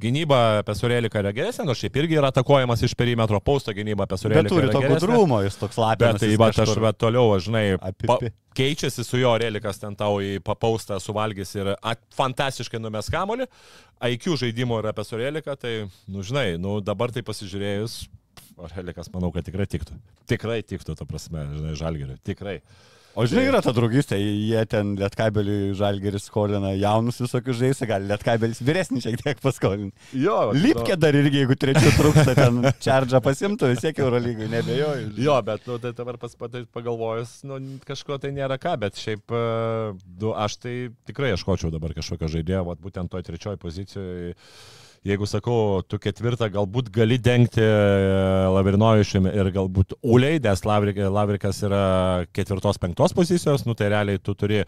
Gynyba 0.04 0.42
apie 0.60 0.76
Oreliką 0.84 1.24
yra 1.24 1.32
geresnė, 1.32 1.64
nors 1.70 1.80
šiaip 1.80 1.96
irgi 2.02 2.20
yra 2.20 2.28
atakuojamas 2.34 2.84
iš 2.84 2.92
perimetro 2.98 3.40
pausto 3.40 3.72
gynyba 3.72 4.04
apie 4.04 4.20
Oreliką. 4.20 4.42
Bet 4.44 4.52
turi 4.52 4.74
to 4.76 4.84
gudrumo, 4.84 5.40
jis 5.46 5.56
toks 5.64 5.80
labiau. 5.80 6.12
Bet 6.12 6.20
tai 6.20 6.34
va, 6.36 6.52
aš 6.52 6.76
bet 6.84 7.00
toliau, 7.00 7.32
žinai, 7.40 7.66
pa, 8.04 8.20
keičiasi 8.56 9.04
su 9.04 9.20
jo 9.20 9.32
Orelikas 9.34 9.80
ten 9.82 9.96
tau 9.98 10.20
į 10.22 10.38
papaustą 10.44 10.98
suvalgys 11.02 11.54
ir 11.58 11.74
at, 11.74 12.02
fantastiškai 12.16 12.80
numes 12.82 13.10
kamuolį. 13.12 13.48
IQ 14.10 14.34
žaidimo 14.40 14.78
yra 14.82 14.92
apie 14.94 15.04
Soreliką, 15.06 15.56
tai, 15.60 15.74
nu 16.10 16.24
žinai, 16.26 16.54
nu 16.60 16.78
dabar 16.84 17.12
tai 17.14 17.24
pasižiūrėjus, 17.26 18.04
Orelikas 18.64 19.10
manau, 19.14 19.32
kad 19.34 19.46
tikrai 19.46 19.66
tiktų. 19.70 19.96
Tikrai 20.30 20.60
tiktų, 20.62 20.94
to 20.98 21.06
prasme, 21.08 21.42
žinai, 21.56 21.76
žalgeriui. 21.78 22.20
Tikrai. 22.26 22.58
O 23.14 23.22
žinai, 23.30 23.44
yra 23.46 23.60
ta 23.62 23.70
draugystė, 23.70 24.16
jie 24.18 24.58
ten 24.66 24.96
Lietkabelį 24.98 25.58
žalgeris 25.78 26.24
skolina 26.26 26.72
jaunus 26.74 27.20
visokius 27.22 27.60
žaidėjus, 27.60 27.82
gali 27.86 28.08
Lietkabelis 28.10 28.58
vyresnį 28.66 29.02
šiek 29.04 29.20
tiek 29.20 29.42
paskolinti. 29.44 29.94
Jo, 30.18 30.50
Lipkė 30.56 30.96
dar 30.98 31.14
irgi, 31.14 31.44
jeigu 31.44 31.54
trečių 31.62 31.92
trūksta, 31.94 32.34
ten 32.34 32.58
čardžą 32.82 33.22
pasimtų, 33.22 33.70
vis 33.70 33.84
tiek 33.86 34.02
Eurolygai, 34.02 34.50
nebejoju. 34.56 35.12
Jo, 35.22 35.38
bet, 35.46 35.62
nu, 35.70 35.78
tai 35.78 35.94
dabar 35.94 36.18
patai 36.18 36.64
pagalvojus, 36.74 37.36
nu, 37.46 37.60
kažko 37.86 38.18
tai 38.18 38.34
nėra 38.34 38.58
ką, 38.58 38.74
bet 38.82 38.98
šiaip, 38.98 39.38
du, 40.02 40.34
aš 40.34 40.58
tai 40.66 40.76
tikrai 41.06 41.36
ieškočiau 41.36 41.70
dabar 41.74 41.94
kažkokio 41.94 42.32
žaidėjo, 42.34 42.66
vat, 42.72 42.82
būtent 42.82 43.14
toj 43.14 43.22
trečioj 43.30 43.60
pozicijoje 43.62 44.34
jeigu 45.04 45.26
sakau, 45.28 45.82
tu 45.84 45.98
ketvirtą 46.00 46.48
galbūt 46.52 46.88
gali 46.94 47.18
dengti 47.20 47.60
e, 47.60 47.72
Lavrinovičiumi 48.54 49.32
ir 49.36 49.50
galbūt 49.52 49.98
Uliai, 50.00 50.38
nes 50.42 50.64
Lavrikas 50.64 51.60
yra 51.66 51.82
ketvirtos, 52.34 52.80
penktos 52.80 53.12
pozicijos, 53.16 53.66
nu 53.68 53.76
tai 53.76 53.90
realiai 53.92 54.20
tu 54.24 54.32
turi 54.38 54.62
e, 54.62 54.66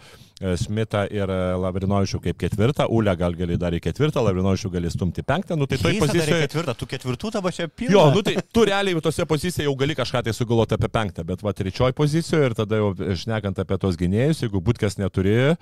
Smitą 0.61 1.07
ir 1.13 1.33
e, 1.33 1.39
Lavrinovičių 1.63 2.21
kaip 2.29 2.41
ketvirtą, 2.45 2.89
Ulę 2.93 3.17
gal 3.17 3.37
gali 3.39 3.57
dar 3.61 3.77
į 3.77 3.81
ketvirtą, 3.89 4.21
Lavrinovičių 4.29 4.73
gali 4.77 4.93
stumti 4.93 5.25
penktą, 5.25 5.57
nu 5.57 5.69
tai 5.71 5.81
toj 5.81 5.97
pozicijoje... 6.05 6.45
Ketvirtą, 6.45 6.77
tu 6.77 6.91
ketvirtų 6.93 7.33
tavo 7.39 7.55
čia 7.57 7.71
pilna. 7.73 7.97
Jo, 7.97 8.07
nu 8.13 8.25
tai 8.27 8.37
tu 8.53 8.69
realiai 8.69 9.01
tose 9.01 9.25
pozicijose 9.29 9.65
jau 9.65 9.77
gali 9.81 9.97
kažką 9.97 10.27
tai 10.29 10.37
sugalvoti 10.37 10.77
apie 10.77 10.93
penktą, 10.93 11.25
bet 11.25 11.45
va 11.47 11.57
trečioj 11.57 11.97
pozicijoje 11.97 12.53
ir 12.53 12.61
tada 12.61 12.83
jau 12.83 12.93
šnekant 13.25 13.65
apie 13.65 13.81
tos 13.81 13.97
gynėjus, 13.97 14.45
jeigu 14.45 14.61
būtkės 14.69 15.01
neturi, 15.01 15.57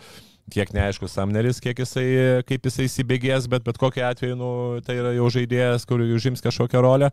kiek 0.52 0.72
neaišku 0.74 1.09
Samneris, 1.09 1.61
kiek 1.62 1.78
jisai, 1.80 2.07
kaip 2.48 2.66
jisai 2.68 2.87
įsibėgės, 2.88 3.46
bet 3.50 3.64
bet 3.66 3.78
kokiu 3.80 4.04
atveju 4.07 4.37
nu, 4.38 4.50
tai 4.85 4.98
yra 5.00 5.14
jau 5.16 5.30
žaidėjas, 5.33 5.87
kur 5.88 6.02
užims 6.04 6.44
kažkokią 6.44 6.83
rolę. 6.85 7.11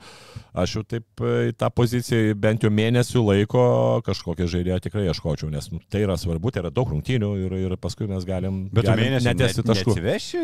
Aš 0.52 0.76
jau 0.78 0.84
taip 0.88 1.24
į 1.24 1.54
tą 1.60 1.72
poziciją 1.74 2.36
bent 2.42 2.66
jau 2.66 2.72
mėnesių 2.74 3.24
laiko 3.30 3.64
kažkokią 4.08 4.50
žaidėją 4.52 4.82
tikrai 4.88 5.08
ieškočiau, 5.08 5.52
nes 5.54 5.72
nu, 5.72 5.80
tai 5.92 6.04
yra 6.06 6.18
svarbu, 6.20 6.52
tai 6.52 6.66
yra 6.66 6.74
daug 6.76 6.92
rungtynių 6.92 7.32
ir, 7.46 7.58
ir 7.68 7.78
paskui 7.82 8.10
mes 8.12 8.28
galim... 8.28 8.66
Bet 8.74 8.90
galim 8.90 9.08
mėnesį 9.08 9.32
netesi 9.32 9.66
taškų. 9.66 9.96
Neatsiveši, 9.96 10.44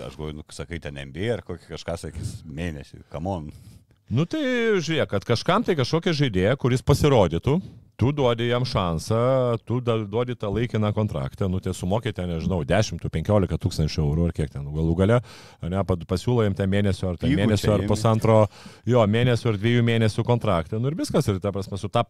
kažko, 0.00 0.34
nu, 0.36 0.46
sakai, 0.54 0.82
ten 0.82 0.98
MB 1.06 1.32
ar 1.38 1.46
kokį 1.46 1.74
kažką 1.76 1.98
sakys 2.06 2.36
mėnesį, 2.48 3.04
kamon. 3.12 3.50
Nu 4.06 4.22
tai 4.30 4.42
žiūrėk, 4.78 5.08
kad 5.10 5.24
kažkam 5.26 5.64
tai 5.66 5.74
kažkokia 5.78 6.14
žaidėja, 6.14 6.54
kuris 6.62 6.84
pasirodytų, 6.86 7.58
tu 7.96 8.12
duodi 8.12 8.48
jam 8.50 8.64
šansą, 8.68 9.18
tu 9.64 9.80
duodi 9.80 10.36
tą 10.36 10.50
laikiną 10.52 10.92
kontraktą, 10.96 11.48
nu 11.48 11.60
tai 11.64 11.72
sumokėte, 11.76 12.26
nežinau, 12.28 12.60
10-15 12.68 13.56
tūkstančių 13.62 14.02
eurų 14.04 14.28
ar 14.28 14.34
kiek 14.36 14.52
ten, 14.52 14.64
nu, 14.66 14.74
galų 14.76 14.96
gale, 15.00 15.20
ne, 15.64 15.82
pasiūlo 16.04 16.44
jam 16.44 16.56
ten 16.56 16.70
mėnesio 16.72 17.10
ar 17.12 17.20
ten 17.20 17.30
Įgūdžiai 17.32 17.46
mėnesio 17.46 17.72
ar 17.74 17.86
pusantro, 17.88 18.38
jo, 18.88 19.04
mėnesio 19.08 19.52
ar 19.52 19.60
dviejų 19.60 19.84
mėnesių 19.88 20.26
kontraktą, 20.28 20.80
nu 20.82 20.92
ir 20.92 20.98
viskas, 20.98 21.28
ir 21.32 21.40
ta 21.40 21.52
prasme, 21.54 21.80
su 21.80 21.88
ta, 21.92 22.04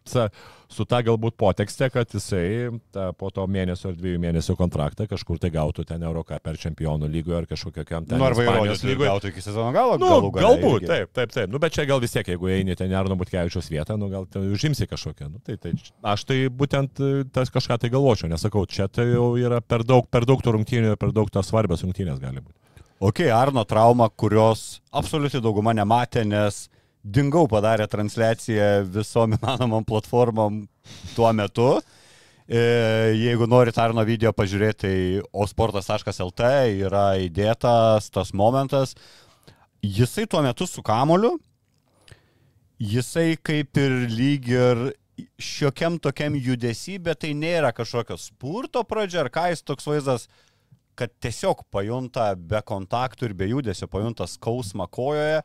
su 0.68 0.87
ta 0.89 1.03
galbūt 1.07 1.39
potekste, 1.39 1.89
kad 1.95 2.11
jisai 2.11 2.72
ta, 2.95 3.12
po 3.16 3.30
to 3.30 3.47
mėnesio 3.47 3.93
ar 3.93 3.99
dviejų 4.01 4.22
mėnesių 4.26 4.59
kontraktą 4.59 5.07
kažkur 5.11 5.39
tai 5.43 5.53
gautų 5.55 5.87
ten 5.87 6.03
Euroką 6.03 6.41
per 6.43 6.59
čempionų 6.61 7.11
lygoje 7.12 7.39
ar 7.45 7.49
kažkokiam 7.51 8.09
ten 8.09 8.18
Nu, 8.18 8.26
arba 8.26 8.43
Ispanijos 8.43 8.82
lygoje. 8.87 9.11
gautų 9.12 9.30
iki 9.30 9.45
sezono 9.45 9.70
galo. 9.74 9.99
Nu, 10.01 10.09
galų 10.11 10.32
gale 10.34 10.47
galbūt, 10.49 10.80
irgi. 10.82 10.91
taip, 10.91 11.12
taip, 11.14 11.34
taip. 11.37 11.53
Nu, 11.53 11.61
bet 11.62 11.76
čia 11.76 11.87
gal 11.89 12.03
vis 12.03 12.14
tiek, 12.14 12.26
jeigu 12.34 12.51
eini 12.51 12.76
ten 12.78 12.93
Arno 12.97 13.16
Butkevičios 13.18 13.70
vietą, 13.70 13.99
nu, 14.01 14.11
gal 14.12 14.26
ten 14.30 14.49
užimsi 14.53 14.89
kažkokią. 14.91 15.30
Nu, 15.30 15.43
tai, 15.45 15.59
tai 15.61 15.76
aš 16.07 16.24
tai 16.29 16.39
būtent 16.53 17.01
e, 17.03 17.11
tas 17.33 17.51
kažką 17.53 17.79
tai 17.83 17.91
galvočiau, 17.93 18.31
nesakau, 18.31 18.64
čia 18.66 18.89
tai 18.89 19.09
jau 19.12 19.35
yra 19.41 19.61
per 19.61 19.85
daug, 19.87 20.07
per 20.11 20.27
daug 20.29 20.43
tų 20.43 20.57
rungtynių, 20.57 20.95
per 21.01 21.12
daug 21.16 21.31
tos 21.33 21.51
svarbios 21.51 21.85
rungtynės 21.87 22.20
gali 22.22 22.43
būti. 22.43 22.59
Ok, 23.07 23.27
Arno 23.29 23.66
trauma, 23.68 24.09
kurios 24.09 24.81
absoliučiai 24.97 25.43
dauguma 25.45 25.74
nematė, 25.77 26.24
nes 26.24 26.66
dingau 27.05 27.45
padarė 27.51 27.87
transliaciją 27.93 28.87
visom 28.89 29.37
įmanomom 29.37 29.85
platformom 29.87 30.62
tuo 31.14 31.33
metu. 31.37 31.68
E, 32.47 32.61
Jeigu 33.18 33.49
norit 33.51 33.77
Arno 33.83 34.05
video 34.07 34.33
pažiūrėti, 34.33 34.87
tai 34.87 34.97
osportas.lt 35.45 36.51
yra 36.87 37.09
įdėtas 37.20 38.09
tas 38.14 38.33
momentas. 38.33 38.95
Jisai 39.83 40.24
tuo 40.31 40.41
metu 40.43 40.66
su 40.66 40.83
kamoliu, 40.83 41.37
jisai 42.81 43.37
kaip 43.37 43.77
ir 43.77 43.99
lyg 44.11 44.49
ir 44.51 44.87
šiokiam 45.40 45.98
tokiam 46.02 46.36
judesi, 46.36 46.98
bet 47.02 47.22
tai 47.24 47.32
nėra 47.36 47.72
kažkokio 47.76 48.18
spurto 48.20 48.82
pradžia, 48.88 49.24
ar 49.24 49.30
ką 49.32 49.48
jis 49.52 49.64
toks 49.64 49.88
vaizdas, 49.88 50.26
kad 50.96 51.12
tiesiog 51.20 51.64
pajunta 51.72 52.30
be 52.36 52.60
kontaktų 52.64 53.30
ir 53.30 53.34
be 53.36 53.48
judesio, 53.50 53.88
pajunta 53.92 54.28
skausmą 54.28 54.88
kojoje, 54.92 55.42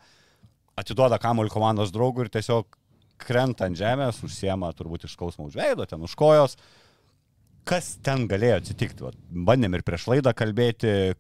atiduoda 0.80 1.20
kamuolį 1.22 1.52
komandos 1.52 1.92
draugui 1.92 2.26
ir 2.26 2.32
tiesiog 2.34 2.78
krenta 3.22 3.68
ant 3.68 3.78
žemės, 3.78 4.22
užsiema 4.26 4.72
turbūt 4.76 5.06
iš 5.06 5.16
skausmo 5.16 5.48
už 5.50 5.58
veido, 5.60 5.86
ten 5.88 6.02
už 6.02 6.16
kojos. 6.18 6.58
Kas 7.68 7.94
ten 8.02 8.26
galėjo 8.32 8.62
atsitikti? 8.62 9.12
Bandėm 9.30 9.78
ir 9.78 9.84
prieš 9.86 10.08
laidą 10.10 10.34
kalbėti, 10.34 11.14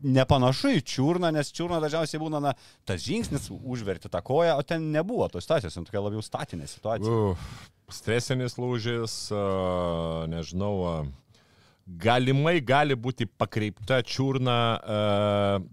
nepanašu 0.00 0.74
į 0.78 0.82
čiurną, 0.86 1.30
nes 1.34 1.52
čiurna 1.54 1.80
dažniausiai 1.82 2.20
būna 2.22 2.40
na, 2.42 2.54
tas 2.88 3.02
žingsnis 3.04 3.50
užverti 3.50 4.10
tą 4.12 4.22
koją, 4.24 4.56
o 4.60 4.66
ten 4.66 4.90
nebuvo 4.94 5.28
tos 5.32 5.44
situacijos, 5.46 5.76
ten 5.76 5.86
tokia 5.88 6.04
labiau 6.04 6.24
statinė 6.24 6.68
situacija. 6.70 7.16
Uf, 7.32 7.48
stresinis 7.92 8.56
lūžis, 8.60 9.16
a, 9.34 10.26
nežinau, 10.30 10.74
a, 10.88 10.94
galimai 12.00 12.58
gali 12.64 12.96
būti 12.96 13.28
pakreipta 13.28 14.00
čiurna, 14.06 14.58
a, 14.76 15.00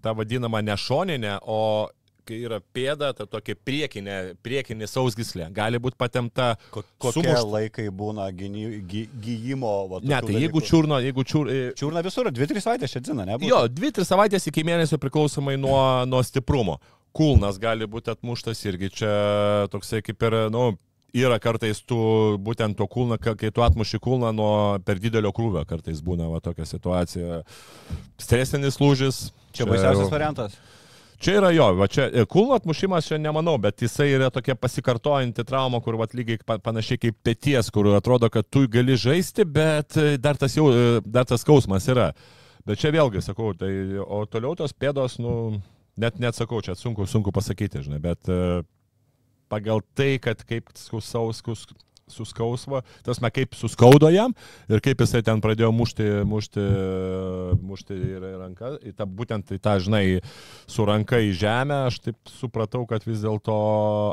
ta 0.02 0.16
vadinama 0.18 0.62
nešoninė, 0.66 1.38
o 1.48 1.88
kai 2.28 2.38
yra 2.44 2.58
pėda, 2.76 3.08
ta 3.16 3.24
tokia 3.26 3.56
priekinė, 3.66 4.16
priekinė 4.44 4.86
sausgislė, 4.90 5.46
gali 5.56 5.80
būti 5.80 5.96
patemta 6.00 6.50
Ko- 6.74 6.82
Kokie 7.00 7.22
sumušta. 7.22 7.44
laikai 7.54 7.86
būna 7.90 8.28
gyny- 8.36 8.82
gy- 8.90 9.08
gyjimo? 9.24 9.72
Va, 9.90 10.00
Ne, 10.04 10.20
tai 10.20 10.34
jeigu 10.36 10.60
dalykų? 10.60 10.66
čiurno, 10.68 11.00
jeigu 11.02 11.24
čiur... 11.24 11.48
e, 11.48 11.72
Čiurna 11.78 12.02
visur, 12.04 12.28
2-3 12.30 12.60
savaitės 12.66 12.92
čia 12.92 13.00
dzina, 13.00 13.24
ne? 13.24 13.38
Jo, 13.48 13.64
dvi, 13.68 13.90
tris 13.96 14.08
savaitės 14.12 14.46
iki 14.52 14.62
mėnesio 14.68 15.00
priklausomai 15.00 15.56
nuo, 15.58 15.80
nuo 16.06 16.20
stiprumo. 16.22 16.78
Kulnas 17.16 17.56
gali 17.58 17.86
būti 17.88 18.12
atmuštas 18.12 18.60
irgi 18.68 18.90
čia 19.00 19.14
toksai 19.72 20.02
kaip 20.04 20.22
ir, 20.28 20.36
nu, 20.52 20.76
yra 21.16 21.38
kartais 21.40 21.80
tu 21.88 21.96
būtent 22.44 22.76
to 22.76 22.84
kulną, 22.86 23.16
ka- 23.18 23.32
kai 23.34 23.48
tu 23.50 23.62
atmuši 23.64 23.98
kulną 23.98 24.28
nuo 24.36 24.78
per 24.84 25.00
didelio 25.00 25.32
krūvio, 25.32 25.64
kartais 25.66 26.02
būna 26.04 26.28
va, 26.30 26.38
tokia 26.44 26.66
situacija. 26.68 27.40
Stresinis 28.20 28.76
lūžis. 28.78 29.30
Čia 29.56 29.64
baisiausias 29.66 30.04
jau- 30.04 30.12
variantas. 30.12 30.56
Čia 31.18 31.40
yra 31.40 31.48
jo, 31.50 31.64
va 31.74 31.88
čia 31.90 32.04
e, 32.14 32.22
kulno 32.30 32.54
atmušimas 32.54 33.08
čia 33.10 33.16
nemanau, 33.18 33.56
bet 33.58 33.82
jisai 33.82 34.12
yra 34.14 34.28
tokia 34.30 34.54
pasikartojanti 34.54 35.42
trauma, 35.46 35.80
kur 35.82 35.96
va 35.98 36.06
lygiai 36.14 36.38
pa- 36.46 36.60
panašiai 36.62 37.00
kaip 37.02 37.16
pėties, 37.26 37.72
kur 37.74 37.88
atrodo, 37.96 38.30
kad 38.30 38.46
tu 38.46 38.62
gali 38.70 38.94
žaisti, 38.94 39.42
bet 39.44 39.98
e, 39.98 40.12
dar 40.22 40.38
tas, 40.38 40.54
jau, 40.54 40.68
e, 40.70 41.00
dar 41.02 41.26
tas 41.26 41.42
skausmas 41.42 41.88
yra. 41.90 42.12
Bet 42.68 42.78
čia 42.78 42.92
vėlgi 42.94 43.24
sakau, 43.24 43.50
tai, 43.58 43.72
o 43.98 44.22
toliau 44.30 44.54
tos 44.58 44.74
pėdos, 44.76 45.18
nu, 45.18 45.58
net 45.98 46.20
neatsakau, 46.22 46.60
čia 46.62 46.76
sunku, 46.78 47.08
sunku 47.10 47.34
pasakyti, 47.34 47.82
žinai, 47.82 47.98
bet 48.04 48.28
pagal 49.50 49.80
tai, 49.96 50.18
kad 50.22 50.42
kaip 50.46 50.68
skusaus, 50.76 51.40
skus, 51.42 51.64
suskausmo, 52.12 52.82
tas 53.06 53.20
me 53.22 53.30
kaip 53.34 53.56
suskaudo 53.58 54.10
jam 54.12 54.34
ir 54.68 54.82
kaip 54.84 55.02
jisai 55.04 55.22
ten 55.26 55.42
pradėjo 55.44 55.70
mušti, 55.74 56.06
mušti, 56.28 56.64
mušti 57.64 57.98
ir 58.16 58.26
ranką, 58.38 58.74
į 58.90 58.94
tą, 58.98 59.08
būtent 59.20 59.52
į 59.54 59.60
tą, 59.64 59.76
žinai, 59.84 60.02
su 60.70 60.86
ranka 60.88 61.20
į 61.22 61.32
žemę, 61.38 61.82
aš 61.90 62.00
taip 62.08 62.32
supratau, 62.38 62.84
kad 62.88 63.06
vis 63.08 63.22
dėlto 63.24 63.58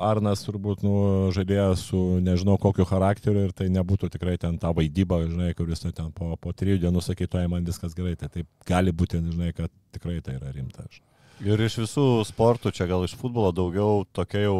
Arnas 0.06 0.46
turbūt 0.48 0.86
nu, 0.86 0.96
žaidėjas 1.36 1.88
su 1.90 2.04
nežinau 2.26 2.58
kokiu 2.62 2.88
charakteriu 2.90 3.48
ir 3.48 3.56
tai 3.56 3.70
nebūtų 3.74 4.12
tikrai 4.16 4.38
ten 4.42 4.60
ta 4.62 4.74
vaidyba, 4.76 5.24
žinai, 5.26 5.54
kuris 5.58 5.86
ten 5.86 6.12
po, 6.16 6.36
po 6.42 6.54
trijų 6.56 6.86
dienų 6.86 7.04
sakytų, 7.04 7.42
"Ai, 7.42 7.52
man 7.52 7.66
viskas 7.66 7.96
gerai, 7.98 8.16
tai 8.16 8.30
taip 8.30 8.48
gali 8.66 8.92
būti, 8.92 9.22
žinai, 9.22 9.54
kad 9.56 9.72
tikrai 9.96 10.22
tai 10.22 10.38
yra 10.40 10.52
rimta. 10.56 10.86
Ir 11.44 11.60
iš 11.60 11.80
visų 11.84 12.24
sportų, 12.28 12.72
čia 12.76 12.88
gal 12.88 13.04
iš 13.04 13.16
futbolo 13.20 13.52
daugiau 13.56 14.06
tokia 14.16 14.46
jau 14.46 14.58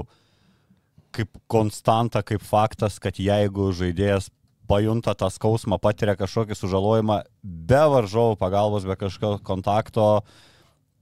kaip 1.16 1.38
konstanta, 1.52 2.22
kaip 2.26 2.44
faktas, 2.46 3.00
kad 3.02 3.18
jeigu 3.22 3.70
žaidėjas 3.76 4.30
pajunta 4.68 5.14
tą 5.18 5.30
skausmą, 5.34 5.78
patiria 5.82 6.16
kažkokį 6.18 6.58
sužalojimą 6.58 7.20
be 7.44 7.82
varžovų 7.94 8.38
pagalbos, 8.42 8.86
be 8.88 8.98
kažkokio 9.00 9.40
kontakto, 9.46 10.08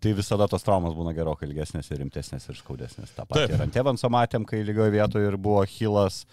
tai 0.03 0.15
visada 0.17 0.49
tos 0.51 0.65
traumas 0.65 0.95
būna 0.97 1.13
gerokai 1.15 1.47
ilgesnės 1.47 1.89
ir 1.91 2.01
rimtesnės 2.03 2.49
ir 2.49 2.59
skaudesnės. 2.59 3.13
Ta 3.15 3.25
pati 3.27 3.55
ir 3.55 3.63
ant 3.63 3.79
Evanso 3.79 4.11
matėm, 4.11 4.47
kai 4.47 4.63
lygioje 4.67 4.95
vietoje 4.97 5.31
ir 5.31 5.39
buvo 5.39 5.63
Hilas. 5.63 6.23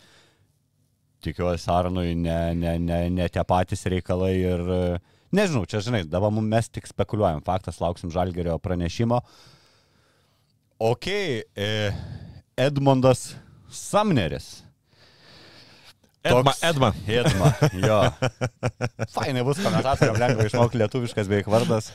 Tikiuosi, 1.20 1.68
Arnui 1.68 2.14
ne, 2.16 2.54
ne, 2.56 2.78
ne, 2.80 3.00
ne 3.12 3.26
tie 3.28 3.42
patys 3.44 3.84
reikalai 3.92 4.32
ir 4.40 4.62
nežinau, 5.36 5.66
čia 5.68 5.82
žinai, 5.84 6.06
dabar 6.08 6.32
mes 6.32 6.70
tik 6.72 6.88
spekuliuojam, 6.88 7.44
faktas, 7.44 7.78
lauksim 7.82 8.10
Žalgerio 8.14 8.56
pranešimo. 8.58 9.20
Ok, 10.80 11.10
e, 11.12 11.68
Edmondas 12.56 13.34
Samneris. 13.70 14.50
Edma, 16.22 16.52
Toks- 16.52 16.64
Edma. 16.68 16.90
Edma, 17.08 17.52
jo. 17.80 18.00
Fainai 19.14 19.44
bus 19.46 19.60
komentatoriam 19.64 20.18
lengva 20.20 20.44
išmokti 20.50 20.80
lietuviškas 20.82 21.30
beveik 21.30 21.48
vardas. 21.48 21.88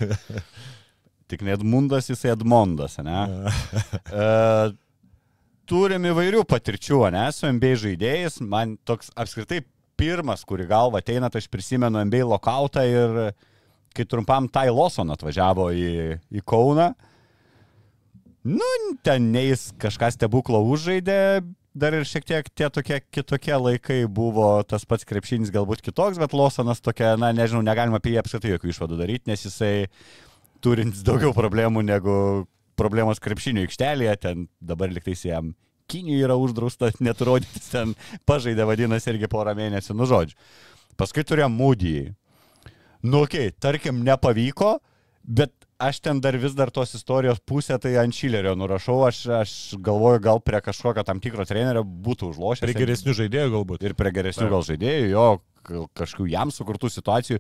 Tik 1.30 1.44
ne 1.46 1.54
Edmundas, 1.54 2.10
jisai 2.10 2.34
Edmondas, 2.34 2.98
ne? 3.06 3.20
E, 4.16 4.26
turim 5.70 6.06
įvairių 6.10 6.44
patirčių, 6.50 7.04
ne, 7.14 7.26
su 7.34 7.50
MBA 7.54 7.74
žaidėjais. 7.84 8.40
Man 8.46 8.76
toks 8.86 9.12
apskritai 9.18 9.62
pirmas, 9.98 10.44
kuri 10.48 10.66
galva 10.70 11.02
ateina, 11.02 11.30
tai 11.30 11.42
aš 11.44 11.50
prisimenu 11.54 12.02
MBA 12.06 12.26
lokautą 12.30 12.84
ir 12.86 13.20
kai 13.96 14.06
trumpam 14.10 14.50
Tai 14.52 14.68
Lawson 14.74 15.14
atvažiavo 15.14 15.70
į, 15.74 15.92
į 16.34 16.44
Kauną. 16.48 16.90
Nu, 18.46 18.72
ten 19.06 19.32
neis 19.34 19.72
kažkas 19.82 20.18
stebuklo 20.20 20.60
užžaidė, 20.70 21.42
dar 21.76 21.96
ir 21.98 22.08
šiek 22.08 22.26
tiek 22.28 22.50
tie 22.56 22.70
tokie 22.72 23.02
kitokie 23.14 23.56
laikai 23.60 24.00
buvo, 24.08 24.48
tas 24.64 24.88
pats 24.88 25.08
krepšinis 25.08 25.52
galbūt 25.54 25.84
kitoks, 25.86 26.20
bet 26.22 26.34
Lawsonas 26.34 26.82
tokia, 26.84 27.14
na 27.20 27.34
nežinau, 27.36 27.64
negalima 27.66 28.00
apie 28.00 28.16
jį 28.16 28.22
apskritai 28.24 28.56
jokių 28.56 28.72
išvadų 28.72 29.00
daryti, 29.02 29.30
nes 29.32 29.44
jisai 29.46 29.74
turintis 30.64 31.04
daugiau 31.06 31.36
problemų 31.36 31.84
negu 31.86 32.18
problemos 32.80 33.22
krepšinio 33.24 33.66
aikštelėje, 33.68 34.16
ten 34.24 34.50
dabar 34.64 34.92
liktais 34.92 35.28
jam 35.28 35.54
Kinijai 35.86 36.24
yra 36.26 36.34
uždrausta 36.42 36.90
net 37.06 37.20
rodytis, 37.22 37.70
ten 37.70 37.94
pažaidė 38.26 38.66
vadinasi 38.66 39.12
irgi 39.12 39.30
porą 39.30 39.54
mėnesių, 39.58 39.94
nu 40.00 40.08
žodžiu. 40.10 40.38
Paskui 40.98 41.26
turėjom 41.28 41.54
Moody'ai. 41.60 42.14
Nu, 43.06 43.26
okei, 43.28 43.52
okay, 43.52 43.54
tarkim, 43.62 44.00
nepavyko, 44.08 44.80
bet 45.22 45.54
aš 45.78 46.00
ten 46.00 46.22
dar 46.24 46.38
vis 46.40 46.56
dar 46.56 46.72
tos 46.72 46.94
istorijos 46.96 47.40
pusę 47.44 47.78
tai 47.82 47.96
ant 48.00 48.16
Šilerio 48.16 48.56
nurašau, 48.56 49.02
aš, 49.08 49.22
aš 49.42 49.52
galvoju, 49.84 50.22
gal 50.24 50.40
prie 50.40 50.62
kažkokio 50.64 51.04
tam 51.08 51.20
tikro 51.24 51.46
trenerio 51.48 51.84
būtų 51.84 52.32
užlošęs. 52.32 52.64
Prie 52.64 52.78
geresnių 52.78 53.16
žaidėjų 53.20 53.52
galbūt. 53.58 53.84
Ir 53.84 53.96
prie 54.00 54.14
geresnių 54.16 54.50
gal 54.54 54.66
žaidėjų, 54.68 55.10
jo 55.12 55.28
kažkokių 55.98 56.28
jam 56.30 56.52
sukurtų 56.54 56.92
situacijų, 56.94 57.40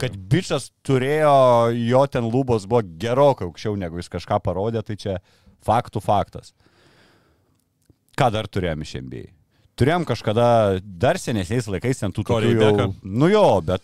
kad 0.00 0.16
bičias 0.30 0.70
turėjo, 0.86 1.74
jo 1.74 2.04
ten 2.06 2.28
lubos 2.30 2.68
buvo 2.70 2.84
gerokai 3.02 3.48
aukščiau 3.48 3.74
negu 3.78 3.98
jis 3.98 4.12
kažką 4.12 4.38
parodė, 4.44 4.84
tai 4.86 4.96
čia 5.00 5.16
faktų 5.66 6.02
faktas. 6.04 6.54
Ką 8.14 8.30
dar 8.30 8.46
turėjom 8.46 8.84
iš 8.86 8.94
NBA? 9.02 9.24
Turėjom 9.74 10.06
kažkada 10.06 10.46
dar 10.86 11.18
senesniais 11.18 11.66
laikais 11.66 11.98
ten 11.98 12.14
tų 12.14 12.22
tokių 12.28 12.54
jau... 12.54 12.88
Nu 13.02 13.26
jo, 13.26 13.46
bet 13.66 13.82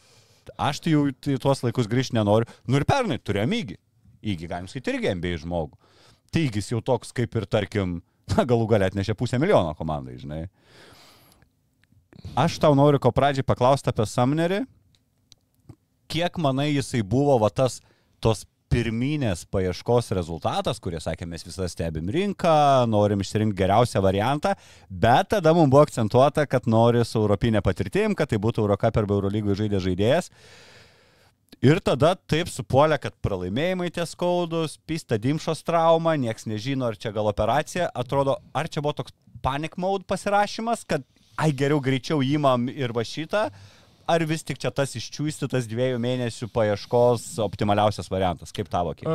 aš 0.54 0.84
tai 0.84 0.94
jau 0.94 1.08
į 1.10 1.38
tuos 1.42 1.64
laikus 1.66 1.90
grįžti 1.90 2.14
nenoriu. 2.14 2.46
Nu 2.70 2.78
ir 2.78 2.86
pernai 2.86 3.18
turėjom 3.18 3.56
įgį. 3.58 3.78
Įgį 4.20 4.50
galim 4.50 4.68
skaityti 4.70 4.96
irgi 4.96 5.14
NBA 5.16 5.40
žmogų. 5.44 5.78
Tai 6.30 6.42
įgis 6.46 6.70
jau 6.72 6.80
toks 6.84 7.14
kaip 7.16 7.34
ir 7.38 7.46
tarkim, 7.50 7.98
na, 8.34 8.44
galų 8.44 8.68
galę 8.70 8.90
atnešė 8.90 9.16
pusę 9.18 9.40
milijono 9.42 9.74
komandai, 9.78 10.18
žinai. 10.20 10.44
aš 12.36 12.60
tau 12.62 12.76
noriu 12.78 13.00
ko 13.02 13.12
pradžiai 13.14 13.46
paklausti 13.46 13.90
apie 13.90 14.06
Samnerį. 14.06 14.62
Kiek 16.10 16.38
manai 16.42 16.72
jisai 16.72 17.02
buvo 17.06 17.38
va 17.38 17.50
tas 17.50 17.80
tos 18.20 18.44
pirminės 18.70 19.42
paieškos 19.50 20.12
rezultatas, 20.14 20.78
kurie 20.82 21.00
sakė, 21.02 21.26
mes 21.26 21.42
visą 21.42 21.66
stebim 21.70 22.10
rinką, 22.14 22.86
norim 22.90 23.22
išsirinkti 23.24 23.58
geriausią 23.58 24.02
variantą, 24.04 24.54
bet 24.88 25.32
tada 25.34 25.54
mums 25.56 25.72
buvo 25.72 25.82
akcentuota, 25.82 26.46
kad 26.46 26.68
nori 26.70 27.02
su 27.04 27.18
europinė 27.18 27.64
patirtim, 27.66 28.14
kad 28.14 28.30
tai 28.30 28.38
būtų 28.42 28.62
Eurocup 28.62 29.00
arba 29.02 29.16
Eurolygų 29.18 29.58
žaidė 29.58 29.82
žaidėjas. 29.82 30.30
Ir 31.60 31.76
tada 31.84 32.14
taip 32.30 32.48
supuolė, 32.48 32.96
kad 32.96 33.12
pralaimėjimai 33.20 33.90
tie 33.92 34.06
skaudus, 34.08 34.78
pista 34.88 35.18
dimšos 35.20 35.60
trauma, 35.60 36.14
nieks 36.16 36.46
nežino, 36.48 36.86
ar 36.88 36.96
čia 36.96 37.12
gal 37.12 37.28
operacija. 37.28 37.90
Atrodo, 37.92 38.38
ar 38.56 38.68
čia 38.72 38.80
buvo 38.80 38.94
toks 39.02 39.12
panic 39.44 39.76
mode 39.76 40.06
pasirašymas, 40.08 40.86
kad 40.88 41.04
ai 41.36 41.50
geriau 41.52 41.82
greičiau 41.84 42.24
įmam 42.24 42.64
ir 42.72 42.94
va 42.96 43.04
šitą, 43.04 43.42
ar 44.08 44.24
vis 44.24 44.44
tik 44.48 44.56
čia 44.62 44.72
tas 44.72 44.96
iščiūstytas 44.96 45.68
dviejų 45.68 46.00
mėnesių 46.00 46.48
paieškos 46.54 47.26
optimaliausias 47.44 48.08
variantas? 48.08 48.56
Kaip 48.56 48.72
tavo 48.72 48.94
akimis? 48.94 49.12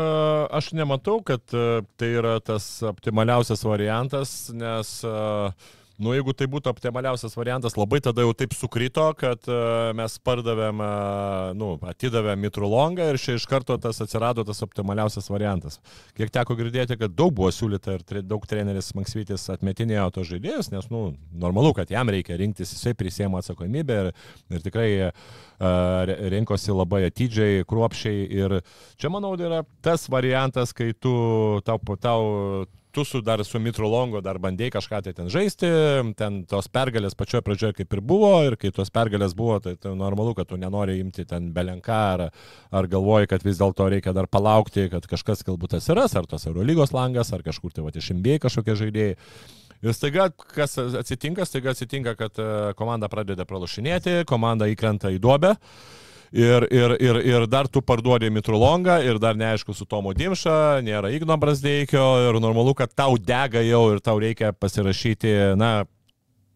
Aš 0.54 0.70
nematau, 0.78 1.24
kad 1.26 1.42
uh, 1.58 1.82
tai 1.98 2.12
yra 2.22 2.38
tas 2.46 2.68
optimaliausias 2.86 3.66
variantas, 3.66 4.36
nes 4.54 5.00
uh, 5.02 5.50
Nu, 5.96 6.12
jeigu 6.12 6.34
tai 6.36 6.50
būtų 6.52 6.68
optimaliausias 6.74 7.38
variantas, 7.38 7.78
labai 7.80 8.02
tada 8.04 8.26
jau 8.26 8.34
taip 8.36 8.52
sukrito, 8.58 9.06
kad 9.16 9.48
uh, 9.48 9.94
mes 9.96 10.18
pardavėm, 10.28 10.82
uh, 10.84 11.54
nu, 11.56 11.70
atidavėm 11.88 12.42
mitrulongą 12.44 13.08
ir 13.14 13.20
čia 13.22 13.38
iš 13.40 13.46
karto 13.48 13.78
tas 13.80 14.02
atsirado 14.04 14.44
tas 14.44 14.60
optimaliausias 14.66 15.32
variantas. 15.32 15.80
Kiek 16.20 16.34
teko 16.36 16.60
girdėti, 16.60 17.00
kad 17.00 17.16
daug 17.16 17.32
buvo 17.38 17.48
siūlyta 17.56 17.96
ir 17.96 18.22
daug 18.28 18.44
treneris 18.44 18.92
Maksvytis 18.98 19.48
atmetinėjo 19.56 20.10
to 20.18 20.28
žaidėjus, 20.28 20.74
nes, 20.76 20.92
nu, 20.92 21.06
normalu, 21.32 21.72
kad 21.80 21.92
jam 21.96 22.12
reikia 22.12 22.42
rinktis, 22.44 22.76
jisai 22.76 22.92
prisėmė 23.00 23.40
atsakomybę 23.40 24.02
ir, 24.04 24.14
ir 24.52 24.68
tikrai 24.68 24.90
uh, 25.08 26.16
rinkosi 26.36 26.76
labai 26.76 27.06
atidžiai, 27.08 27.64
kruopšiai 27.72 28.28
ir 28.44 28.60
čia, 29.00 29.14
manau, 29.16 29.38
yra 29.40 29.64
tas 29.86 30.10
variantas, 30.12 30.76
kai 30.76 30.92
tu, 30.92 31.16
tau, 31.64 31.80
tau 31.96 32.66
tu 32.96 33.04
su 33.04 33.22
dar 33.22 33.44
su 33.44 33.60
Mitrolongo 33.60 34.22
dar 34.24 34.38
bandėjai 34.40 34.72
kažką 34.78 35.02
tai 35.04 35.14
ten 35.18 35.28
žaisti, 35.32 35.68
ten 36.16 36.38
tos 36.48 36.70
pergalės 36.72 37.18
pačioje 37.20 37.44
pradžioje 37.44 37.76
kaip 37.82 37.96
ir 37.98 38.02
buvo 38.12 38.30
ir 38.48 38.56
kai 38.62 38.72
tos 38.76 38.94
pergalės 38.96 39.36
buvo, 39.36 39.58
tai, 39.60 39.74
tai 39.76 39.92
normalu, 40.00 40.32
kad 40.38 40.48
tu 40.48 40.60
nenori 40.62 40.96
imti 41.02 41.26
ten 41.28 41.50
belenką 41.56 41.98
ar, 42.14 42.24
ar 42.72 42.88
galvoji, 42.92 43.28
kad 43.34 43.44
vis 43.44 43.60
dėlto 43.60 43.90
reikia 43.92 44.16
dar 44.16 44.30
palaukti, 44.32 44.88
kad 44.94 45.10
kažkas 45.12 45.44
galbūt 45.44 45.76
atsiras, 45.82 46.16
ar 46.16 46.30
tos 46.32 46.48
Eurolygos 46.48 46.96
langas, 46.96 47.34
ar 47.36 47.44
kažkur 47.44 47.76
tai 47.76 47.84
va 47.84 47.92
išimbėjai 47.92 48.46
kažkokie 48.48 48.78
žaidėjai. 48.86 49.20
Ir 49.84 49.94
staiga, 49.94 50.30
kas 50.56 50.80
atsitinka, 50.80 51.44
staiga 51.46 51.76
atsitinka, 51.76 52.16
kad 52.18 52.40
e, 52.40 52.48
komanda 52.80 53.12
pradeda 53.12 53.44
pralašinėti, 53.46 54.22
komanda 54.30 54.72
įkrenta 54.72 55.12
į 55.14 55.20
duobę. 55.22 55.52
Uh, 55.60 56.05
ir, 56.36 56.68
ir, 56.72 56.96
ir, 57.00 57.20
ir 57.24 57.48
dar 57.48 57.70
tu 57.72 57.82
parduodi 57.82 58.30
Mitrulongą 58.34 59.00
ir 59.08 59.20
dar 59.22 59.38
neaišku 59.40 59.74
su 59.76 59.88
Tomo 59.88 60.14
Dimša, 60.14 60.82
nėra 60.86 61.12
Igno 61.16 61.38
Brasdeikio 61.40 62.06
ir 62.28 62.40
normalu, 62.44 62.76
kad 62.76 62.92
tau 62.96 63.16
dega 63.18 63.64
jau 63.64 63.86
ir 63.94 64.04
tau 64.04 64.20
reikia 64.20 64.52
pasirašyti, 64.52 65.56
na, 65.60 65.86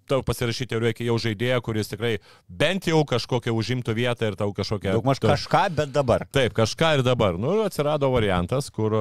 tau 0.09 0.23
pasirašyti 0.25 0.75
jau 0.75 0.81
reikia 0.83 1.07
jau 1.07 1.17
žaidėją, 1.21 1.59
kuris 1.65 1.91
tikrai 1.91 2.15
bent 2.49 2.89
jau 2.89 3.01
kažkokią 3.07 3.53
užimtų 3.55 3.95
vietą 3.97 4.31
ir 4.31 4.37
tau 4.39 4.51
kažkokią... 4.55 4.95
Daugmaž 4.97 5.21
kažką, 5.23 5.63
bet 5.77 5.93
dabar. 5.95 6.25
Taip, 6.35 6.55
kažką 6.57 6.95
ir 6.97 7.05
dabar. 7.05 7.37
Nu, 7.41 7.59
atsirado 7.65 8.09
variantas, 8.13 8.69
kur 8.73 8.95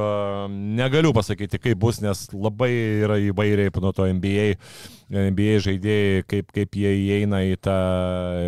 negaliu 0.53 1.15
pasakyti, 1.17 1.61
kaip 1.63 1.81
bus, 1.81 2.03
nes 2.05 2.27
labai 2.35 2.73
yra 3.07 3.19
įvairiai 3.29 3.73
nuo 3.79 3.95
to 3.97 4.09
NBA, 4.11 4.51
NBA 5.09 5.61
žaidėjai, 5.65 6.27
kaip, 6.29 6.53
kaip 6.55 6.77
jie 6.77 6.93
įeina 7.07 7.43
į 7.49 7.57
tą 7.65 7.79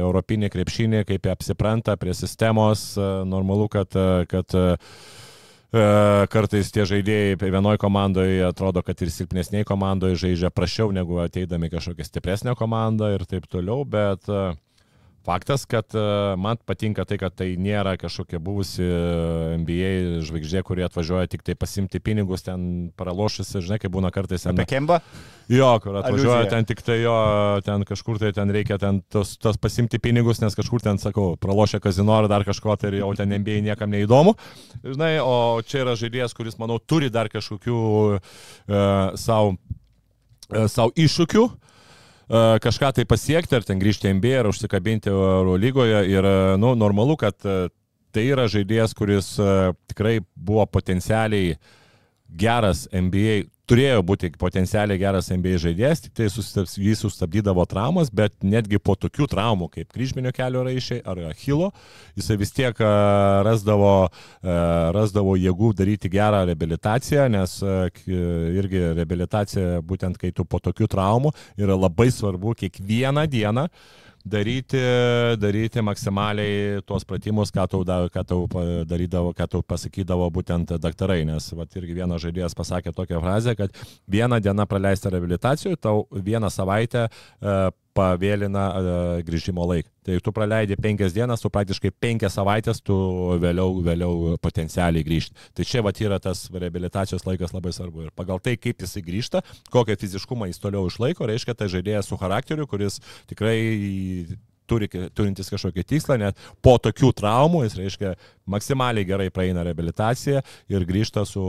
europinį 0.00 0.50
krepšinį, 0.52 1.04
kaip 1.08 1.26
jie 1.26 1.32
apsipranta 1.32 1.96
prie 2.00 2.14
sistemos. 2.16 2.92
Normalu, 3.28 3.70
kad, 3.72 3.96
kad 4.30 4.58
kartais 5.70 6.72
tie 6.74 6.82
žaidėjai 6.88 7.36
vienoje 7.38 7.78
komandoje 7.78 8.42
atrodo, 8.46 8.82
kad 8.82 8.98
ir 9.02 9.12
silpnesniai 9.14 9.66
komandoje 9.68 10.18
žaidžia 10.24 10.50
prašiau 10.50 10.90
negu 10.94 11.20
ateidami 11.22 11.70
kažkokią 11.70 12.06
stipresnę 12.08 12.56
komandą 12.58 13.12
ir 13.14 13.22
taip 13.30 13.46
toliau, 13.46 13.84
bet 13.86 14.26
uh, 14.26 14.56
Faktas, 15.20 15.66
kad 15.68 15.84
e, 15.94 16.02
man 16.40 16.56
patinka 16.64 17.04
tai, 17.04 17.18
kad 17.20 17.34
tai 17.36 17.50
nėra 17.60 17.92
kažkokia 18.00 18.38
buvusi 18.40 18.80
e, 18.80 19.58
NBA 19.60 19.90
žvaigždė, 20.24 20.62
kurie 20.64 20.86
atvažiuoja 20.86 21.28
tik 21.28 21.44
tai 21.44 21.52
pasimti 21.60 22.00
pinigus, 22.00 22.46
ten 22.46 22.88
pralošus, 22.96 23.52
žinai, 23.60 23.76
kaip 23.82 23.92
būna 23.92 24.08
kartais. 24.14 24.48
Apie 24.48 24.64
Kemba? 24.70 25.02
Jo, 25.52 25.74
kur 25.84 25.98
atvažiuoja 26.00 26.46
Aliuzija. 26.46 26.54
ten 26.54 26.68
tik 26.70 26.80
tai 26.86 27.00
jo, 27.02 27.18
ten 27.66 27.84
kažkur 27.84 28.22
tai 28.22 28.32
ten 28.32 28.54
reikia 28.54 28.80
ten 28.80 29.02
tos, 29.12 29.34
tos 29.36 29.60
pasimti 29.60 30.00
pinigus, 30.00 30.40
nes 30.40 30.56
kažkur 30.56 30.80
ten, 30.88 30.96
sakau, 31.02 31.34
pralošia 31.40 31.82
kazino 31.84 32.16
ar 32.16 32.30
dar 32.30 32.46
kažko, 32.48 32.78
tai 32.80 32.94
jau 32.96 33.12
ten 33.18 33.34
NBA 33.34 33.60
niekam 33.68 33.92
neįdomu. 33.92 34.38
Žinai, 34.86 35.18
o 35.20 35.60
čia 35.66 35.82
yra 35.84 35.98
žaidėjas, 36.00 36.32
kuris, 36.38 36.56
manau, 36.60 36.80
turi 36.80 37.12
dar 37.12 37.28
kažkokių 37.28 37.80
uh, 37.82 38.20
savo 39.20 39.56
uh, 39.58 40.64
sau 40.70 40.88
iššūkių. 40.96 41.50
Kažką 42.30 42.92
tai 42.94 43.04
pasiekti, 43.10 43.56
ar 43.58 43.64
ten 43.66 43.80
grįžti 43.80 44.12
NBA, 44.14 44.36
ar 44.38 44.48
užsikabinti 44.52 45.10
Euro 45.10 45.56
lygoje. 45.58 46.04
Ir, 46.12 46.26
nu, 46.62 46.76
normalu, 46.78 47.16
kad 47.18 47.34
tai 47.40 48.24
yra 48.26 48.44
žaidėjas, 48.50 48.94
kuris 48.94 49.32
tikrai 49.90 50.20
buvo 50.38 50.66
potencialiai 50.70 51.56
geras 52.30 52.86
NBA 52.94 53.48
turėjo 53.70 54.02
būti 54.06 54.32
potencialiai 54.40 54.98
geras 55.00 55.30
NBA 55.30 55.60
žaidėjas, 55.62 56.02
tik 56.04 56.14
tai 56.18 56.26
sustabs, 56.32 56.74
jį 56.80 56.96
sustabdydavo 56.98 57.64
traumas, 57.70 58.10
bet 58.10 58.34
netgi 58.42 58.80
po 58.82 58.96
tokių 58.98 59.28
traumų 59.30 59.70
kaip 59.76 59.94
kryžminio 59.94 60.32
kelio 60.34 60.64
raišiai 60.66 61.04
ar 61.06 61.22
achilo, 61.30 61.70
jisai 62.18 62.38
vis 62.40 62.54
tiek 62.56 62.82
rasdavo, 63.46 63.94
rasdavo 64.96 65.36
jėgų 65.38 65.72
daryti 65.78 66.10
gerą 66.12 66.44
rehabilitaciją, 66.50 67.28
nes 67.36 67.56
irgi 68.10 68.84
rehabilitacija, 68.90 69.80
būtent 69.86 70.18
kai 70.20 70.34
tu 70.34 70.44
po 70.44 70.62
tokių 70.62 70.90
traumų, 70.90 71.34
yra 71.60 71.78
labai 71.78 72.10
svarbu 72.14 72.56
kiekvieną 72.64 73.26
dieną 73.30 73.68
daryti, 74.24 74.80
daryti 75.40 75.82
maksimaliai 75.84 76.80
tuos 76.86 77.06
pratimus, 77.08 77.52
ką 77.54 77.66
tau, 77.70 77.84
ką 78.12 78.24
tau 78.26 78.46
darydavo, 78.88 79.32
ką 79.36 79.48
tau 79.50 79.62
pasakydavo 79.66 80.28
būtent 80.34 80.76
daktarai. 80.80 81.22
Nes 81.28 81.50
vat, 81.56 81.72
irgi 81.80 81.96
vienas 82.00 82.22
žaidėjas 82.24 82.56
pasakė 82.58 82.94
tokią 82.96 83.20
frazę, 83.22 83.56
kad 83.58 83.74
vieną 84.10 84.40
dieną 84.44 84.66
praleista 84.70 85.12
rehabilitacijoje, 85.12 85.80
tau 85.80 86.06
vieną 86.12 86.50
savaitę 86.52 87.08
uh, 87.08 87.70
pavėlina 87.96 88.64
uh, 88.70 88.98
grįžimo 89.26 89.64
laiką. 89.70 89.90
Tai 90.06 90.16
tu 90.24 90.32
praleidi 90.34 90.78
penkias 90.80 91.14
dienas, 91.14 91.42
tu 91.42 91.50
praktiškai 91.52 91.92
penkias 92.02 92.34
savaitės, 92.38 92.80
tu 92.82 92.96
vėliau, 93.42 93.80
vėliau 93.84 94.36
potencialiai 94.42 95.04
grįžti. 95.06 95.36
Tai 95.56 95.66
čia 95.68 95.82
vat 95.84 96.00
yra 96.00 96.20
tas 96.22 96.46
rehabilitacijos 96.50 97.26
laikas 97.28 97.52
labai 97.56 97.74
svarbu. 97.76 98.06
Ir 98.06 98.14
pagal 98.16 98.40
tai, 98.42 98.56
kaip 98.60 98.80
jisai 98.80 99.04
grįžta, 99.06 99.42
kokią 99.74 99.98
fiziškumą 100.00 100.48
jis 100.50 100.62
toliau 100.62 100.88
išlaiko, 100.88 101.28
reiškia 101.28 101.56
tai 101.58 101.68
žaidėjas 101.72 102.08
su 102.08 102.20
charakteriu, 102.20 102.68
kuris 102.70 103.00
tikrai 103.30 103.58
turi, 104.70 104.88
turintis 105.16 105.50
kažkokį 105.52 105.84
tikslą, 105.92 106.16
net 106.22 106.40
po 106.64 106.76
tokių 106.82 107.12
traumų 107.20 107.64
jis, 107.66 107.76
reiškia, 107.80 108.14
maksimaliai 108.50 109.08
gerai 109.08 109.28
praeina 109.34 109.64
rehabilitaciją 109.66 110.42
ir 110.72 110.88
grįžta 110.88 111.26
su 111.28 111.44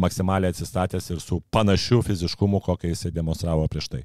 maksimaliai 0.00 0.54
atsistatęs 0.54 1.12
ir 1.14 1.24
su 1.24 1.40
panašiu 1.54 2.02
fiziškumu, 2.06 2.62
kokį 2.66 2.94
jisai 2.94 3.14
demonstravo 3.14 3.66
prieš 3.70 3.92
tai 3.94 4.04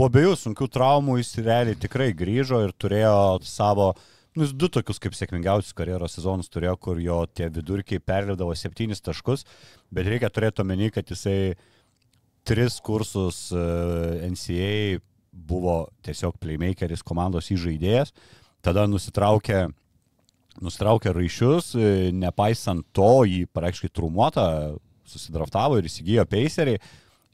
po 0.00 0.06
abiejų 0.08 0.32
sunkių 0.40 0.64
traumų 0.72 1.18
jis 1.18 1.34
realiai 1.44 1.76
tikrai 1.76 2.14
grįžo 2.16 2.62
ir 2.64 2.70
turėjo 2.72 3.42
savo, 3.44 3.90
nu, 4.32 4.46
jis 4.46 4.54
du 4.56 4.70
tokius 4.72 4.96
kaip 5.02 5.12
sėkmingiausius 5.12 5.76
karjeros 5.76 6.14
sezonus 6.16 6.48
turėjo, 6.48 6.78
kur 6.80 7.02
jo 7.04 7.18
tie 7.28 7.50
vidurkiai 7.52 8.00
perlėdavo 8.00 8.54
septynis 8.56 9.04
taškus, 9.04 9.44
bet 9.92 10.08
reikia 10.08 10.30
turėti 10.32 10.64
omeny, 10.64 10.88
kad 10.94 11.12
jisai 11.12 11.52
tris 12.48 12.78
kursus 12.80 13.50
e, 13.52 13.66
NCA 14.30 15.02
buvo 15.36 15.76
tiesiog 16.08 16.40
playmakeris 16.40 17.04
komandos 17.04 17.52
įžaidėjas, 17.52 18.14
tada 18.64 18.86
nusitraukė 18.88 19.66
nustraukė 20.64 21.12
raišius, 21.12 21.74
e, 21.76 21.92
nepaisant 22.16 22.88
to, 22.96 23.12
jį 23.28 23.44
praktiškai 23.52 23.92
trumuotą 24.00 24.48
susidraftavo 25.12 25.76
ir 25.76 25.92
įsigijo 25.92 26.24
peiserį, 26.32 26.78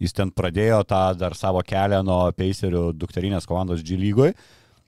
Jis 0.03 0.13
ten 0.17 0.31
pradėjo 0.35 0.83
tą 0.89 1.01
dar 1.17 1.37
savo 1.39 1.63
kelią 1.65 2.03
nuo 2.05 2.21
Pacerių 2.37 2.91
dukterinės 3.01 3.49
komandos 3.49 3.85
G 3.87 3.97
lygoj. 4.01 4.35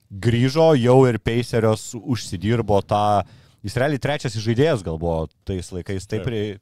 Grįžo 0.09 0.71
jau 0.77 0.99
ir 1.09 1.21
Pacerios 1.21 1.91
užsidirbo 1.99 2.81
tą, 2.85 3.23
jis 3.65 3.77
realiai 3.81 4.01
trečias 4.01 4.37
žaidėjas 4.37 4.85
gal 4.85 5.01
buvo 5.01 5.27
tais 5.49 5.73
laikais, 5.73 6.09
taip, 6.09 6.29
taip. 6.29 6.61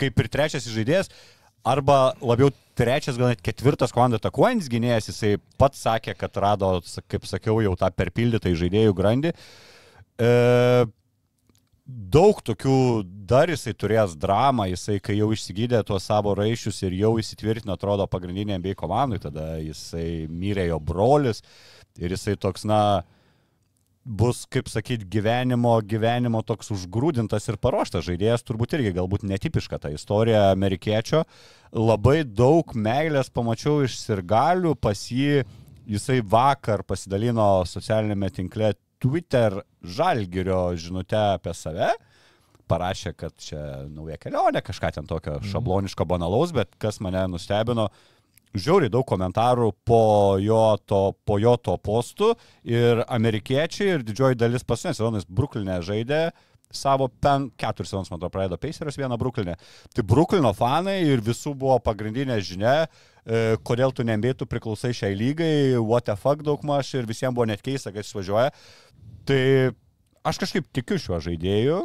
kaip 0.00 0.20
ir 0.20 0.30
trečias 0.32 0.68
žaidėjas, 0.68 1.12
arba 1.64 2.12
labiau 2.20 2.52
trečias, 2.78 3.18
gal 3.20 3.32
net 3.32 3.42
ketvirtas 3.44 3.92
komandų 3.94 4.20
atakuojantis 4.20 4.70
gynėjas, 4.72 5.10
jisai 5.12 5.36
pats 5.60 5.82
sakė, 5.84 6.16
kad 6.18 6.36
rado, 6.40 6.74
kaip 7.10 7.28
sakiau, 7.28 7.60
jau 7.64 7.74
tą 7.78 7.90
perpildytą 7.94 8.52
žaidėjų 8.58 8.96
grandį. 8.96 9.32
E, 9.32 10.32
daug 11.86 12.38
tokių, 12.44 12.76
dar 13.26 13.50
jisai 13.50 13.72
turės 13.74 14.14
dramą, 14.18 14.68
jisai 14.70 15.00
kai 15.02 15.16
jau 15.18 15.32
išsigydė 15.34 15.82
tuos 15.86 16.06
savo 16.06 16.34
raišius 16.38 16.82
ir 16.86 16.94
jau 17.00 17.16
įsitvirtino, 17.18 17.74
atrodo, 17.74 18.06
pagrindinė 18.10 18.60
bei 18.62 18.76
komandai, 18.78 19.18
tada 19.22 19.56
jisai 19.58 20.28
mirė 20.30 20.68
jo 20.70 20.78
brolis 20.78 21.42
ir 21.98 22.14
jisai 22.14 22.36
toks, 22.40 22.64
na, 22.68 23.02
bus, 24.04 24.44
kaip 24.50 24.70
sakyt, 24.70 25.04
gyvenimo, 25.10 25.74
gyvenimo 25.86 26.42
toks 26.46 26.72
užgrūdintas 26.74 27.48
ir 27.50 27.58
paruoštas 27.62 28.06
žaidėjas, 28.06 28.46
turbūt 28.46 28.76
irgi 28.78 28.94
galbūt 28.96 29.26
netipiška 29.28 29.78
ta 29.82 29.92
istorija 29.94 30.48
amerikiečio. 30.52 31.24
Labai 31.72 32.22
daug 32.26 32.74
meilės 32.74 33.30
pamačiau 33.30 33.82
iš 33.86 33.98
sirgalių, 34.02 34.74
pas 34.74 35.06
jį 35.10 35.44
jisai 35.86 36.20
vakar 36.22 36.82
pasidalino 36.86 37.62
socialinėme 37.68 38.30
tinkle 38.34 38.74
Twitter 39.02 39.62
žalgirio 39.82 40.72
žinutę 40.78 41.20
apie 41.36 41.54
save. 41.56 41.92
Parašė, 42.70 43.12
kad 43.18 43.34
čia 43.42 43.60
nauja 43.90 44.16
kelionė, 44.22 44.62
kažką 44.64 44.92
ten 44.96 45.08
tokio 45.10 45.40
šabloniško 45.44 46.06
banalaus, 46.08 46.54
bet 46.56 46.72
kas 46.80 47.02
mane 47.04 47.26
nustebino, 47.28 47.88
žiauriai 48.54 48.92
daug 48.92 49.04
komentarų 49.08 49.72
po 49.88 50.02
jo 50.40 50.76
to, 50.86 51.02
po 51.26 51.38
jo 51.42 51.56
to 51.60 51.76
postų 51.80 52.32
ir 52.68 53.02
amerikiečiai 53.08 53.96
ir 53.96 54.06
didžioji 54.06 54.40
dalis 54.40 54.64
pasinės 54.64 55.00
sezonais 55.00 55.28
Bruklinė 55.28 55.80
žaidė 55.84 56.22
savo 56.76 57.08
pen, 57.22 57.48
keturis 57.60 57.92
sezonus, 57.92 58.10
man 58.10 58.18
atrodo, 58.18 58.32
praleido 58.34 58.58
Pacers 58.60 58.98
vieną 58.98 59.18
Bruklinę. 59.20 59.56
Tai 59.94 60.04
Bruklino 60.08 60.52
fanai 60.56 60.98
ir 61.06 61.22
visų 61.24 61.54
buvo 61.58 61.78
pagrindinė 61.84 62.38
žinia, 62.44 62.74
e, 62.82 63.56
kodėl 63.64 63.94
tu 63.94 64.06
nembėtų 64.08 64.48
priklausai 64.50 64.92
šiai 64.96 65.16
lygai, 65.18 65.78
what 65.78 66.08
the 66.08 66.16
fuck 66.16 66.44
daug 66.44 66.64
maž 66.64 66.94
ir 66.96 67.08
visiems 67.08 67.36
buvo 67.36 67.48
net 67.50 67.62
keista, 67.64 67.92
kad 67.92 68.04
jis 68.04 68.16
važiuoja. 68.16 68.52
Tai 69.28 69.42
aš 70.26 70.42
kažkaip 70.42 70.68
tikiu 70.74 71.00
šiuo 71.00 71.22
žaidėju. 71.22 71.82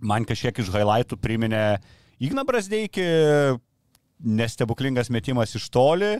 Man 0.00 0.26
kažkiek 0.28 0.58
iš 0.62 0.70
highlightų 0.70 1.18
priminė 1.18 1.80
Igna 2.22 2.44
Brasdeikį, 2.46 3.08
nestebuklingas 4.18 5.10
metimas 5.14 5.54
iš 5.54 5.68
toli, 5.72 6.16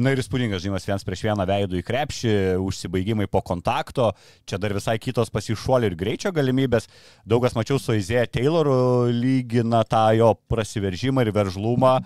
na 0.00 0.12
ir 0.12 0.22
įspūdingas 0.22 0.62
žaidimas 0.62 0.86
vienas 0.88 1.06
prieš 1.06 1.26
vieną 1.28 1.46
veidų 1.48 1.80
į 1.80 1.84
krepšį, 1.86 2.34
užsibaigimai 2.64 3.28
po 3.30 3.42
kontakto, 3.44 4.10
čia 4.48 4.58
dar 4.62 4.74
visai 4.76 4.98
kitos 5.02 5.32
pasišuolį 5.34 5.92
ir 5.92 5.96
greičio 6.00 6.32
galimybės. 6.34 6.88
Daugas 7.28 7.56
mačiau 7.58 7.80
su 7.82 7.96
Izėja 7.98 8.26
Tayloru 8.30 9.08
lygina 9.12 9.84
tą 9.84 10.08
jo 10.16 10.34
prasiveržimą 10.50 11.26
ir 11.26 11.32
veržlumą. 11.36 11.98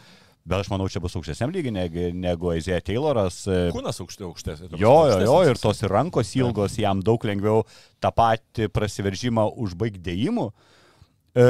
Bet 0.47 0.63
aš 0.63 0.69
manau, 0.71 0.87
čia 0.87 1.01
bus 1.03 1.17
aukštesniam 1.19 1.51
lygiai 1.51 1.75
negu, 1.75 2.05
negu 2.15 2.53
Aizėja 2.53 2.79
Tayloras. 2.87 3.41
Kūnas 3.75 3.99
aukštė, 4.03 4.29
aukštesnis. 4.29 4.77
Jo, 4.79 4.95
jo, 5.11 5.17
jo, 5.27 5.41
ir 5.43 5.59
tos 5.59 5.83
ir 5.83 5.91
rankos 5.91 6.31
ilgos, 6.39 6.77
jam 6.79 7.03
daug 7.03 7.23
lengviau 7.27 7.65
tą 8.03 8.13
patį 8.15 8.69
prasiveržimą 8.71 9.49
užbaigti 9.67 10.05
dėjimu. 10.07 10.47
E, 11.35 11.49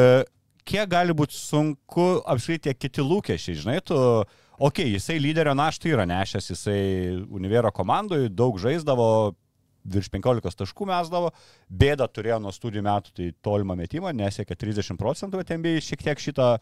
kiek 0.66 0.90
gali 0.90 1.14
būti 1.16 1.38
sunku 1.38 2.08
apskritai 2.26 2.72
tie 2.72 2.76
kiti 2.76 3.04
lūkesčiai, 3.04 3.58
žinai, 3.62 3.78
tu, 3.86 3.96
okei, 3.96 4.68
okay, 4.68 4.92
jisai 4.96 5.18
lyderio 5.22 5.54
naštą 5.56 5.92
yra 5.92 6.06
nešęs, 6.08 6.50
jisai 6.52 6.80
Univero 7.30 7.72
komandoje 7.74 8.32
daug 8.32 8.58
žaisdavo, 8.62 9.08
virš 9.86 10.10
15 10.14 10.58
taškų 10.62 10.88
mesdavo, 10.90 11.30
bėda 11.70 12.08
turėjo 12.10 12.40
nuo 12.42 12.52
studijų 12.54 12.82
metų, 12.86 13.14
tai 13.16 13.30
tolimą 13.46 13.76
metimą, 13.78 14.12
nesiekė 14.16 14.58
30 14.58 14.98
procentų, 15.00 15.42
bet 15.42 15.54
MBA 15.54 15.78
šiek 15.84 16.02
tiek 16.08 16.22
šitą 16.22 16.56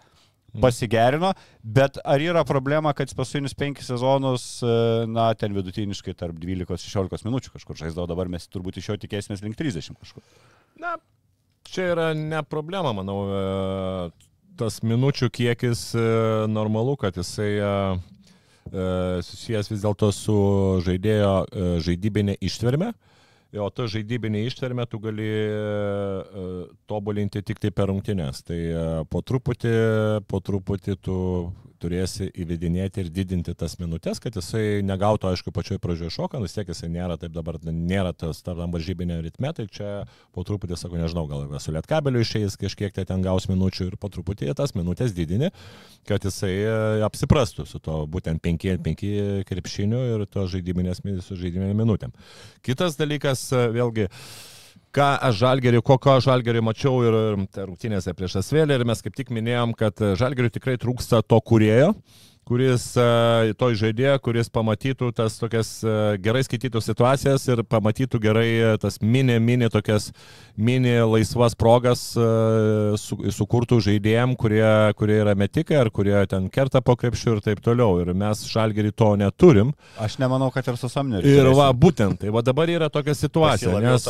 pasigerino, 0.60 1.32
bet 1.62 1.98
ar 2.06 2.22
yra 2.22 2.44
problema, 2.46 2.92
kad 2.94 3.10
paskutinius 3.16 3.56
penkis 3.58 3.88
sezonus, 3.90 4.44
e, 4.62 4.74
na, 5.10 5.30
ten 5.38 5.54
vidutiniškai 5.56 6.14
tarp 6.18 6.38
12-16 6.38 7.26
minučių 7.26 7.56
kažkur 7.56 7.80
žaisdavo, 7.80 8.06
dabar 8.10 8.30
mes 8.30 8.46
turbūt 8.52 8.78
iš 8.78 8.92
jo 8.92 8.98
tikėsimės 9.02 9.42
link 9.42 9.58
30 9.58 9.98
kažkur. 9.98 10.22
Na, 10.78 10.94
čia 11.68 11.90
yra 11.94 12.08
ne 12.16 12.42
problema, 12.46 12.92
manau, 12.96 13.18
e, 13.28 14.10
tas 14.60 14.80
minučių 14.86 15.30
kiekis 15.34 15.86
e, 15.98 16.04
normalu, 16.50 16.98
kad 17.00 17.16
jisai 17.20 17.54
susijęs 18.64 19.68
vis 19.68 19.82
dėlto 19.82 20.08
su 20.16 20.34
žaidėjo 20.86 21.32
žaidybinė 21.84 22.38
ištverme. 22.48 22.94
O 23.60 23.66
to 23.70 23.84
žaidybinį 23.92 24.40
ištvermę 24.48 24.86
tu 24.88 24.98
gali 25.04 25.28
tobulinti 26.88 27.42
tik 27.44 27.60
tai 27.60 27.70
per 27.76 27.92
rungtynės. 27.92 28.40
Tai 28.48 28.58
po 29.12 29.20
truputį, 29.20 29.74
po 30.26 30.40
truputį 30.40 30.96
tu 30.96 31.18
turėsi 31.84 32.30
įvedinėti 32.32 33.04
ir 33.04 33.10
didinti 33.12 33.54
tas 33.58 33.76
minutės, 33.80 34.20
kad 34.22 34.36
jisai 34.38 34.80
negautų, 34.86 35.28
aišku, 35.30 35.52
pačioj 35.54 35.80
pradžioje 35.82 36.14
šoką, 36.16 36.40
vis 36.42 36.56
tiek 36.56 36.70
jisai 36.72 36.88
nėra 36.92 37.18
taip 37.20 37.34
dabar, 37.34 37.58
nėra 37.64 38.14
tas 38.16 38.40
tam 38.44 38.72
varžybinė 38.74 39.20
ritme, 39.26 39.52
tai 39.56 39.66
čia 39.68 39.90
po 40.34 40.46
truputį, 40.46 40.78
sakau, 40.80 40.98
nežinau, 41.00 41.26
gal 41.30 41.46
su 41.60 41.74
lietkabeliu 41.74 42.24
išeis 42.24 42.56
kažkiek 42.60 42.94
tai 42.96 43.06
ten 43.08 43.24
gaus 43.24 43.48
minučių 43.50 43.90
ir 43.90 43.98
po 44.00 44.10
truputį 44.12 44.54
tas 44.56 44.74
minutės 44.78 45.14
didini, 45.16 45.50
kad 46.08 46.24
jisai 46.24 46.54
e, 46.54 46.74
apsiprastų 47.06 47.68
su 47.68 47.80
to 47.84 48.00
būtent 48.10 48.42
5-5 48.44 49.44
krepšiniu 49.48 50.02
ir 50.14 50.26
to 50.30 50.48
žaidybinės, 50.50 51.04
su 51.26 51.38
žaidybinėm 51.38 51.84
minutėm. 51.84 52.14
Kitas 52.64 52.98
dalykas, 53.00 53.46
e, 53.52 53.68
vėlgi, 53.74 54.08
ką 54.94 55.08
aš 55.28 55.40
žalgerį, 55.42 55.80
kokio 55.86 56.18
aš 56.18 56.28
žalgerį 56.28 56.62
mačiau 56.64 57.00
ir, 57.06 57.16
rungtynėse 57.58 58.14
prieš 58.16 58.38
Asvėlį. 58.42 58.78
Ir 58.78 58.86
mes 58.88 59.02
kaip 59.04 59.16
tik 59.18 59.32
minėjom, 59.34 59.74
kad 59.78 59.98
žalgeriui 60.20 60.54
tikrai 60.54 60.78
trūksta 60.80 61.22
to 61.26 61.40
kurėjo 61.40 61.92
kuris, 62.48 62.86
e, 62.96 63.52
to 63.58 63.70
žaidėjo, 63.76 64.14
kuris 64.24 64.50
pamatytų 64.52 65.10
tas 65.16 65.36
tokias 65.40 65.76
e, 65.84 65.94
gerai 66.24 66.44
skaitytų 66.46 66.80
situacijas 66.84 67.44
ir 67.50 67.64
pamatytų 67.68 68.20
gerai 68.22 68.48
e, 68.54 68.70
tas 68.80 69.00
mini, 69.02 69.36
mini 69.42 69.68
tokias, 69.72 70.10
mini 70.56 70.96
laisvas 71.02 71.56
progas 71.58 72.02
su, 72.14 73.18
sukurtų 73.34 73.80
žaidėjim, 73.84 74.36
kurie, 74.38 74.64
kurie 74.98 75.18
yra 75.22 75.34
metikai 75.38 75.80
ar 75.80 75.90
kurie 75.94 76.16
ten 76.30 76.46
kerta 76.52 76.82
po 76.84 76.96
krepšių 76.98 77.36
ir 77.36 77.42
taip 77.44 77.62
toliau. 77.64 77.98
Ir 78.02 78.12
mes 78.16 78.44
šalgerį 78.48 78.94
to 78.96 79.10
neturim. 79.20 79.74
Aš 80.00 80.18
nemanau, 80.22 80.50
kad 80.54 80.68
ir 80.70 80.78
su 80.80 80.90
Samneriu. 80.92 81.28
Ir 81.28 81.50
va, 81.56 81.68
būtent, 81.74 82.20
tai 82.22 82.32
va 82.34 82.44
dabar 82.46 82.70
yra 82.70 82.90
tokia 82.92 83.16
situacija, 83.18 83.80
nes, 83.82 84.06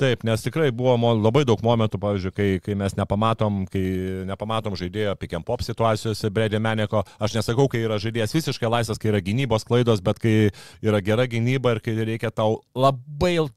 taip, 0.00 0.22
nes 0.26 0.44
tikrai 0.44 0.70
buvo 0.74 0.94
labai 1.12 1.44
daug 1.48 1.60
momentų, 1.64 2.00
pavyzdžiui, 2.02 2.34
kai, 2.36 2.48
kai 2.62 2.78
mes 2.78 2.94
nepamatom, 2.98 3.64
kai 3.72 3.84
nepamatom 4.28 4.78
žaidėjo 4.78 5.16
and 5.42 5.46
pop 5.46 5.62
situacijose, 5.62 6.30
Bredė 6.30 6.60
Meneko, 6.62 7.02
aš 7.22 7.34
nesakau, 7.36 7.61
sakau, 7.62 7.68
kai 7.70 7.84
yra 7.86 7.98
žaidėjas 7.98 8.34
visiškai 8.34 8.70
laisvas, 8.70 8.98
kai 8.98 9.10
yra 9.12 9.20
gynybos 9.22 9.64
klaidos, 9.64 10.02
bet 10.02 10.18
kai 10.18 10.50
yra 10.82 11.00
gera 11.00 11.26
gynyba 11.26 11.76
ir 11.76 11.80
kai 11.80 11.94
reikia 12.04 12.30
tau 12.30 12.62
labai 12.74 13.48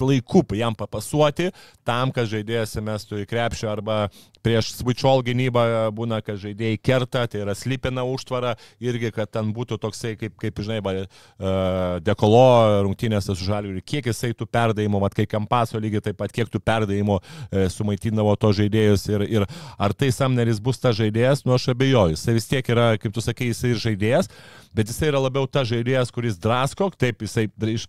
laiku 0.00 0.42
jam 0.52 0.74
papasuoti, 0.74 1.50
tam, 1.86 2.12
kad 2.14 2.26
žaidėjas 2.30 2.78
įmestų 2.80 3.22
į 3.22 3.28
krepšį 3.30 3.68
arba 3.70 3.98
prieš 4.44 4.74
switch-all 4.76 5.22
gynybą 5.24 5.64
būna, 5.96 6.18
kad 6.24 6.36
žaidėjai 6.42 6.78
kerta, 6.84 7.24
tai 7.30 7.40
yra 7.44 7.54
slipina 7.56 8.04
užtvara, 8.04 8.54
irgi, 8.82 9.12
kad 9.14 9.30
ten 9.32 9.54
būtų 9.56 9.78
toksai, 9.80 10.14
kaip, 10.20 10.34
kaip 10.40 10.60
žinai, 10.60 10.80
uh, 10.84 11.96
dekolo 12.04 12.82
rungtynės 12.84 13.30
su 13.30 13.38
žaliu, 13.40 13.78
kiek 13.80 14.10
jisai 14.10 14.34
tų 14.36 14.48
perdavimų, 14.52 15.00
mat 15.00 15.16
kai 15.16 15.24
kampaso 15.30 15.80
lygiai 15.80 16.04
taip 16.04 16.18
pat, 16.20 16.34
kiek 16.34 16.50
tų 16.52 16.60
perdavimų 16.60 17.16
uh, 17.20 17.64
sumaitindavo 17.72 18.34
to 18.40 18.52
žaidėjus 18.60 19.06
ir, 19.14 19.24
ir 19.38 19.48
ar 19.78 19.96
tai 19.96 20.10
Samneris 20.12 20.60
bus 20.60 20.82
ta 20.82 20.92
žaidėjas, 20.92 21.46
nu 21.48 21.56
aš 21.56 21.70
abejoju, 21.72 22.18
jisai 22.18 22.36
vis 22.36 22.50
tiek 22.50 22.68
yra, 22.74 22.90
kaip 23.00 23.16
tu 23.16 23.24
sakai, 23.24 23.48
jisai 23.54 23.72
ir 23.72 23.80
žaidėjas, 23.80 24.28
bet 24.76 24.92
jisai 24.92 25.08
yra 25.08 25.24
labiau 25.24 25.48
ta 25.48 25.64
žaidėjas, 25.64 26.12
kuris 26.12 26.36
drasko, 26.42 26.90
taip 27.00 27.24
jisai, 27.24 27.46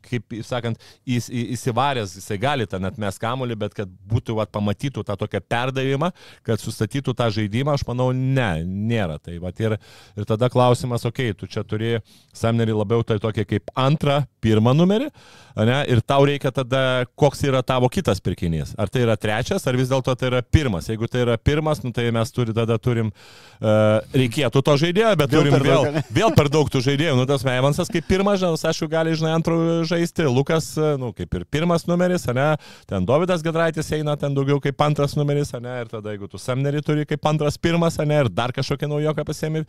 kaip 0.07 0.39
sakant, 0.47 0.79
įs, 1.03 1.27
įsivaręs, 1.75 2.15
jisai 2.15 2.37
gali 2.39 2.65
ten 2.67 2.83
atmes 2.85 3.17
kamuolį, 3.19 3.55
bet 3.55 3.73
kad 3.75 3.89
būtų, 4.07 4.35
vat, 4.39 4.51
pamatytų 4.51 5.03
tą 5.03 5.15
tokią 5.17 5.41
perdavimą, 5.47 6.11
kad 6.43 6.59
sustatytų 6.59 7.13
tą 7.13 7.29
žaidimą, 7.29 7.75
aš 7.75 7.85
manau, 7.87 8.11
ne, 8.13 8.63
nėra. 8.63 9.19
Tai, 9.19 9.37
vat, 9.39 9.59
ir, 9.59 9.77
ir 10.15 10.25
tada 10.25 10.49
klausimas, 10.49 11.05
okei, 11.05 11.31
okay, 11.31 11.39
tu 11.39 11.47
čia 11.47 11.63
turi 11.63 11.99
Samnerį 12.35 12.75
labiau 12.75 13.03
tai 13.03 13.17
tokia 13.19 13.45
kaip 13.45 13.71
antrą, 13.75 14.25
pirmą 14.43 14.73
numerį, 14.75 15.09
ne, 15.57 15.77
ir 15.89 16.01
tau 16.05 16.25
reikia 16.27 16.51
tada, 16.53 17.05
koks 17.15 17.43
yra 17.47 17.63
tavo 17.65 17.89
kitas 17.89 18.21
pirkinys. 18.21 18.75
Ar 18.77 18.91
tai 18.91 19.05
yra 19.05 19.15
trečias, 19.17 19.65
ar 19.65 19.77
vis 19.79 19.89
dėlto 19.89 20.13
tai 20.15 20.29
yra 20.29 20.41
pirmas. 20.43 20.89
Jeigu 20.91 21.07
tai 21.09 21.23
yra 21.23 21.37
pirmas, 21.39 21.81
nu, 21.83 21.93
tai 21.95 22.09
mes 22.13 22.31
turi, 22.35 22.53
tada 22.55 22.77
turim, 22.77 23.11
uh, 23.11 24.03
reikėtų 24.13 24.61
to 24.65 24.75
žaidėjo, 24.83 25.13
bet 25.21 25.31
vėl 25.31 25.45
turim 25.45 25.55
vėl, 25.55 25.87
daug, 25.87 26.11
vėl 26.19 26.35
per 26.35 26.51
daug 26.53 26.71
tų 26.71 26.83
žaidėjų. 26.85 27.15
Nu, 27.17 27.27
tas 27.29 27.45
Evansas 27.55 27.89
kaip 27.91 28.07
pirmas, 28.09 28.41
žinai, 28.41 28.59
aišku, 28.69 28.89
gali, 28.91 29.15
žinai, 29.15 29.33
antrų 29.39 29.57
žaisti, 29.87 30.27
Lukas, 30.27 30.73
nu, 30.99 31.13
kaip 31.15 31.39
ir 31.39 31.47
pirmas 31.47 31.64
numeris, 31.89 32.27
ne, 32.35 32.47
ten 32.89 33.05
Davidas 33.07 33.43
Gedraitis 33.45 33.91
eina 33.95 34.15
ten 34.19 34.35
daugiau 34.35 34.59
kaip 34.63 34.81
antras 34.85 35.15
numeris, 35.17 35.53
ne, 35.61 35.79
ir 35.81 35.89
tada 35.91 36.13
jeigu 36.13 36.29
tu 36.31 36.39
Samnerį 36.41 36.83
turi 36.85 37.05
kaip 37.09 37.25
antras 37.25 37.57
pirmas, 37.57 37.97
ne, 38.03 38.21
ir 38.25 38.29
dar 38.29 38.53
kažkokią 38.55 38.89
naujoką 38.91 39.25
pasiemi 39.25 39.65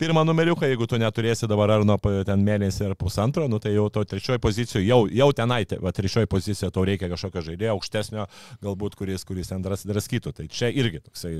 pirmą 0.00 0.24
numeriuką, 0.28 0.68
jeigu 0.70 0.86
tu 0.86 1.00
neturėsi 1.00 1.48
dabar 1.50 1.76
ar 1.76 1.86
nuo 1.88 1.98
ten 2.00 2.44
mėnesį 2.46 2.90
ar 2.90 2.96
pusantro, 2.98 3.48
nu, 3.50 3.60
tai 3.62 3.74
jau 3.74 3.88
to 3.92 4.04
trečioji 4.04 4.42
pozicijoje, 4.42 4.86
jau, 4.88 5.02
jau 5.10 5.30
tenai, 5.36 5.62
tai, 5.68 5.80
va, 5.82 5.92
trečioji 5.94 6.30
pozicija, 6.30 6.70
tau 6.74 6.84
reikia 6.88 7.10
kažkokio 7.12 7.44
žaidėjo 7.50 7.76
aukštesnio, 7.76 8.26
galbūt 8.64 8.96
kuris, 8.98 9.24
kuris 9.28 9.50
ten 9.52 9.64
dras, 9.64 9.84
draskytų. 9.88 10.34
Tai 10.36 10.46
čia 10.52 10.70
irgi 10.70 11.02
toksai 11.04 11.34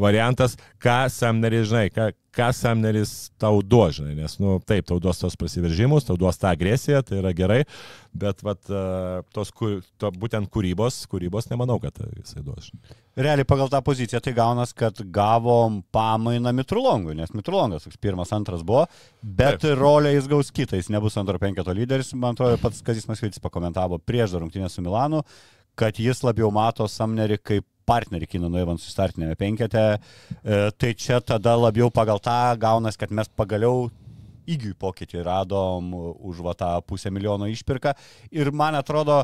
variantas, 0.00 0.56
ką 0.82 1.04
Samneris, 1.12 1.68
žinai, 1.70 1.88
ką, 1.94 2.10
ką 2.32 2.48
Samneris 2.56 3.30
tau 3.40 3.60
duos, 3.60 3.98
žinai, 3.98 4.14
nes, 4.16 4.38
nu, 4.40 4.56
taip, 4.64 4.86
tau 4.88 5.00
duos 5.02 5.20
tos 5.20 5.36
prasiveržimus, 5.36 6.06
tau 6.08 6.16
duos 6.20 6.38
tą 6.40 6.48
agresiją, 6.52 7.02
tai 7.04 7.18
yra 7.20 7.32
gerai, 7.36 7.60
bet, 8.16 8.40
vat, 8.46 8.60
uh, 8.72 9.20
tos, 9.36 9.52
to, 10.00 10.12
būtent 10.16 10.48
kūrybos, 10.52 11.02
kūrybos 11.12 11.50
nemanau, 11.52 11.76
kad 11.82 12.00
jisai 12.16 12.44
duos. 12.46 12.70
Žinai. 12.70 12.98
Realiai 13.22 13.48
pagal 13.48 13.68
tą 13.68 13.82
poziciją 13.84 14.22
tai 14.24 14.32
gaunas, 14.36 14.72
kad 14.72 15.02
gavom 15.12 15.82
pamainą 15.92 16.54
Mitrulongui, 16.56 17.16
nes 17.18 17.34
Mitrulongas 17.36 17.84
toks 17.84 18.00
pirmas, 18.00 18.32
antras 18.32 18.64
buvo, 18.64 18.86
bet 19.20 19.60
Taip. 19.60 19.76
rolę 19.80 20.14
jis 20.14 20.30
gaus 20.32 20.52
kitą, 20.54 20.80
jis 20.80 20.88
nebus 20.92 21.18
antro 21.20 21.36
penketo 21.42 21.74
lyderis, 21.76 22.14
man 22.16 22.32
atrodo, 22.32 22.56
pats 22.62 22.80
Kazis 22.86 23.08
Maskvitis 23.10 23.42
pakomentavo 23.44 24.00
prieš 24.00 24.38
rungtynę 24.40 24.72
su 24.72 24.84
Milanu, 24.84 25.20
kad 25.76 26.00
jis 26.00 26.24
labiau 26.24 26.48
mato 26.52 26.88
Samnerį 26.88 27.38
kaip 27.44 27.68
partnerį 27.88 28.28
Kinano 28.34 28.60
Evansų 28.62 28.90
startinėme 28.92 29.36
penkete, 29.38 29.84
e, 29.96 30.62
tai 30.76 30.92
čia 30.94 31.20
tada 31.20 31.56
labiau 31.58 31.90
pagal 31.90 32.22
tą 32.22 32.38
gaunas, 32.60 32.98
kad 33.00 33.14
mes 33.14 33.30
pagaliau 33.36 33.90
įgiui 34.48 34.74
pokytį 34.78 35.22
radom 35.26 35.94
už 36.18 36.42
va 36.44 36.54
tą 36.58 36.74
pusę 36.86 37.12
milijono 37.14 37.48
išpirką. 37.50 37.94
Ir 38.34 38.50
man 38.50 38.74
atrodo, 38.74 39.22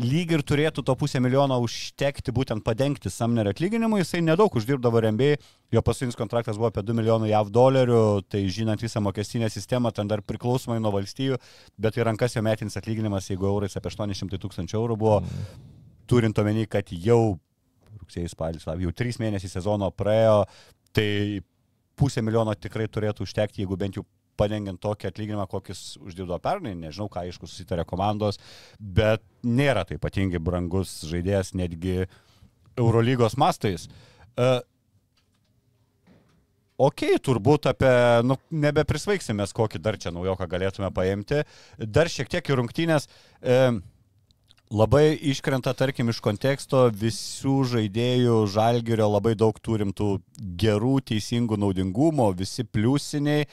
lyg 0.00 0.32
ir 0.36 0.42
turėtų 0.44 0.84
to 0.84 0.94
pusę 0.98 1.20
milijono 1.24 1.58
užtekti 1.64 2.32
būtent 2.34 2.64
padengti 2.64 3.10
Samnerio 3.12 3.54
atlyginimu, 3.54 4.00
jisai 4.00 4.20
nedaug 4.24 4.52
uždirbdavo 4.56 5.00
RMB, 5.00 5.30
jo 5.72 5.82
paskutinis 5.84 6.18
kontraktas 6.18 6.58
buvo 6.60 6.70
apie 6.70 6.84
2 6.84 6.96
milijonų 6.98 7.30
JAV 7.30 7.52
dolerių, 7.52 8.02
tai 8.28 8.44
žinant 8.52 8.82
visą 8.82 9.00
mokestinę 9.04 9.48
sistemą, 9.52 9.92
ten 9.96 10.08
dar 10.08 10.24
priklausomai 10.24 10.78
nuo 10.82 10.92
valstybių, 10.98 11.40
bet 11.80 11.96
į 11.96 12.06
rankas 12.10 12.36
jo 12.36 12.44
metinis 12.44 12.76
atlyginimas, 12.76 13.30
jeigu 13.32 13.48
eurais 13.48 13.76
apie 13.76 13.92
800 13.92 14.40
tūkstančių 14.42 14.80
eurų 14.80 15.00
buvo, 15.00 15.22
turint 16.08 16.38
omeny, 16.38 16.66
kad 16.70 16.90
jau 16.92 17.36
rugsėjai 18.00 18.32
spalis, 18.32 18.66
jau 18.66 18.92
3 19.02 19.20
mėnesiai 19.22 19.50
sezono 19.50 19.90
praėjo, 19.94 20.44
tai 20.96 21.42
pusę 21.96 22.22
milijono 22.24 22.54
tikrai 22.54 22.86
turėtų 22.92 23.26
užtekti, 23.26 23.64
jeigu 23.64 23.78
bent 23.80 23.98
jau 23.98 24.04
padengiant 24.36 24.80
tokį 24.80 25.08
atlyginimą, 25.08 25.46
kokis 25.48 25.96
uždirbo 26.04 26.36
pernai, 26.44 26.74
nežinau, 26.76 27.08
ką 27.12 27.24
aišku 27.24 27.48
susitarė 27.48 27.86
komandos, 27.88 28.36
bet 28.78 29.24
nėra 29.42 29.86
tai 29.88 29.96
ypatingai 29.96 30.42
brangus 30.44 30.98
žaidėjas 31.08 31.54
netgi 31.56 32.04
Eurolygos 32.76 33.38
mastais. 33.40 33.88
Uh, 34.36 34.60
Ok, 36.76 37.06
turbūt 37.24 37.70
apie, 37.70 37.88
nu, 38.28 38.34
nebeprisvaigsimės, 38.52 39.54
kokį 39.56 39.78
dar 39.80 39.96
čia 39.96 40.10
naujoką 40.12 40.44
galėtume 40.44 40.90
paimti. 40.92 41.38
Dar 41.80 42.10
šiek 42.12 42.28
tiek 42.28 42.50
į 42.52 42.58
rungtynės. 42.60 43.08
E, 43.40 43.56
labai 44.70 45.14
iškrenta, 45.30 45.74
tarkim, 45.76 46.10
iš 46.10 46.20
konteksto 46.24 46.86
visų 46.90 47.60
žaidėjų 47.72 48.38
žalgerio 48.50 49.08
labai 49.10 49.34
daug 49.38 49.58
turim 49.62 49.92
tų 49.94 50.16
gerų, 50.58 50.98
teisingų 51.06 51.58
naudingumo, 51.60 52.30
visi 52.36 52.64
pliusiniai. 52.64 53.46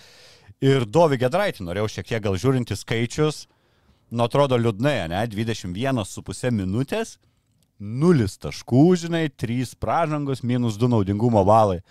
Ir 0.64 0.86
Dovi 0.88 1.20
Gedraitį 1.20 1.66
norėjau 1.68 1.90
šiek 1.98 2.08
tiek 2.14 2.24
gal 2.24 2.38
žiūrinti 2.40 2.78
skaičius, 2.80 3.46
nu 4.14 4.24
atrodo 4.26 4.58
liūdnai, 4.58 5.10
ne, 5.12 5.22
21,5 5.28 6.54
minutės, 6.56 7.18
0 7.84 8.28
taškų, 8.40 8.84
žinai, 9.02 9.28
3 9.28 9.76
pražangos, 9.82 10.44
minus 10.46 10.78
2 10.80 10.94
naudingumo 10.94 11.44
valai. 11.44 11.82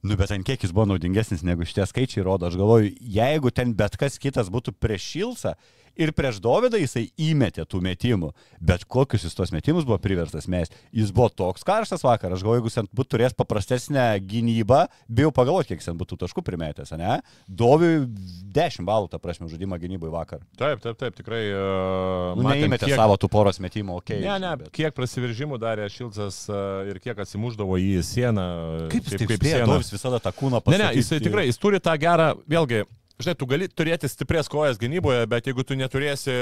Nu, 0.00 0.16
bet 0.16 0.30
ant 0.32 0.46
kiek 0.48 0.62
jis 0.64 0.72
buvo 0.72 0.86
naudingesnis 0.88 1.42
negu 1.44 1.66
šitie 1.68 1.84
skaičiai 1.84 2.24
rodo, 2.24 2.48
aš 2.48 2.56
galvoju, 2.56 2.94
jeigu 3.04 3.50
ten 3.52 3.74
bet 3.76 3.98
kas 4.00 4.16
kitas 4.22 4.48
būtų 4.48 4.72
prieš 4.80 5.10
Šilsą 5.10 5.52
ir 6.00 6.12
prieš 6.16 6.40
Dovydą 6.42 6.80
jisai 6.80 7.06
įmetė 7.20 7.66
tų 7.68 7.82
metimų, 7.84 8.32
bet 8.64 8.86
kokius 8.90 9.26
jis 9.26 9.36
tos 9.36 9.52
metimus 9.54 9.86
buvo 9.88 9.98
priverstas 10.02 10.48
mesti, 10.50 10.78
jis 10.96 11.12
buvo 11.14 11.28
toks 11.28 11.64
karštas 11.66 12.04
vakar, 12.06 12.34
aš 12.34 12.44
galvoju, 12.44 12.62
jeigu 12.62 12.72
jis 12.72 12.90
būtų 12.96 13.14
turėjęs 13.14 13.36
paprastesnę 13.38 14.06
gynybą, 14.24 14.84
bijau 15.08 15.32
pagalvoti, 15.34 15.74
kiek 15.74 15.84
jis 15.84 15.96
būtų 16.00 16.20
taškų 16.24 16.44
primetęs, 16.46 16.94
ne? 17.00 17.18
Doviui 17.46 18.06
10 18.54 18.86
balų, 18.88 19.10
ta 19.12 19.20
prasme, 19.22 19.48
žudimą 19.50 19.78
gynybai 19.82 20.12
vakar. 20.12 20.44
Taip, 20.58 20.82
taip, 20.84 20.98
taip, 21.00 21.16
tikrai. 21.18 21.42
Uh, 21.52 22.38
Nu, 22.40 22.46
neįmetė 22.48 22.88
kiek... 22.88 22.96
savo 22.98 23.16
tų 23.20 23.30
poros 23.32 23.60
metimų, 23.62 23.98
okei. 24.00 24.20
Ne, 24.24 24.36
ne, 24.42 24.52
bet... 24.60 24.70
kiek 24.74 24.94
prasiveržimų 24.96 25.58
darė 25.60 25.88
Šilcas 25.92 26.42
uh, 26.50 26.88
ir 26.90 27.00
kiek 27.02 27.18
atsimuždavo 27.24 27.78
į 27.80 28.00
sieną. 28.06 28.46
Kaip 28.92 29.08
taip 29.10 29.26
kaip 29.26 29.36
spėjo, 29.38 29.66
Dovis 29.70 29.92
visada 29.92 30.20
tą 30.22 30.32
kūną 30.36 30.60
Ne, 30.60 30.64
pasakė. 30.66 30.82
ne, 30.82 30.90
jisai 30.98 31.20
tikrai, 31.22 31.46
jis 31.48 31.60
turi 31.60 31.80
tą 31.82 31.94
gerą, 32.00 32.32
vėlgi, 32.50 32.84
žinai, 33.22 33.36
tu 33.38 33.46
gali 33.50 33.68
turėti 33.68 34.08
stiprias 34.10 34.48
kojas 34.50 34.80
gynyboje, 34.80 35.26
bet 35.30 35.48
jeigu 35.48 35.64
tu 35.66 35.76
neturėsi 35.78 36.34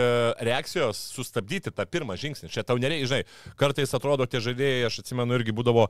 reakcijos 0.47 1.01
sustabdyti 1.15 1.73
tą 1.75 1.87
pirmą 1.91 2.17
žingsnį, 2.21 2.51
čia 2.55 2.65
tau 2.67 2.79
nereikia, 2.81 3.11
žinai, 3.11 3.25
kartais 3.61 3.95
atrodo 3.97 4.27
tie 4.31 4.41
žaidėjai, 4.45 4.87
aš 4.89 5.01
atsimenu, 5.03 5.37
irgi 5.39 5.55
būdavo, 5.57 5.89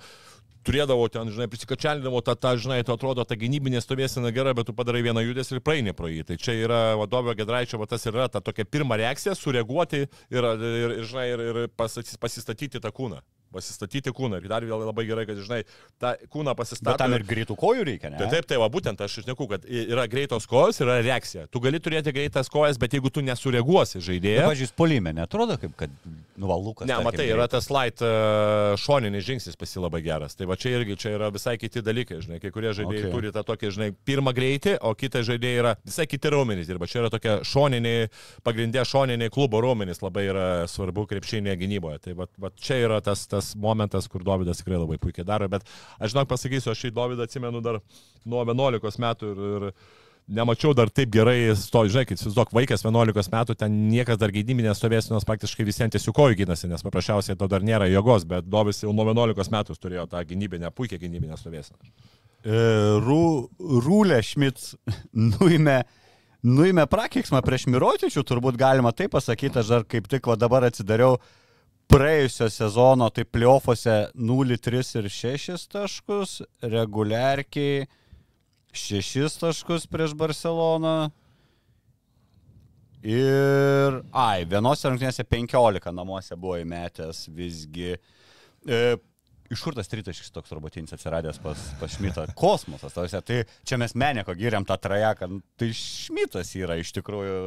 turėdavo 0.66 1.06
ten, 1.12 1.30
žinai, 1.32 1.48
prisikačialindavo 1.52 2.20
tą, 2.26 2.34
tą, 2.40 2.54
žinai, 2.60 2.80
tu 2.84 2.92
atrodo, 2.92 3.24
ta 3.28 3.38
gynybinė 3.38 3.80
stovėsena 3.84 4.32
gera, 4.34 4.54
bet 4.58 4.68
tu 4.68 4.76
padarai 4.76 5.04
vieną 5.06 5.22
judesį 5.24 5.58
ir 5.58 5.64
praeini 5.64 5.94
pro 5.96 6.10
jį. 6.10 6.26
Tai 6.28 6.38
čia 6.40 6.56
yra 6.58 6.82
vadovio 7.00 7.36
Gedraičio, 7.38 7.80
va 7.80 7.88
tas 7.88 8.04
ir 8.08 8.16
yra 8.16 8.28
ta 8.32 8.42
tokia 8.44 8.66
pirma 8.68 8.98
reakcija, 9.00 9.36
sureaguoti 9.38 10.04
ir, 10.04 10.10
ir, 10.44 10.96
ir 10.98 11.08
žinai, 11.08 11.26
ir, 11.34 11.44
ir 11.48 11.74
pasakys- 11.78 12.18
pasistatyti 12.20 12.82
tą 12.82 12.92
kūną. 12.92 13.22
Pasistatyti 13.54 14.12
kūną. 14.14 14.42
Ir 14.42 14.50
dar 14.52 14.66
vėl 14.68 14.84
labai 14.86 15.06
gerai, 15.08 15.24
kad, 15.28 15.40
žinai, 15.42 15.62
tą 16.00 16.14
kūną 16.30 16.54
pasistatyti. 16.58 16.88
Bet 16.90 17.00
tam 17.00 17.16
ir 17.16 17.24
greitų 17.26 17.56
kojų 17.58 17.86
reikia, 17.88 18.12
ne? 18.12 18.20
Tai 18.20 18.28
taip, 18.34 18.46
tai 18.50 18.60
va 18.60 18.68
būtent 18.72 19.00
aš 19.04 19.18
išneku, 19.22 19.48
kad 19.50 19.66
yra 19.66 20.04
greitos 20.10 20.46
kojos, 20.50 20.78
yra 20.84 21.00
reakcija. 21.04 21.48
Tu 21.50 21.62
gali 21.64 21.80
turėti 21.82 22.14
greitas 22.14 22.52
kojas, 22.52 22.78
bet 22.78 22.94
jeigu 22.94 23.10
tu 23.10 23.24
nesureaguosi 23.26 24.02
žaidėją... 24.04 24.44
Pavyzdžiui, 24.46 24.70
polime, 24.78 25.14
netrodo 25.16 25.58
kaip, 25.58 25.74
kad 25.80 25.96
nuvalukas. 26.38 26.86
Ne, 26.88 27.00
matai, 27.02 27.26
yra 27.32 27.48
tas 27.50 27.70
light 27.72 28.04
uh, 28.04 28.76
šoninis 28.78 29.26
žingsnis 29.26 29.58
pasi 29.58 29.80
labai 29.82 30.04
geras. 30.04 30.36
Tai 30.38 30.46
va 30.50 30.58
čia 30.60 30.76
irgi 30.76 30.98
čia 31.00 31.16
yra 31.16 31.32
visai 31.34 31.56
kiti 31.58 31.82
dalykai, 31.82 32.20
žinai, 32.24 32.42
kai 32.42 32.52
kurie 32.54 32.74
žaidėjai 32.76 32.98
Okay. 32.98 33.14
turi 33.14 33.30
tą 33.32 33.42
tokį, 33.46 33.70
žinai, 33.76 33.88
pirmą 34.08 34.32
greitį, 34.34 34.74
o 34.82 34.90
kitas 34.98 35.26
žaidėjai 35.28 35.60
yra 35.62 35.74
visai 35.86 36.06
kiti 36.10 36.32
raumenys. 36.32 36.68
Ir 36.68 36.80
va 36.80 36.88
čia 36.90 37.02
yra 37.02 37.10
tokia 37.12 37.38
šoniniai, 37.46 38.08
pagrindė 38.46 38.82
šoniniai 38.88 39.30
klubo 39.30 39.60
raumenys 39.62 40.02
labai 40.02 40.24
yra 40.32 40.46
svarbu 40.70 41.06
krepšinėje 41.10 41.54
gynyboje. 41.62 42.00
Tai 42.04 42.12
va, 42.18 42.26
va 42.42 42.50
čia 42.58 42.80
yra 42.82 42.98
tas, 43.04 43.22
tas 43.30 43.37
momentas, 43.56 44.08
kur 44.10 44.24
Davidas 44.26 44.62
tikrai 44.62 44.80
labai 44.80 44.98
puikiai 45.02 45.26
daro, 45.28 45.48
bet 45.52 45.66
aš 45.98 46.14
žinok 46.14 46.28
pasakysiu, 46.32 46.72
aš 46.72 46.84
šį 46.84 46.92
Davidą 46.96 47.28
atsimenu 47.28 47.62
dar 47.64 47.80
nuo 48.28 48.44
11 48.44 49.02
metų 49.04 49.32
ir, 49.32 49.48
ir 49.48 49.72
nemačiau 50.28 50.74
dar 50.76 50.90
taip 50.92 51.10
gerai, 51.12 51.54
žinai, 51.56 52.04
kai 52.08 52.16
įsivaizduok, 52.16 52.52
vaikas 52.56 52.84
11 52.84 53.32
metų, 53.32 53.56
ten 53.58 53.78
niekas 53.88 54.20
dar 54.20 54.32
gynybinės 54.34 54.80
stovėsinos 54.80 55.26
praktiškai 55.28 55.66
visiems 55.66 55.94
tiesiog 55.96 56.16
kojų 56.16 56.42
gynasi, 56.42 56.68
nes 56.70 56.84
paprasčiausiai 56.84 57.38
to 57.38 57.48
dar 57.50 57.64
nėra 57.64 57.88
jėgos, 57.88 58.26
bet 58.28 58.48
Dovis 58.48 58.82
jau 58.84 58.92
nuo 58.96 59.08
11 59.08 59.54
metų 59.54 59.78
turėjo 59.80 60.06
tą 60.12 60.22
gynybinę, 60.28 60.72
puikią 60.76 61.00
gynybinę 61.00 61.40
stovėsiną. 61.40 61.80
E, 62.44 62.60
Rū, 63.02 63.22
rūlė 63.58 64.20
Šmit 64.22 64.60
nuėmė, 65.32 65.80
nuėmė 66.46 66.86
prakeiksmą 66.92 67.40
prieš 67.46 67.66
Mirotičių, 67.72 68.22
turbūt 68.28 68.60
galima 68.60 68.92
taip 68.92 69.16
pasakyti, 69.16 69.62
aš 69.62 69.72
dar 69.72 69.88
kaip 69.88 70.12
tik 70.12 70.28
va 70.28 70.36
dabar 70.38 70.68
atsidariau 70.68 71.16
praėjusio 71.88 72.48
sezono, 72.52 73.08
tai 73.14 73.24
plyofose 73.24 73.96
0,3 74.14 75.00
ir 75.00 75.08
6 75.12 75.68
taškus, 75.72 76.34
reguliarkiai 76.62 77.88
6 78.72 79.40
taškus 79.40 79.88
prieš 79.90 80.14
Barceloną. 80.18 81.10
Ir, 83.06 84.00
ai, 84.10 84.42
vienose 84.50 84.90
rungtynėse 84.90 85.22
15 85.22 85.92
namuose 85.94 86.36
buvo 86.36 86.56
įmetęs 86.58 87.28
visgi. 87.30 87.94
E, 88.66 88.80
iš 89.54 89.62
kur 89.62 89.76
tas 89.76 89.88
tritaškis 89.88 90.34
toks 90.34 90.50
robotinis 90.52 90.92
atsiradęs 90.96 91.38
pas, 91.40 91.62
pas 91.78 91.94
Šmitą? 91.94 92.26
Kosmosas, 92.38 92.96
tausia. 92.96 93.22
Tai 93.22 93.44
čia 93.62 93.78
mes 93.80 93.94
meneko 93.94 94.34
giriam 94.38 94.66
tą 94.66 94.76
trajeką. 94.82 95.30
Tai 95.56 95.70
Šmitas 95.78 96.52
yra 96.58 96.76
iš 96.82 96.92
tikrųjų. 96.98 97.38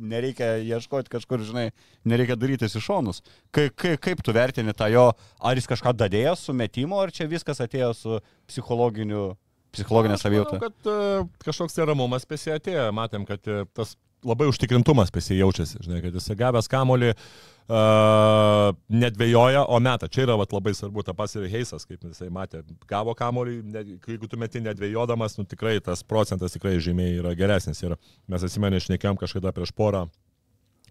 Nereikia 0.00 0.54
ieškoti 0.64 1.12
kažkur, 1.12 1.42
žinai, 1.44 1.66
nereikia 2.08 2.38
darytis 2.40 2.76
iš 2.78 2.86
šonus. 2.86 3.20
Kaip, 3.52 3.74
kaip, 3.76 3.98
kaip 4.00 4.22
tu 4.24 4.32
vertini 4.32 4.72
tą 4.76 4.88
jo, 4.92 5.06
ar 5.44 5.60
jis 5.60 5.68
kažką 5.68 5.92
dadėjo 5.92 6.32
su 6.40 6.56
metimu, 6.56 6.96
ar 7.02 7.12
čia 7.12 7.28
viskas 7.30 7.60
atėjo 7.60 7.90
su 7.98 8.20
psichologiniu, 8.48 9.34
psichologinė 9.76 10.16
savijauta? 10.20 10.60
Kad 10.62 10.90
uh, 10.90 11.28
kažkoks 11.44 11.76
tai 11.76 11.88
ramumas 11.92 12.24
pesi 12.28 12.54
atėjo, 12.54 12.88
matėm, 12.96 13.28
kad 13.28 13.44
uh, 13.52 13.66
tas 13.76 13.94
labai 14.26 14.48
užtikrintumas 14.50 15.12
pesi 15.12 15.38
jaučiasi, 15.38 15.82
žinai, 15.84 16.00
kad 16.04 16.16
jis 16.16 16.32
gavęs 16.40 16.68
kamolį 16.72 17.12
uh, 17.12 17.28
nedvėjoja, 17.70 19.64
o 19.70 19.78
meta. 19.82 20.08
Čia 20.10 20.24
yra 20.26 20.38
vat, 20.40 20.54
labai 20.54 20.72
svarbu, 20.74 21.04
ta 21.06 21.14
pats 21.16 21.36
ir 21.38 21.46
Heisas, 21.52 21.86
kaip 21.88 22.02
jisai 22.06 22.30
matė, 22.34 22.64
gavo 22.90 23.14
kamolį, 23.18 23.60
ne, 23.70 23.84
jeigu 24.08 24.30
tu 24.30 24.40
meti 24.40 24.62
nedvėjodamas, 24.64 25.38
nu 25.38 25.46
tikrai 25.48 25.78
tas 25.84 26.02
procentas 26.06 26.56
tikrai 26.56 26.78
žymiai 26.82 27.20
yra 27.20 27.36
geresnis. 27.38 27.82
Ir 27.86 27.96
mes 28.30 28.46
atsimenė, 28.46 28.82
išnekėjom 28.82 29.20
kažkada 29.20 29.54
prieš 29.56 29.74
porą 29.76 30.08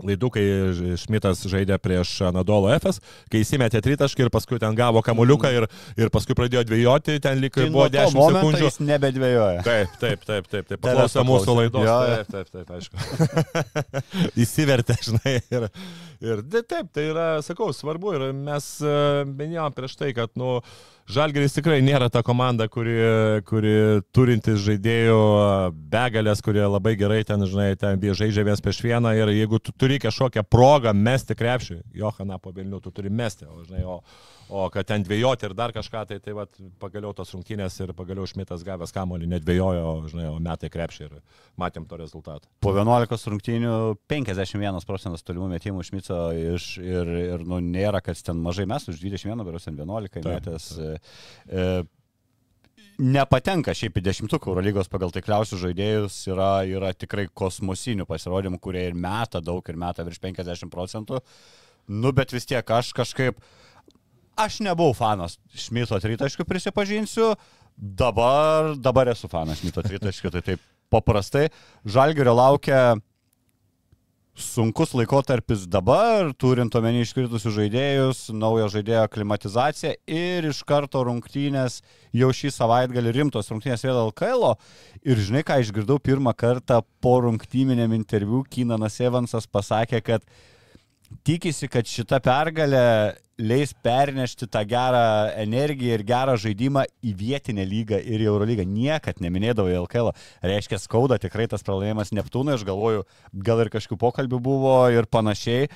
laidų, 0.05 0.31
kai 0.35 0.45
Šmitas 0.99 1.43
žaidė 1.49 1.77
prieš 1.81 2.15
Anadolo 2.29 2.71
FS, 2.75 3.01
kai 3.31 3.43
įsimetė 3.43 3.81
tritaškį 3.85 4.27
ir 4.27 4.31
paskui 4.33 4.59
ten 4.61 4.77
gavo 4.77 5.03
kamuliuką 5.05 5.51
ir, 5.55 5.67
ir 5.99 6.11
paskui 6.13 6.37
pradėjo 6.37 6.65
dvėjoti, 6.69 7.19
ten 7.23 7.41
lik 7.43 7.57
Tai 7.57 7.67
buvo 7.69 7.87
nuo 7.87 7.89
to 7.89 7.97
10 7.97 8.17
momento 8.19 8.39
sekundžių. 8.39 8.67
Jis 8.69 8.79
nebedvėjoja. 8.89 9.63
Taip, 9.67 9.97
taip, 10.01 10.27
taip, 10.27 10.51
taip, 10.51 10.69
taip. 10.71 10.83
Paklausė 10.83 11.25
mūsų 11.27 11.57
laidos. 11.61 11.87
Jo. 11.87 11.97
Taip, 12.09 12.31
taip, 12.35 12.53
taip, 12.53 12.71
aišku. 12.77 12.95
Įsivertė, 14.45 14.99
žinai. 15.05 15.35
Ir, 15.49 15.67
ir 16.25 16.45
taip, 16.61 16.93
tai 16.95 17.09
yra, 17.09 17.27
sakau, 17.45 17.71
svarbu. 17.75 18.15
Ir 18.17 18.29
mes 18.35 18.71
e, 18.83 18.95
minėjom 19.29 19.75
prieš 19.77 19.99
tai, 19.99 20.13
kad, 20.17 20.33
nu, 20.39 20.59
Žalgeris 21.09 21.55
tikrai 21.55 21.79
nėra 21.81 22.05
ta 22.13 22.21
komanda, 22.21 22.67
kuri, 22.69 22.93
kuri 23.49 23.71
turintis 24.13 24.59
žaidėjų 24.61 25.15
e, 25.17 25.45
begalės, 25.89 26.43
kurie 26.45 26.61
labai 26.61 26.93
gerai 26.99 27.23
ten, 27.25 27.41
žinai, 27.49 27.71
ten 27.81 27.97
žaidžia 27.97 28.43
vienas 28.45 28.61
prieš 28.61 28.83
vieną 28.85 29.15
ir 29.17 29.31
jeigu 29.33 29.57
tu 29.57 29.73
turi 29.73 29.88
kažkokią 29.97 30.43
progą 30.45 30.93
mesti 30.93 31.35
krepšį, 31.37 31.79
Johana 31.97 32.37
po 32.41 32.53
Vilnių, 32.53 32.77
tu 32.83 32.91
turi 32.93 33.09
mesti, 33.09 33.47
o, 33.49 33.63
žinai, 33.65 33.81
o, 33.89 33.95
o 34.53 34.67
kad 34.73 34.87
ten 34.91 35.03
dvėjoti 35.05 35.47
ir 35.49 35.55
dar 35.57 35.73
kažką, 35.75 36.05
tai 36.11 36.19
tai 36.21 36.35
vat, 36.37 36.53
pagaliau 36.81 37.15
tos 37.17 37.33
rungtynės 37.33 37.79
ir 37.81 37.93
pagaliau 37.97 38.27
Šmitas 38.29 38.63
gavęs 38.67 38.93
kamolį, 38.93 39.29
nedvėjojo, 39.33 39.93
žinai, 40.13 40.27
o 40.29 40.37
metai 40.43 40.69
krepšį 40.69 41.05
ir 41.07 41.17
matėm 41.59 41.87
to 41.89 41.97
rezultatą. 41.97 42.45
Po 42.61 42.75
11 42.77 43.29
rungtynių 43.33 43.75
51 44.11 44.85
procentas 44.85 45.25
tolimų 45.25 45.49
metimų 45.55 45.85
Šmico 45.89 46.19
iš, 46.53 46.75
ir, 46.83 47.15
ir 47.35 47.47
nu, 47.47 47.63
nėra, 47.63 48.03
kad 48.05 48.19
ten 48.21 48.37
mažai 48.43 48.67
mes, 48.69 48.85
už 48.91 49.01
21, 49.01 49.47
beros 49.47 49.65
ten 49.65 49.79
11 49.79 50.19
Taip, 50.19 50.29
metęs. 50.29 50.73
E, 50.77 50.99
e, 51.49 51.69
nepatenka 52.99 53.73
šiaip 53.75 53.97
į 53.99 54.03
dešimtuką 54.03 54.51
Eurolygos 54.51 54.89
pagal 54.91 55.13
taikliausius 55.15 55.61
žaidėjus, 55.61 56.17
yra, 56.29 56.51
yra 56.67 56.91
tikrai 56.93 57.29
kosmosinių 57.31 58.05
pasirodymų, 58.09 58.59
kurie 58.61 58.83
ir 58.89 58.97
meta 58.97 59.41
daug, 59.43 59.63
ir 59.71 59.79
meta 59.79 60.03
virš 60.07 60.19
50 60.23 60.71
procentų. 60.73 61.21
Nu, 61.89 62.11
bet 62.15 62.35
vis 62.35 62.45
tiek 62.49 62.75
aš 62.75 62.91
kažkaip, 62.97 63.39
aš 64.37 64.59
nebuvau 64.65 64.93
fanas 64.97 65.39
Šmito 65.55 65.97
tritaškių, 66.03 66.45
prisipažinsiu, 66.47 67.31
dabar, 67.75 68.75
dabar 68.77 69.13
esu 69.15 69.31
fanas 69.31 69.63
Šmito 69.63 69.83
tritaškių, 69.85 70.33
tai 70.35 70.43
taip 70.51 70.65
paprastai. 70.93 71.47
Žalgerio 71.87 72.35
laukia 72.35 72.99
sunkus 74.39 74.93
laikotarpis 74.95 75.65
dabar, 75.71 76.31
turint 76.39 76.73
omeny 76.75 77.03
iškritusius 77.03 77.53
žaidėjus, 77.55 78.21
naujo 78.35 78.69
žaidėjo 78.73 79.05
klimatizaciją 79.13 79.93
ir 80.09 80.47
iš 80.49 80.61
karto 80.67 81.03
rungtynės 81.07 81.79
jau 82.15 82.29
šį 82.33 82.51
savaitgalį 82.55 83.13
rimtos 83.19 83.51
rungtynės 83.51 83.85
vėl 83.85 83.99
LKL. 84.07 84.45
Ir 85.03 85.23
žinai, 85.25 85.43
ką 85.47 85.59
išgirdau 85.63 85.99
pirmą 86.03 86.33
kartą 86.37 86.81
po 87.03 87.17
rungtyniniam 87.25 87.93
interviu, 87.97 88.43
Kynanas 88.47 88.99
Evansas 89.03 89.47
pasakė, 89.47 90.01
kad 90.05 90.27
tikisi, 91.27 91.69
kad 91.71 91.87
šita 91.89 92.21
pergalė 92.23 92.85
leis 93.39 93.71
pernešti 93.83 94.47
tą 94.51 94.61
gerą 94.67 95.03
energiją 95.39 95.95
ir 95.95 96.03
gerą 96.07 96.35
žaidimą 96.39 96.83
į 97.05 97.13
vietinę 97.19 97.63
lygą 97.67 97.99
ir 98.03 98.23
į 98.23 98.27
Eurolygą. 98.31 98.65
Niekad 98.67 99.21
neminėdavo 99.23 99.71
į 99.71 99.77
LKL. 99.85 100.11
Reiškia, 100.43 100.79
skauda 100.81 101.19
tikrai 101.21 101.47
tas 101.51 101.63
pralaimėjimas 101.65 102.11
Neptūnui, 102.15 102.57
aš 102.57 102.65
galvoju, 102.67 103.05
gal 103.45 103.63
ir 103.63 103.71
kažkokių 103.73 103.99
pokalbių 104.03 104.41
buvo 104.43 104.75
ir 104.93 105.07
panašiai. 105.11 105.69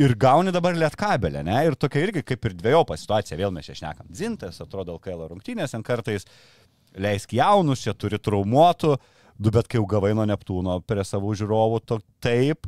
Ir 0.00 0.16
gauni 0.18 0.50
dabar 0.50 0.74
lietkabelę, 0.74 1.44
ne? 1.46 1.60
Ir 1.68 1.76
tokia 1.78 2.00
irgi 2.02 2.24
kaip 2.26 2.48
ir 2.48 2.56
dviejopa 2.58 2.96
situacija, 2.98 3.38
vėl 3.38 3.52
mes 3.54 3.68
čia 3.68 3.76
šnekam. 3.78 4.08
Zintas 4.10 4.58
atrodo 4.64 4.96
LKL 4.96 5.28
rungtynės, 5.30 5.76
ten 5.76 5.84
kartais 5.86 6.26
leisk 6.98 7.34
jaunus, 7.36 7.84
čia 7.84 7.94
turi 7.94 8.18
traumuotų, 8.18 8.96
du 9.38 9.52
bet 9.54 9.68
kai 9.70 9.78
jau 9.78 9.86
gavai 9.90 10.10
nuo 10.16 10.26
Neptūno 10.26 10.80
prie 10.86 11.04
savų 11.06 11.36
žiūrovų, 11.38 11.78
to 11.86 12.00
taip, 12.24 12.66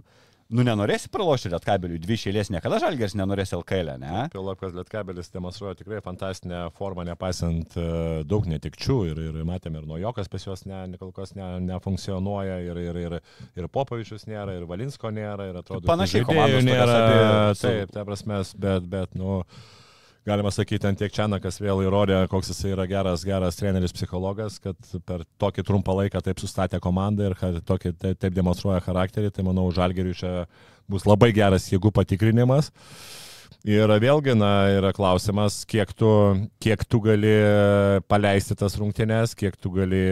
nu 0.55 0.63
nenorėsi 0.67 1.09
pralošti 1.13 1.51
lietkabeliui, 1.53 1.99
dvi 2.03 2.17
šėlės 2.21 2.51
niekada 2.55 2.79
žalgės 2.83 3.17
nenorės 3.19 3.53
LKL, 3.57 3.95
ne? 4.03 4.27
Pilop, 4.33 4.61
kad 4.61 4.77
Lietkabelis 4.77 5.33
demonstruoja 5.35 5.75
tikrai 5.79 5.99
fantastinę 6.05 6.67
formą, 6.77 7.05
nepaisant 7.09 7.75
e, 7.81 7.87
daug 8.29 8.47
netikčių 8.51 8.99
ir, 9.11 9.23
ir 9.31 9.41
matėme 9.49 9.83
ir 9.83 9.89
nuo 9.91 9.99
Jokas 10.03 10.31
pas 10.33 10.47
juos 10.47 10.63
ne, 10.69 10.85
kol 11.01 11.11
kas 11.17 11.35
ne, 11.39 11.49
nefunkcionuoja 11.67 12.61
ir, 12.67 12.83
ir, 12.85 13.01
ir, 13.07 13.17
ir 13.59 13.71
Popovičius 13.73 14.29
nėra, 14.31 14.55
ir 14.61 14.69
Valinsko 14.71 15.11
nėra, 15.15 15.51
ir 15.51 15.59
atrodo, 15.63 15.87
Panašiai 15.89 16.23
nėra. 16.63 17.01
su- 17.57 17.67
Taip, 17.67 17.95
ta 17.97 18.07
prasme, 18.07 18.43
bet, 18.63 18.87
bet, 18.93 19.19
nu, 19.19 19.41
galima 20.27 20.51
sakyti, 20.51 20.89
ant 20.89 20.99
tiek 20.99 21.13
Čianakas 21.15 21.61
vėl 21.63 21.85
įrodė, 21.87 22.19
koks 22.31 22.51
jis 22.51 22.65
yra 22.73 22.87
geras, 22.91 23.25
geras 23.27 23.59
treneris, 23.59 23.95
psichologas, 23.95 24.59
kad 24.63 24.79
per 25.07 25.23
tokį 25.41 25.65
trumpą 25.67 25.95
laiką 26.01 26.23
taip 26.25 26.43
sustatė 26.43 26.81
komandą 26.83 27.31
ir 27.31 27.63
tokį, 27.67 27.95
taip, 28.03 28.33
demonstruoja 28.35 28.83
charakterį, 28.85 29.31
tai 29.35 29.47
manau, 29.47 29.69
Žalgeriui 29.75 30.17
čia 30.19 30.33
bus 30.91 31.07
labai 31.07 31.33
geras 31.37 31.69
jėgų 31.71 31.95
patikrinimas. 31.95 32.73
Ir 33.67 33.91
vėlgi, 34.03 34.37
na, 34.39 34.51
yra 34.77 34.93
klausimas, 34.95 35.61
kiek 35.67 35.91
tu, 35.99 36.09
kiek 36.63 36.85
tu 36.87 37.01
gali 37.03 37.33
paleisti 38.07 38.55
tas 38.59 38.77
rungtynes, 38.79 39.35
kiek 39.39 39.57
tu 39.59 39.73
gali 39.75 40.05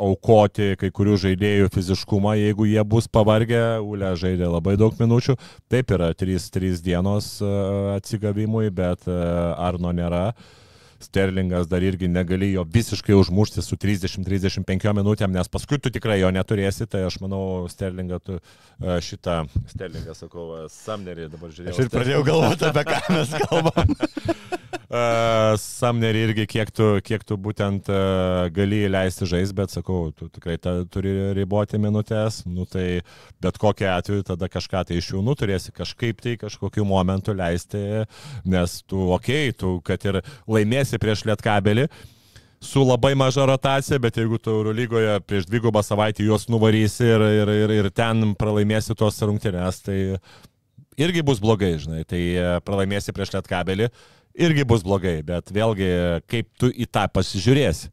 aukoti 0.00 0.72
kai 0.80 0.90
kurių 0.94 1.18
žaidėjų 1.26 1.70
fiziškumą, 1.74 2.36
jeigu 2.40 2.68
jie 2.70 2.82
bus 2.88 3.08
pavargę, 3.12 3.64
Ule 3.84 4.12
žaidė 4.16 4.48
labai 4.48 4.76
daug 4.80 4.96
minučių, 4.96 5.36
taip 5.72 5.92
yra 5.92 6.12
3-3 6.16 6.80
dienos 6.84 7.36
e, 7.44 7.50
atsigavimui, 7.96 8.70
bet 8.74 9.04
e, 9.08 9.16
Arno 9.68 9.92
nėra. 9.96 10.30
Sterlingas 11.02 11.68
dar 11.70 11.84
irgi 11.84 12.08
negali 12.08 12.52
jo 12.52 12.64
visiškai 12.72 13.16
užmušti 13.16 13.64
su 13.64 13.78
30-35 13.80 14.94
minutėm, 14.96 15.34
nes 15.34 15.50
paskui 15.52 15.78
tu 15.82 15.92
tikrai 15.92 16.20
jo 16.20 16.30
neturėsi, 16.34 16.88
tai 16.90 17.04
aš 17.08 17.20
manau, 17.24 17.66
Sterlingą 17.72 18.20
tu 18.24 18.38
e, 18.38 18.98
šitą, 19.04 19.42
Sterlingą 19.72 20.16
sakau, 20.16 20.48
e, 20.62 20.68
Samnerį 20.72 21.30
dabar 21.34 21.52
žiūrėjau. 21.52 21.76
Aš 21.76 21.84
ir 21.84 21.92
pradėjau 21.92 22.26
galvoti, 22.30 22.70
apie 22.70 22.86
ką 22.90 23.02
mes 23.16 23.36
kalbam. 23.46 23.96
Uh, 24.86 25.56
Samnerį 25.58 26.20
irgi 26.28 26.44
kiek 26.46 26.68
tu, 26.70 26.84
kiek 27.02 27.24
tu 27.26 27.34
būtent 27.42 27.88
uh, 27.90 28.46
gali 28.54 28.84
leisti 28.86 29.26
žais, 29.26 29.50
bet 29.50 29.72
sakau, 29.74 30.12
tu 30.14 30.28
tikrai 30.30 30.54
ta, 30.62 30.76
turi 30.86 31.32
riboti 31.34 31.80
minutės, 31.82 32.44
nu 32.46 32.68
tai 32.70 33.00
bet 33.42 33.58
kokiu 33.58 33.88
atveju 33.90 34.28
tada 34.28 34.46
kažką 34.46 34.84
tai 34.86 35.00
iš 35.00 35.08
jų 35.10 35.24
nu 35.26 35.34
turėsi 35.34 35.74
kažkaip 35.74 36.22
tai 36.22 36.36
kažkokiu 36.38 36.86
momentu 36.86 37.34
leisti, 37.34 38.04
nes 38.46 38.76
tu, 38.86 39.08
okei, 39.16 39.48
okay, 39.50 39.56
tu, 39.58 39.72
kad 39.82 40.06
ir 40.06 40.20
laimėsi 40.46 40.85
prieš 41.02 41.24
lietkabelį, 41.26 41.88
su 42.62 42.82
labai 42.86 43.14
maža 43.18 43.44
rotacija, 43.50 43.98
bet 44.02 44.16
jeigu 44.16 44.38
tu 44.38 44.54
Eurolygoje 44.54 45.18
prieš 45.26 45.48
dvigubą 45.50 45.82
savaitę 45.84 46.24
juos 46.24 46.46
nuvarysi 46.48 47.04
ir, 47.04 47.24
ir, 47.42 47.52
ir, 47.64 47.74
ir 47.80 47.90
ten 47.94 48.32
pralaimėsi 48.38 48.96
tos 48.98 49.18
rungtynės, 49.26 49.82
tai 49.86 49.98
irgi 50.96 51.24
bus 51.26 51.42
blogai, 51.42 51.74
žinai, 51.82 52.04
tai 52.08 52.22
e, 52.32 52.48
pralaimėsi 52.64 53.14
prieš 53.16 53.34
lietkabelį, 53.36 53.90
irgi 54.46 54.64
bus 54.68 54.84
blogai, 54.86 55.18
bet 55.26 55.52
vėlgi, 55.52 55.90
kaip 56.30 56.48
tu 56.60 56.70
į 56.72 56.88
tą 56.92 57.06
pasižiūrėsi. 57.12 57.92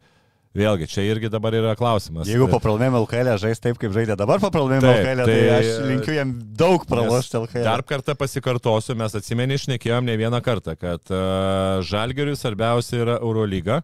Vėlgi, 0.54 0.86
čia 0.86 1.02
irgi 1.10 1.32
dabar 1.34 1.56
yra 1.58 1.72
klausimas. 1.74 2.28
Jeigu 2.30 2.46
po 2.52 2.60
pralaimėjimo 2.62 3.00
LKL 3.08 3.32
žais 3.42 3.62
taip, 3.62 3.80
kaip 3.82 3.94
žaidė 3.96 4.14
dabar 4.20 4.38
po 4.44 4.52
pralaimėjimo 4.54 4.92
LKL, 4.92 5.24
tai, 5.26 5.38
tai- 5.40 5.56
aš 5.58 5.70
linkiu 5.90 6.14
jam 6.14 6.34
daug 6.60 6.86
pralošti 6.90 7.40
LKL. 7.40 7.66
Dar 7.66 7.82
kartą 7.90 8.14
pasikartosiu, 8.20 8.94
mes 9.00 9.18
atsimeni, 9.18 9.58
išnekėjom 9.58 10.06
ne 10.06 10.18
vieną 10.22 10.44
kartą, 10.46 10.76
kad 10.78 11.10
uh, 11.10 11.82
Žalgeriui 11.90 12.38
svarbiausia 12.38 13.02
yra 13.02 13.16
Eurolyga. 13.22 13.82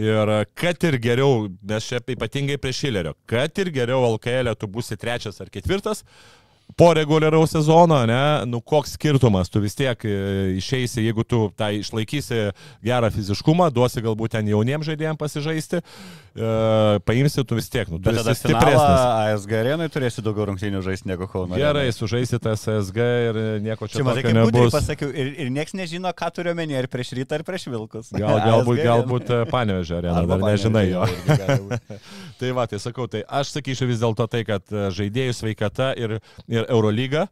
Ir 0.00 0.30
e, 0.32 0.36
kad 0.56 0.80
ir 0.86 0.94
geriau, 1.02 1.48
nes 1.66 1.84
čia 1.84 1.98
ypatingai 2.14 2.54
prie 2.62 2.70
Šilerio, 2.72 3.10
kad 3.28 3.58
ir 3.60 3.68
geriau 3.74 4.04
LKL 4.14 4.54
tu 4.56 4.68
būsi 4.70 4.96
trečias 4.96 5.40
ar 5.42 5.50
ketvirtas, 5.52 6.04
po 6.76 6.92
reguliaraus 6.94 7.50
sezono, 7.54 7.98
ne, 8.06 8.46
nu 8.46 8.60
koks 8.60 8.94
skirtumas, 8.96 9.50
tu 9.50 9.60
vis 9.62 9.74
tiek 9.78 10.04
e, 10.04 10.14
išeisi, 10.60 11.02
jeigu 11.04 11.24
tu 11.24 11.42
tai 11.56 11.80
išlaikysi 11.80 12.50
gerą 12.84 13.10
fiziškumą, 13.14 13.70
duosi 13.74 14.02
galbūt 14.04 14.36
ten 14.36 14.48
jauniems 14.50 14.86
žaidėjams 14.88 15.20
pasižaisti, 15.20 15.80
e, 15.80 16.50
paimsi 17.06 17.44
tu 17.44 17.58
vis 17.58 17.70
tiek, 17.72 17.90
nu, 17.92 18.00
tu 18.02 18.12
esi 18.12 18.34
stipresnis. 18.38 19.04
ASG 19.30 19.54
arenui 19.60 19.88
turėsi 19.92 20.24
daugiau 20.24 20.48
rungtynių 20.50 20.82
žaisti 20.86 21.10
negu 21.10 21.28
Kauno. 21.30 21.54
Gerai, 21.56 21.86
Arenoj. 21.88 21.96
sužaisite 21.98 22.54
SSG 22.56 23.08
ir 23.30 23.40
nieko 23.64 23.88
čia, 23.88 24.00
Čia 24.00 24.06
matai, 24.08 24.34
nebus. 24.36 24.72
pasakiau, 24.74 25.10
ir, 25.10 25.32
ir 25.46 25.52
niekas 25.54 25.76
nežino, 25.78 26.12
ką 26.16 26.30
turiu 26.34 26.54
omeny, 26.54 26.76
ar 26.78 26.90
prieš 26.90 27.14
rytą, 27.18 27.40
ar 27.40 27.46
prieš 27.46 27.68
vilkus. 27.70 28.12
Gal, 28.14 28.40
galbūt, 28.46 28.80
ASG 28.80 28.88
galbūt 28.90 29.34
e, 29.34 29.40
Panevežė 29.50 30.00
Arba 30.10 30.36
dar 30.36 30.46
nežinai 30.52 30.86
jo. 30.90 31.06
Tai 32.40 32.50
va, 32.56 32.64
tai 32.64 32.78
sakau, 32.80 33.04
tai 33.10 33.20
aš 33.28 33.50
sakyčiau 33.52 33.88
vis 33.90 33.98
dėlto 34.00 34.24
tai, 34.32 34.40
kad 34.48 34.64
e, 34.72 34.86
žaidėjų 34.96 35.34
sveikata 35.36 35.90
ir, 36.00 36.14
ir 36.48 36.59
Eurolyga 36.68 37.28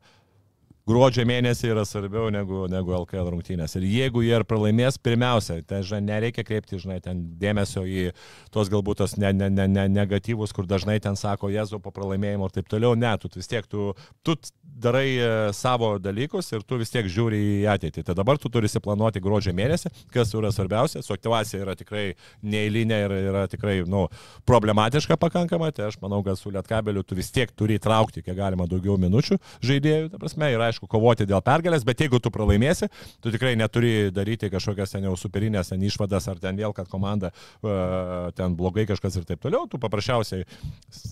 gruodžio 0.89 1.25
mėnesį 1.29 1.73
yra 1.73 1.85
svarbiau 1.89 2.31
negu, 2.33 2.65
negu 2.71 2.95
LKL 3.03 3.31
rungtynės. 3.35 3.77
Ir 3.79 3.87
jeigu 3.89 4.23
jie 4.25 4.35
ir 4.39 4.45
pralaimės, 4.49 4.99
pirmiausia, 5.03 5.61
tai 5.69 5.83
žinai, 5.87 6.01
nereikia 6.09 6.45
kreipti, 6.47 6.81
žinai, 6.81 6.99
ten 7.05 7.21
dėmesio 7.41 7.85
į 7.85 8.09
tuos 8.55 8.71
galbūt 8.73 9.03
tos 9.03 9.17
ne, 9.21 9.33
ne, 9.37 9.51
ne, 9.53 9.69
ne, 9.71 9.87
negatyvus, 9.93 10.55
kur 10.57 10.69
dažnai 10.69 10.99
ten 11.05 11.19
sako, 11.19 11.53
jezu 11.53 11.81
po 11.83 11.93
pralaimėjimo 11.95 12.49
ir 12.49 12.57
taip 12.57 12.71
toliau. 12.71 12.97
Ne, 12.99 13.13
tu 13.21 13.31
vis 13.35 13.51
tiek, 13.51 13.67
tu, 13.69 13.93
tu 14.27 14.37
darai 14.79 15.09
e, 15.19 15.29
savo 15.57 15.97
dalykus 15.99 16.53
ir 16.55 16.65
tu 16.67 16.79
vis 16.81 16.93
tiek 16.93 17.09
žiūri 17.11 17.39
į 17.63 17.67
ateitį. 17.75 18.05
Tai 18.07 18.17
dabar 18.19 18.39
tu 18.41 18.51
turi 18.53 18.71
įsiplanuoti 18.71 19.23
gruodžio 19.23 19.55
mėnesį, 19.57 19.93
kas 20.15 20.33
yra 20.37 20.53
svarbiausia. 20.55 21.03
Su 21.05 21.15
aktyvacija 21.17 21.63
yra 21.65 21.75
tikrai 21.79 22.13
neįlinė 22.47 23.01
ir 23.07 23.17
yra 23.19 23.47
tikrai, 23.51 23.81
nu, 23.91 24.07
problematiška 24.49 25.19
pakankamai. 25.21 25.73
Tai 25.75 25.89
aš 25.91 25.99
manau, 26.03 26.23
kad 26.27 26.39
su 26.39 26.53
Lietkabeliu 26.55 27.03
tu 27.07 27.19
vis 27.19 27.33
tiek 27.35 27.51
turi 27.59 27.79
įtraukti 27.79 28.23
kiek 28.23 28.39
galima 28.39 28.69
daugiau 28.71 28.99
minučių 29.01 29.39
žaidėjų, 29.65 30.13
ta 30.13 30.21
prasme, 30.23 30.53
ir 30.53 30.63
aišku, 30.63 30.78
kovoti 30.87 31.27
dėl 31.29 31.43
pergalės, 31.45 31.87
bet 31.89 32.05
jeigu 32.05 32.21
tu 32.23 32.31
pralaimėsi, 32.35 32.91
tu 33.25 33.33
tikrai 33.35 33.55
neturi 33.59 34.13
daryti 34.15 34.51
kažkokias 34.53 34.95
ten 34.95 35.09
jau 35.09 35.17
superinės 35.19 35.73
ten 35.73 35.83
išvadas 35.83 36.29
ar 36.31 36.39
ten 36.43 36.59
vėl, 36.59 36.75
kad 36.77 36.89
komanda 36.91 37.33
uh, 37.33 38.31
ten 38.39 38.57
blogai 38.59 38.87
kažkas 38.89 39.19
ir 39.19 39.27
taip 39.29 39.43
toliau, 39.43 39.67
tu 39.71 39.81
paprasčiausiai 39.83 40.47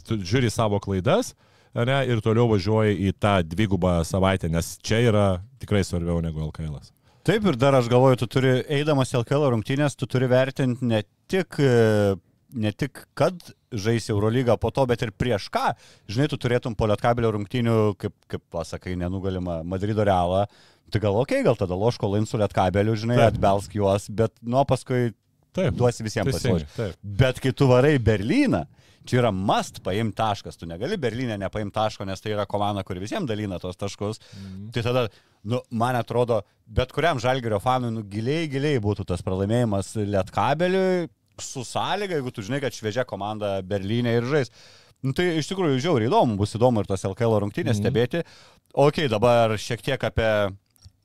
tu 0.07 0.21
žiūri 0.23 0.53
savo 0.53 0.81
klaidas 0.83 1.35
ne, 1.75 1.99
ir 2.09 2.23
toliau 2.25 2.49
važiuoji 2.53 3.01
į 3.09 3.17
tą 3.21 3.41
dvigubą 3.45 3.99
savaitę, 4.07 4.51
nes 4.53 4.77
čia 4.85 5.03
yra 5.11 5.27
tikrai 5.61 5.83
svarbiau 5.85 6.23
negu 6.25 6.47
LKL. 6.47 6.79
-as. 6.79 6.93
Taip 7.27 7.45
ir 7.45 7.57
dar 7.59 7.75
aš 7.75 7.89
galvoju, 7.91 8.17
tu 8.17 8.27
turi, 8.31 8.63
eidamas 8.71 9.11
LKL 9.15 9.51
rungtynės, 9.51 9.97
tu 9.99 10.07
turi 10.07 10.29
vertinti 10.31 10.87
ne 10.87 11.03
tik, 11.27 11.59
ne 12.55 12.73
tik 12.73 13.03
kad 13.15 13.35
žaisi 13.73 14.13
Eurolygą 14.15 14.57
po 14.61 14.71
to, 14.75 14.87
bet 14.89 15.03
ir 15.03 15.13
prieš 15.17 15.49
ką. 15.53 15.73
Žinai, 16.11 16.29
tu 16.33 16.39
turėtum 16.41 16.77
po 16.79 16.89
Lietkabelio 16.91 17.33
rungtynių, 17.37 17.77
kaip, 18.01 18.15
kaip 18.31 18.43
pasakai, 18.55 18.97
nenugalima 18.99 19.63
Madrido 19.67 20.07
realą. 20.07 20.47
Tai 20.93 21.03
gal 21.03 21.19
ok, 21.19 21.41
gal 21.43 21.59
tada 21.59 21.75
loško 21.79 22.09
Linsų 22.13 22.39
Lietkabelių, 22.45 22.95
žinai, 23.03 23.19
Taip. 23.19 23.35
atbelsk 23.35 23.75
juos, 23.75 24.07
bet 24.07 24.35
nuo 24.47 24.63
paskui 24.69 25.11
Taip, 25.57 25.77
duosi 25.77 26.05
visiems 26.07 26.37
pasiūlyti. 26.37 26.91
Bet 27.23 27.41
kai 27.43 27.53
tu 27.57 27.67
varai 27.71 27.97
Berliną, 28.03 28.67
čia 29.09 29.21
yra 29.23 29.33
must 29.35 29.81
paimti 29.87 30.19
taškas. 30.19 30.59
Tu 30.61 30.69
negali 30.69 30.99
Berlinė 31.01 31.39
nepaimti 31.41 31.75
taško, 31.75 32.07
nes 32.09 32.23
tai 32.23 32.35
yra 32.35 32.47
komanda, 32.51 32.85
kuri 32.87 33.03
visiems 33.03 33.29
dalina 33.31 33.59
tos 33.63 33.79
taškus. 33.81 34.21
Mhm. 34.21 34.69
Tai 34.77 34.85
tada, 34.87 35.07
nu, 35.49 35.63
man 35.71 35.99
atrodo, 35.99 36.43
bet 36.67 36.93
kuriam 36.95 37.23
žalgerio 37.23 37.61
fanui, 37.63 37.95
nu, 37.95 38.05
giliai, 38.11 38.51
giliai 38.53 38.83
būtų 38.83 39.09
tas 39.09 39.25
pralaimėjimas 39.27 39.95
Lietkabeliui 40.03 41.09
su 41.43 41.65
sąlyga, 41.65 42.17
jeigu 42.19 42.31
tu 42.33 42.43
žinai, 42.43 42.61
kad 42.65 42.73
šviežia 42.73 43.05
komanda 43.09 43.61
Berlyne 43.63 44.17
ir 44.19 44.25
žais. 44.31 44.51
Nu, 45.05 45.13
tai 45.13 45.37
iš 45.39 45.51
tikrųjų 45.51 45.79
žiauriai 45.85 46.09
įdomu, 46.09 46.37
bus 46.41 46.55
įdomu 46.57 46.81
ir 46.83 46.87
tas 46.89 47.05
LKL 47.05 47.37
rungtynės 47.45 47.77
Mhm. 47.77 47.83
stebėti. 47.85 48.23
Ok, 48.75 49.03
dabar 49.13 49.51
šiek 49.61 49.83
tiek 49.85 50.03
apie 50.05 50.31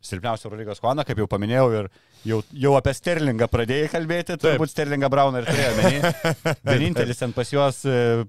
silpniausią 0.01 0.47
Eurolygos 0.49 0.79
komandą, 0.82 1.03
kaip 1.05 1.19
jau 1.21 1.27
paminėjau, 1.29 1.67
ir 1.77 1.89
jau, 2.25 2.39
jau 2.53 2.71
apie 2.79 2.93
Sterlingą 2.97 3.47
pradėjai 3.51 3.89
kalbėti, 3.91 4.38
turbūt 4.41 4.71
Sterlingą 4.71 5.09
Brauną 5.13 5.43
ir 5.43 5.45
turėjo 5.51 5.73
menį. 5.77 5.99
Vienintelis 6.71 7.19
ten 7.21 7.34
pas 7.34 7.51
juos 7.53 7.84
e, 7.86 8.25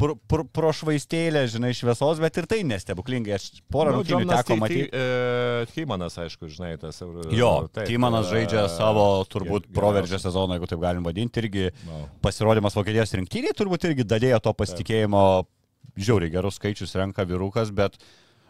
pro, 0.00 0.14
pro, 0.30 0.44
pro 0.48 0.70
švaistėlę, 0.76 1.42
žinai, 1.52 1.70
šviesos, 1.76 2.20
bet 2.24 2.38
ir 2.40 2.46
tai 2.48 2.62
nestebuklingai. 2.64 3.34
Aš 3.36 3.48
porą 3.72 3.92
Nu, 3.92 4.00
rungtynių 4.00 4.26
teko 4.30 4.54
Ty- 4.54 4.58
matyti. 4.62 4.86
Ty- 4.88 5.02
e, 5.04 5.66
Tymanas, 5.74 6.16
aišku, 6.24 6.48
žinai, 6.54 6.72
tas 6.80 7.02
Euro. 7.04 7.26
Jo, 7.36 7.52
taip, 7.68 7.86
Tymanas 7.90 8.30
e, 8.30 8.38
žaidžia 8.38 8.64
savo 8.72 9.04
turbūt 9.28 9.68
ger- 9.68 9.76
proveržę 9.76 10.18
sezoną, 10.24 10.56
jeigu 10.56 10.70
taip 10.72 10.80
galim 10.86 11.04
vadinti, 11.06 11.44
irgi 11.44 11.68
No. 11.86 12.00
pasirodymas 12.24 12.74
Vokietijos 12.80 13.12
rinktinėje 13.20 13.54
turbūt 13.60 13.84
irgi 13.90 14.08
dadėjo 14.16 14.40
to 14.48 14.56
pasitikėjimo, 14.64 15.22
žiauriai 16.00 16.32
gerus 16.32 16.56
skaičius 16.58 16.94
renka 16.96 17.24
vyrukas, 17.28 17.70
bet 17.74 17.98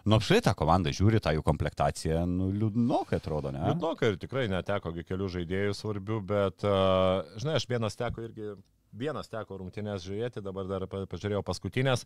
nu 0.06 0.16
apštai 0.16 0.40
tą 0.46 0.54
komandą 0.56 0.92
žiūri, 0.96 1.20
tą 1.20 1.32
jų 1.36 1.42
komplektaciją, 1.44 2.22
nu 2.28 2.50
liūdnokai 2.54 3.18
atrodo, 3.18 3.50
ne? 3.52 3.60
Liūdnokai 3.68 4.12
ir 4.14 4.16
tikrai 4.22 4.46
neteko 4.48 4.92
kelių 4.96 5.28
žaidėjų 5.34 5.74
svarbių, 5.76 6.20
bet, 6.30 6.64
uh, 6.64 7.26
žinai, 7.42 7.56
aš 7.60 7.66
vienas 7.68 7.96
teko 8.00 8.22
irgi, 8.28 8.54
vienas 8.92 9.30
teko 9.30 9.60
rungtynės 9.60 10.04
žiūrėti, 10.04 10.42
dabar 10.44 10.66
dar 10.68 10.86
pa- 10.90 11.06
pažiūrėjau 11.10 11.42
paskutinės. 11.46 12.04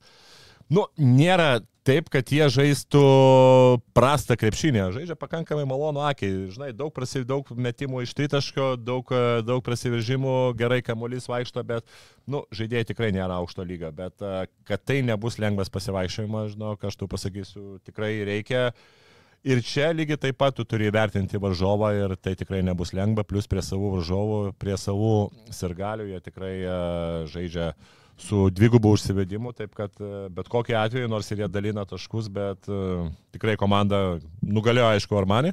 Nu, 0.72 0.86
nėra 0.98 1.62
taip, 1.84 2.08
kad 2.12 2.28
jie 2.32 2.46
žaistų 2.48 3.02
prastą 3.96 4.36
krepšinį, 4.40 4.82
žaidžia 4.96 5.16
pakankamai 5.20 5.66
malonu 5.68 6.04
akiai. 6.04 6.48
Žinai, 6.54 6.72
daug, 6.76 6.92
prasi, 6.96 7.24
daug 7.28 7.48
metimų 7.48 8.04
iš 8.06 8.14
tritaško, 8.16 8.70
daug, 8.80 9.12
daug 9.44 9.62
prasiveržimų, 9.66 10.54
gerai 10.60 10.80
kamuolys 10.84 11.28
vaikšto, 11.28 11.64
bet, 11.68 11.88
nu, 12.30 12.44
žaidėjai 12.54 12.90
tikrai 12.92 13.12
nėra 13.16 13.40
aukšto 13.42 13.64
lygio, 13.66 13.92
bet 13.92 14.24
uh, 14.24 14.44
kad 14.68 14.84
tai 14.84 15.02
nebus 15.04 15.40
lengvas 15.42 15.72
pasivaikščiojimas, 15.72 16.54
žinok, 16.56 16.88
aš 16.88 17.00
tu 17.00 17.08
pasakysiu, 17.10 17.78
tikrai 17.84 18.16
reikia. 18.28 18.70
Ir 19.44 19.60
čia 19.60 19.90
lygiai 19.92 20.16
taip 20.16 20.38
pat 20.40 20.54
tu 20.56 20.64
turi 20.64 20.86
įvertinti 20.88 21.36
varžovą 21.36 21.90
ir 21.98 22.14
tai 22.16 22.32
tikrai 22.40 22.62
nebus 22.64 22.94
lengva, 22.96 23.26
plus 23.28 23.44
prie 23.50 23.60
savų 23.60 23.90
varžovų, 23.98 24.38
prie 24.56 24.76
savų 24.80 25.10
sirgalių 25.52 26.06
jie 26.08 26.20
tikrai 26.24 26.52
uh, 26.62 27.26
žaidžia 27.28 27.66
su 28.24 28.46
dvigubu 28.54 28.94
užsivedimu, 28.96 29.52
taip 29.52 29.76
kad 29.76 29.92
uh, 30.00 30.30
bet 30.32 30.48
kokiu 30.48 30.78
atveju, 30.80 31.10
nors 31.12 31.28
ir 31.28 31.44
jie 31.44 31.50
dalina 31.52 31.84
taškus, 31.84 32.32
bet 32.32 32.72
uh, 32.72 33.04
tikrai 33.36 33.58
komanda 33.60 34.16
nugalėjo, 34.40 34.88
aišku, 34.94 35.20
Armani. 35.20 35.52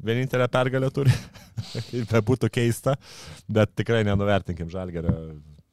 Vienintelę 0.00 0.46
pergalę 0.48 0.92
turi, 0.94 1.12
kaip 2.12 2.14
būtų 2.30 2.48
keista, 2.54 2.94
bet 3.50 3.74
tikrai 3.74 4.04
nenuvertinkim 4.06 4.70
Žalgerio. 4.70 5.16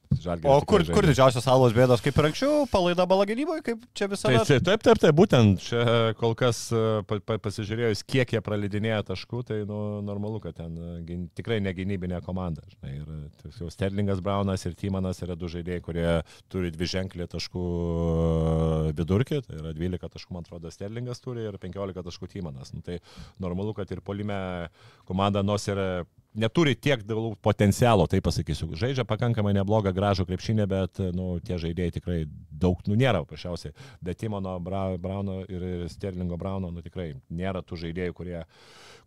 Žalgiris 0.08 0.48
O 0.48 0.64
kur, 0.64 0.82
kur 0.88 1.04
didžiausios 1.04 1.44
salos 1.44 1.74
bėdos, 1.76 2.00
kaip 2.02 2.16
ir 2.16 2.28
anksčiau, 2.30 2.62
palaida 2.72 3.04
bala 3.08 3.26
gynyboje, 3.28 3.60
kaip 3.66 3.82
čia 3.96 4.08
visada? 4.08 4.40
Tai, 4.48 4.56
taip, 4.64 4.82
taip, 4.86 5.00
taip, 5.02 5.14
būtent 5.16 5.60
čia 5.66 5.82
kol 6.18 6.32
kas 6.38 6.62
e, 6.72 6.80
pa, 7.08 7.18
pa, 7.20 7.36
pasižiūrėjus, 7.44 8.02
kiek 8.08 8.32
jie 8.32 8.40
praleidinėja 8.44 9.02
taškų, 9.10 9.42
tai 9.50 9.60
nu, 9.68 10.00
normalu, 10.06 10.40
kad 10.44 10.56
ten 10.56 10.74
e, 10.74 10.94
gyn, 11.08 11.26
tikrai 11.36 11.60
negynybinė 11.64 12.22
komanda. 12.24 12.64
Žinai, 12.72 12.94
ir 12.96 13.14
e, 13.18 13.52
jau 13.60 13.68
Sterlingas 13.72 14.22
Braunas 14.24 14.64
ir 14.64 14.76
Tymanas 14.80 15.20
yra 15.26 15.36
du 15.38 15.50
žaidėjai, 15.52 15.84
kurie 15.84 16.06
turi 16.52 16.72
dvi 16.74 16.88
ženklį 16.94 17.28
taškų 17.36 17.64
e, 17.68 18.94
vidurkį, 18.98 19.42
tai 19.44 19.60
yra 19.60 19.74
12 19.76 20.14
taškų, 20.16 20.38
man 20.38 20.48
atrodo, 20.48 20.72
Sterlingas 20.72 21.20
turi 21.24 21.44
ir 21.44 21.60
15 21.60 22.06
taškų 22.08 22.32
Tymanas. 22.32 22.72
Nu, 22.72 22.80
tai 22.86 23.02
normalu, 23.42 23.76
kad 23.76 23.92
ir 23.92 24.00
polime 24.04 24.40
komanda 25.08 25.44
nors 25.44 25.68
ir 25.68 25.84
neturi 26.38 26.74
tiek 26.78 27.02
daug 27.06 27.36
potencialo, 27.44 28.06
tai 28.10 28.20
pasakysiu. 28.24 28.70
Žaidžia 28.78 29.04
pakankamai 29.08 29.54
neblogą 29.56 29.92
gražų 29.96 30.28
krepšinę, 30.28 30.66
bet 30.70 31.00
nu, 31.16 31.30
tie 31.44 31.58
žaidėjai 31.60 31.94
tikrai 31.98 32.18
daug, 32.50 32.80
nu 32.88 32.98
nėra 32.98 33.22
paprasčiausiai. 33.24 33.74
Bet 34.04 34.20
Timono 34.22 34.56
Bra 34.62 34.84
Brauno 35.00 35.40
ir 35.46 35.86
Sterlingo 35.92 36.38
Brauno, 36.40 36.72
nu 36.74 36.84
tikrai 36.84 37.12
nėra 37.28 37.62
tų 37.66 37.80
žaidėjų, 37.84 38.16
kurie, 38.18 38.42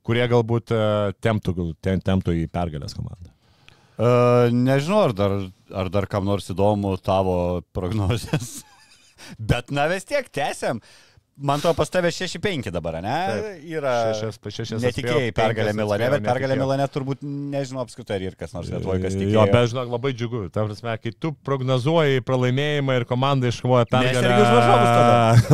kurie 0.08 0.26
galbūt 0.32 0.74
e, 0.76 0.82
temptų, 1.24 1.72
tem, 1.84 2.04
temptų 2.04 2.36
į 2.44 2.50
pergalės 2.52 2.98
komandą. 2.98 3.32
Uh, 4.02 4.48
nežinau, 4.56 5.04
ar 5.06 5.12
dar, 5.14 5.34
ar 5.78 5.90
dar 5.94 6.08
kam 6.10 6.26
nors 6.26 6.48
įdomu 6.50 6.96
tavo 7.04 7.62
prognozijas. 7.76 8.62
Bet 9.52 9.70
na 9.70 9.86
vis 9.92 10.08
tiek, 10.10 10.26
tęsiam. 10.34 10.80
Man 11.42 11.60
to 11.64 11.74
pas 11.74 11.90
tavę 11.90 12.12
6-5 12.14 12.70
dabar, 12.72 13.00
ne? 13.02 13.16
Taip. 13.32 13.64
Yra. 13.66 13.94
Šešias- 14.14 14.38
pa 14.42 14.50
šešias 14.54 14.84
Netikėjai 14.84 15.32
atspėjau, 15.32 15.38
pergalę 15.40 15.74
Milane, 15.74 16.10
bet 16.14 16.24
pergalę. 16.28 16.58
Milane 16.60 16.86
turbūt 16.94 17.24
nežinau 17.26 17.82
apskritai, 17.82 18.20
ar 18.20 18.22
ir 18.30 18.36
kas 18.38 18.54
nors 18.54 18.70
Lietuvoje 18.70 19.02
kas 19.02 19.14
Jo, 19.16 19.20
tikėjo. 19.24 19.46
bet 19.56 19.70
žinok, 19.74 19.90
labai 19.96 20.12
džiugu. 20.14 20.42
Ta 20.54 20.66
prasme, 20.68 20.94
kai 21.02 21.12
tu 21.18 21.32
prognozuoji 21.48 22.22
pralaimėjimą 22.28 23.00
ir 23.02 23.06
komanda 23.10 23.50
iškovoja 23.50 23.86
pergalę. 23.90 24.22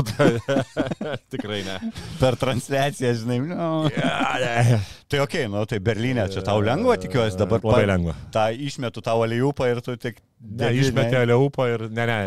Tikrai 1.31 1.63
ne. 1.65 1.77
Per 2.19 2.35
transliaciją, 2.39 3.13
žinai. 3.23 3.39
Nu. 3.47 3.89
Ja, 3.95 4.35
ne. 4.43 4.79
Tai 5.07 5.19
ok, 5.23 5.35
nu 5.47 5.63
tai 5.63 5.79
Berlyne 5.79 6.25
čia 6.27 6.41
tau 6.43 6.59
lengva, 6.59 6.97
tikiuosi 6.99 7.39
dabar. 7.39 7.61
Labai 7.63 7.85
pa- 7.85 7.91
lengva. 7.93 8.13
tą 8.33 8.49
išmetu 8.51 8.99
tavo 9.01 9.23
aliupą 9.23 9.69
ir 9.71 9.79
tu 9.81 9.95
tik... 9.95 10.19
Ne, 10.37 10.67
išmetė 10.69 11.23
Leupą 11.25 11.65
ir, 11.65 11.83
ne, 11.89 12.03
ne, 12.05 12.17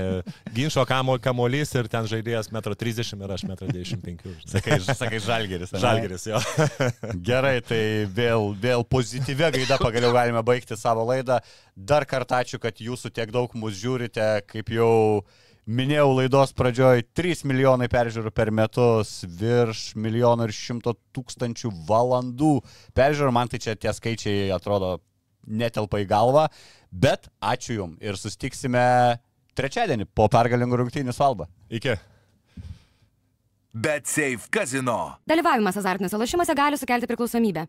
ginčio 0.57 0.83
kamo, 0.89 1.14
kamolys 1.22 1.70
ir 1.78 1.87
ten 1.93 2.09
žaidėjas 2.11 2.49
1,30 2.51 3.12
m 3.14 3.22
ir 3.22 3.35
aš 3.37 3.45
1,25 3.47 4.24
m. 4.26 4.33
Sakai, 4.51 4.81
sakai 4.83 5.20
žalgeris. 5.22 5.70
ane? 5.76 5.83
Žalgeris, 5.85 6.24
jo. 6.33 6.41
Gerai, 7.28 7.61
tai 7.62 7.83
vėl, 8.11 8.49
vėl 8.64 8.83
pozityvia 8.83 9.53
gaida 9.55 9.78
pagaliau 9.78 10.11
galime 10.16 10.43
baigti 10.43 10.74
savo 10.74 11.05
laidą. 11.07 11.39
Dar 11.76 12.09
kartą 12.09 12.41
ačiū, 12.43 12.59
kad 12.59 12.83
jūsų 12.83 13.12
tiek 13.14 13.31
daug 13.31 13.55
mus 13.55 13.78
žiūrite, 13.78 14.26
kaip 14.51 14.74
jau 14.74 15.22
minėjau 15.71 16.11
laidos 16.16 16.53
pradžioj, 16.57 17.05
3 17.16 17.45
milijonai 17.49 17.89
peržiūrų 17.91 18.33
per 18.35 18.51
metus, 18.55 19.21
virš 19.25 19.95
milijono 20.01 20.49
ir 20.49 20.55
šimto 20.55 20.97
tūkstančių 21.14 21.73
valandų 21.89 22.57
peržiūrų. 22.97 23.35
Man 23.35 23.51
tai 23.51 23.62
čia 23.62 23.77
tie 23.79 23.93
skaičiai 23.95 24.51
atrodo 24.55 24.99
netelpa 25.47 26.03
į 26.03 26.09
galvą, 26.11 26.47
bet 26.91 27.31
ačiū 27.41 27.81
Jums 27.81 28.05
ir 28.05 28.18
sustiksime 28.21 28.85
trečiadienį 29.59 30.09
po 30.14 30.29
pergalingų 30.33 30.83
rungtynių 30.83 31.14
salbą. 31.16 31.49
Iki. 31.71 31.97
Bet 33.71 34.11
Safe 34.11 34.51
Casino. 34.51 34.99
Dalyvavimas 35.31 35.79
azartiniuose 35.79 36.18
lošimuose 36.18 36.57
gali 36.59 36.79
sukelti 36.81 37.07
priklausomybę. 37.11 37.68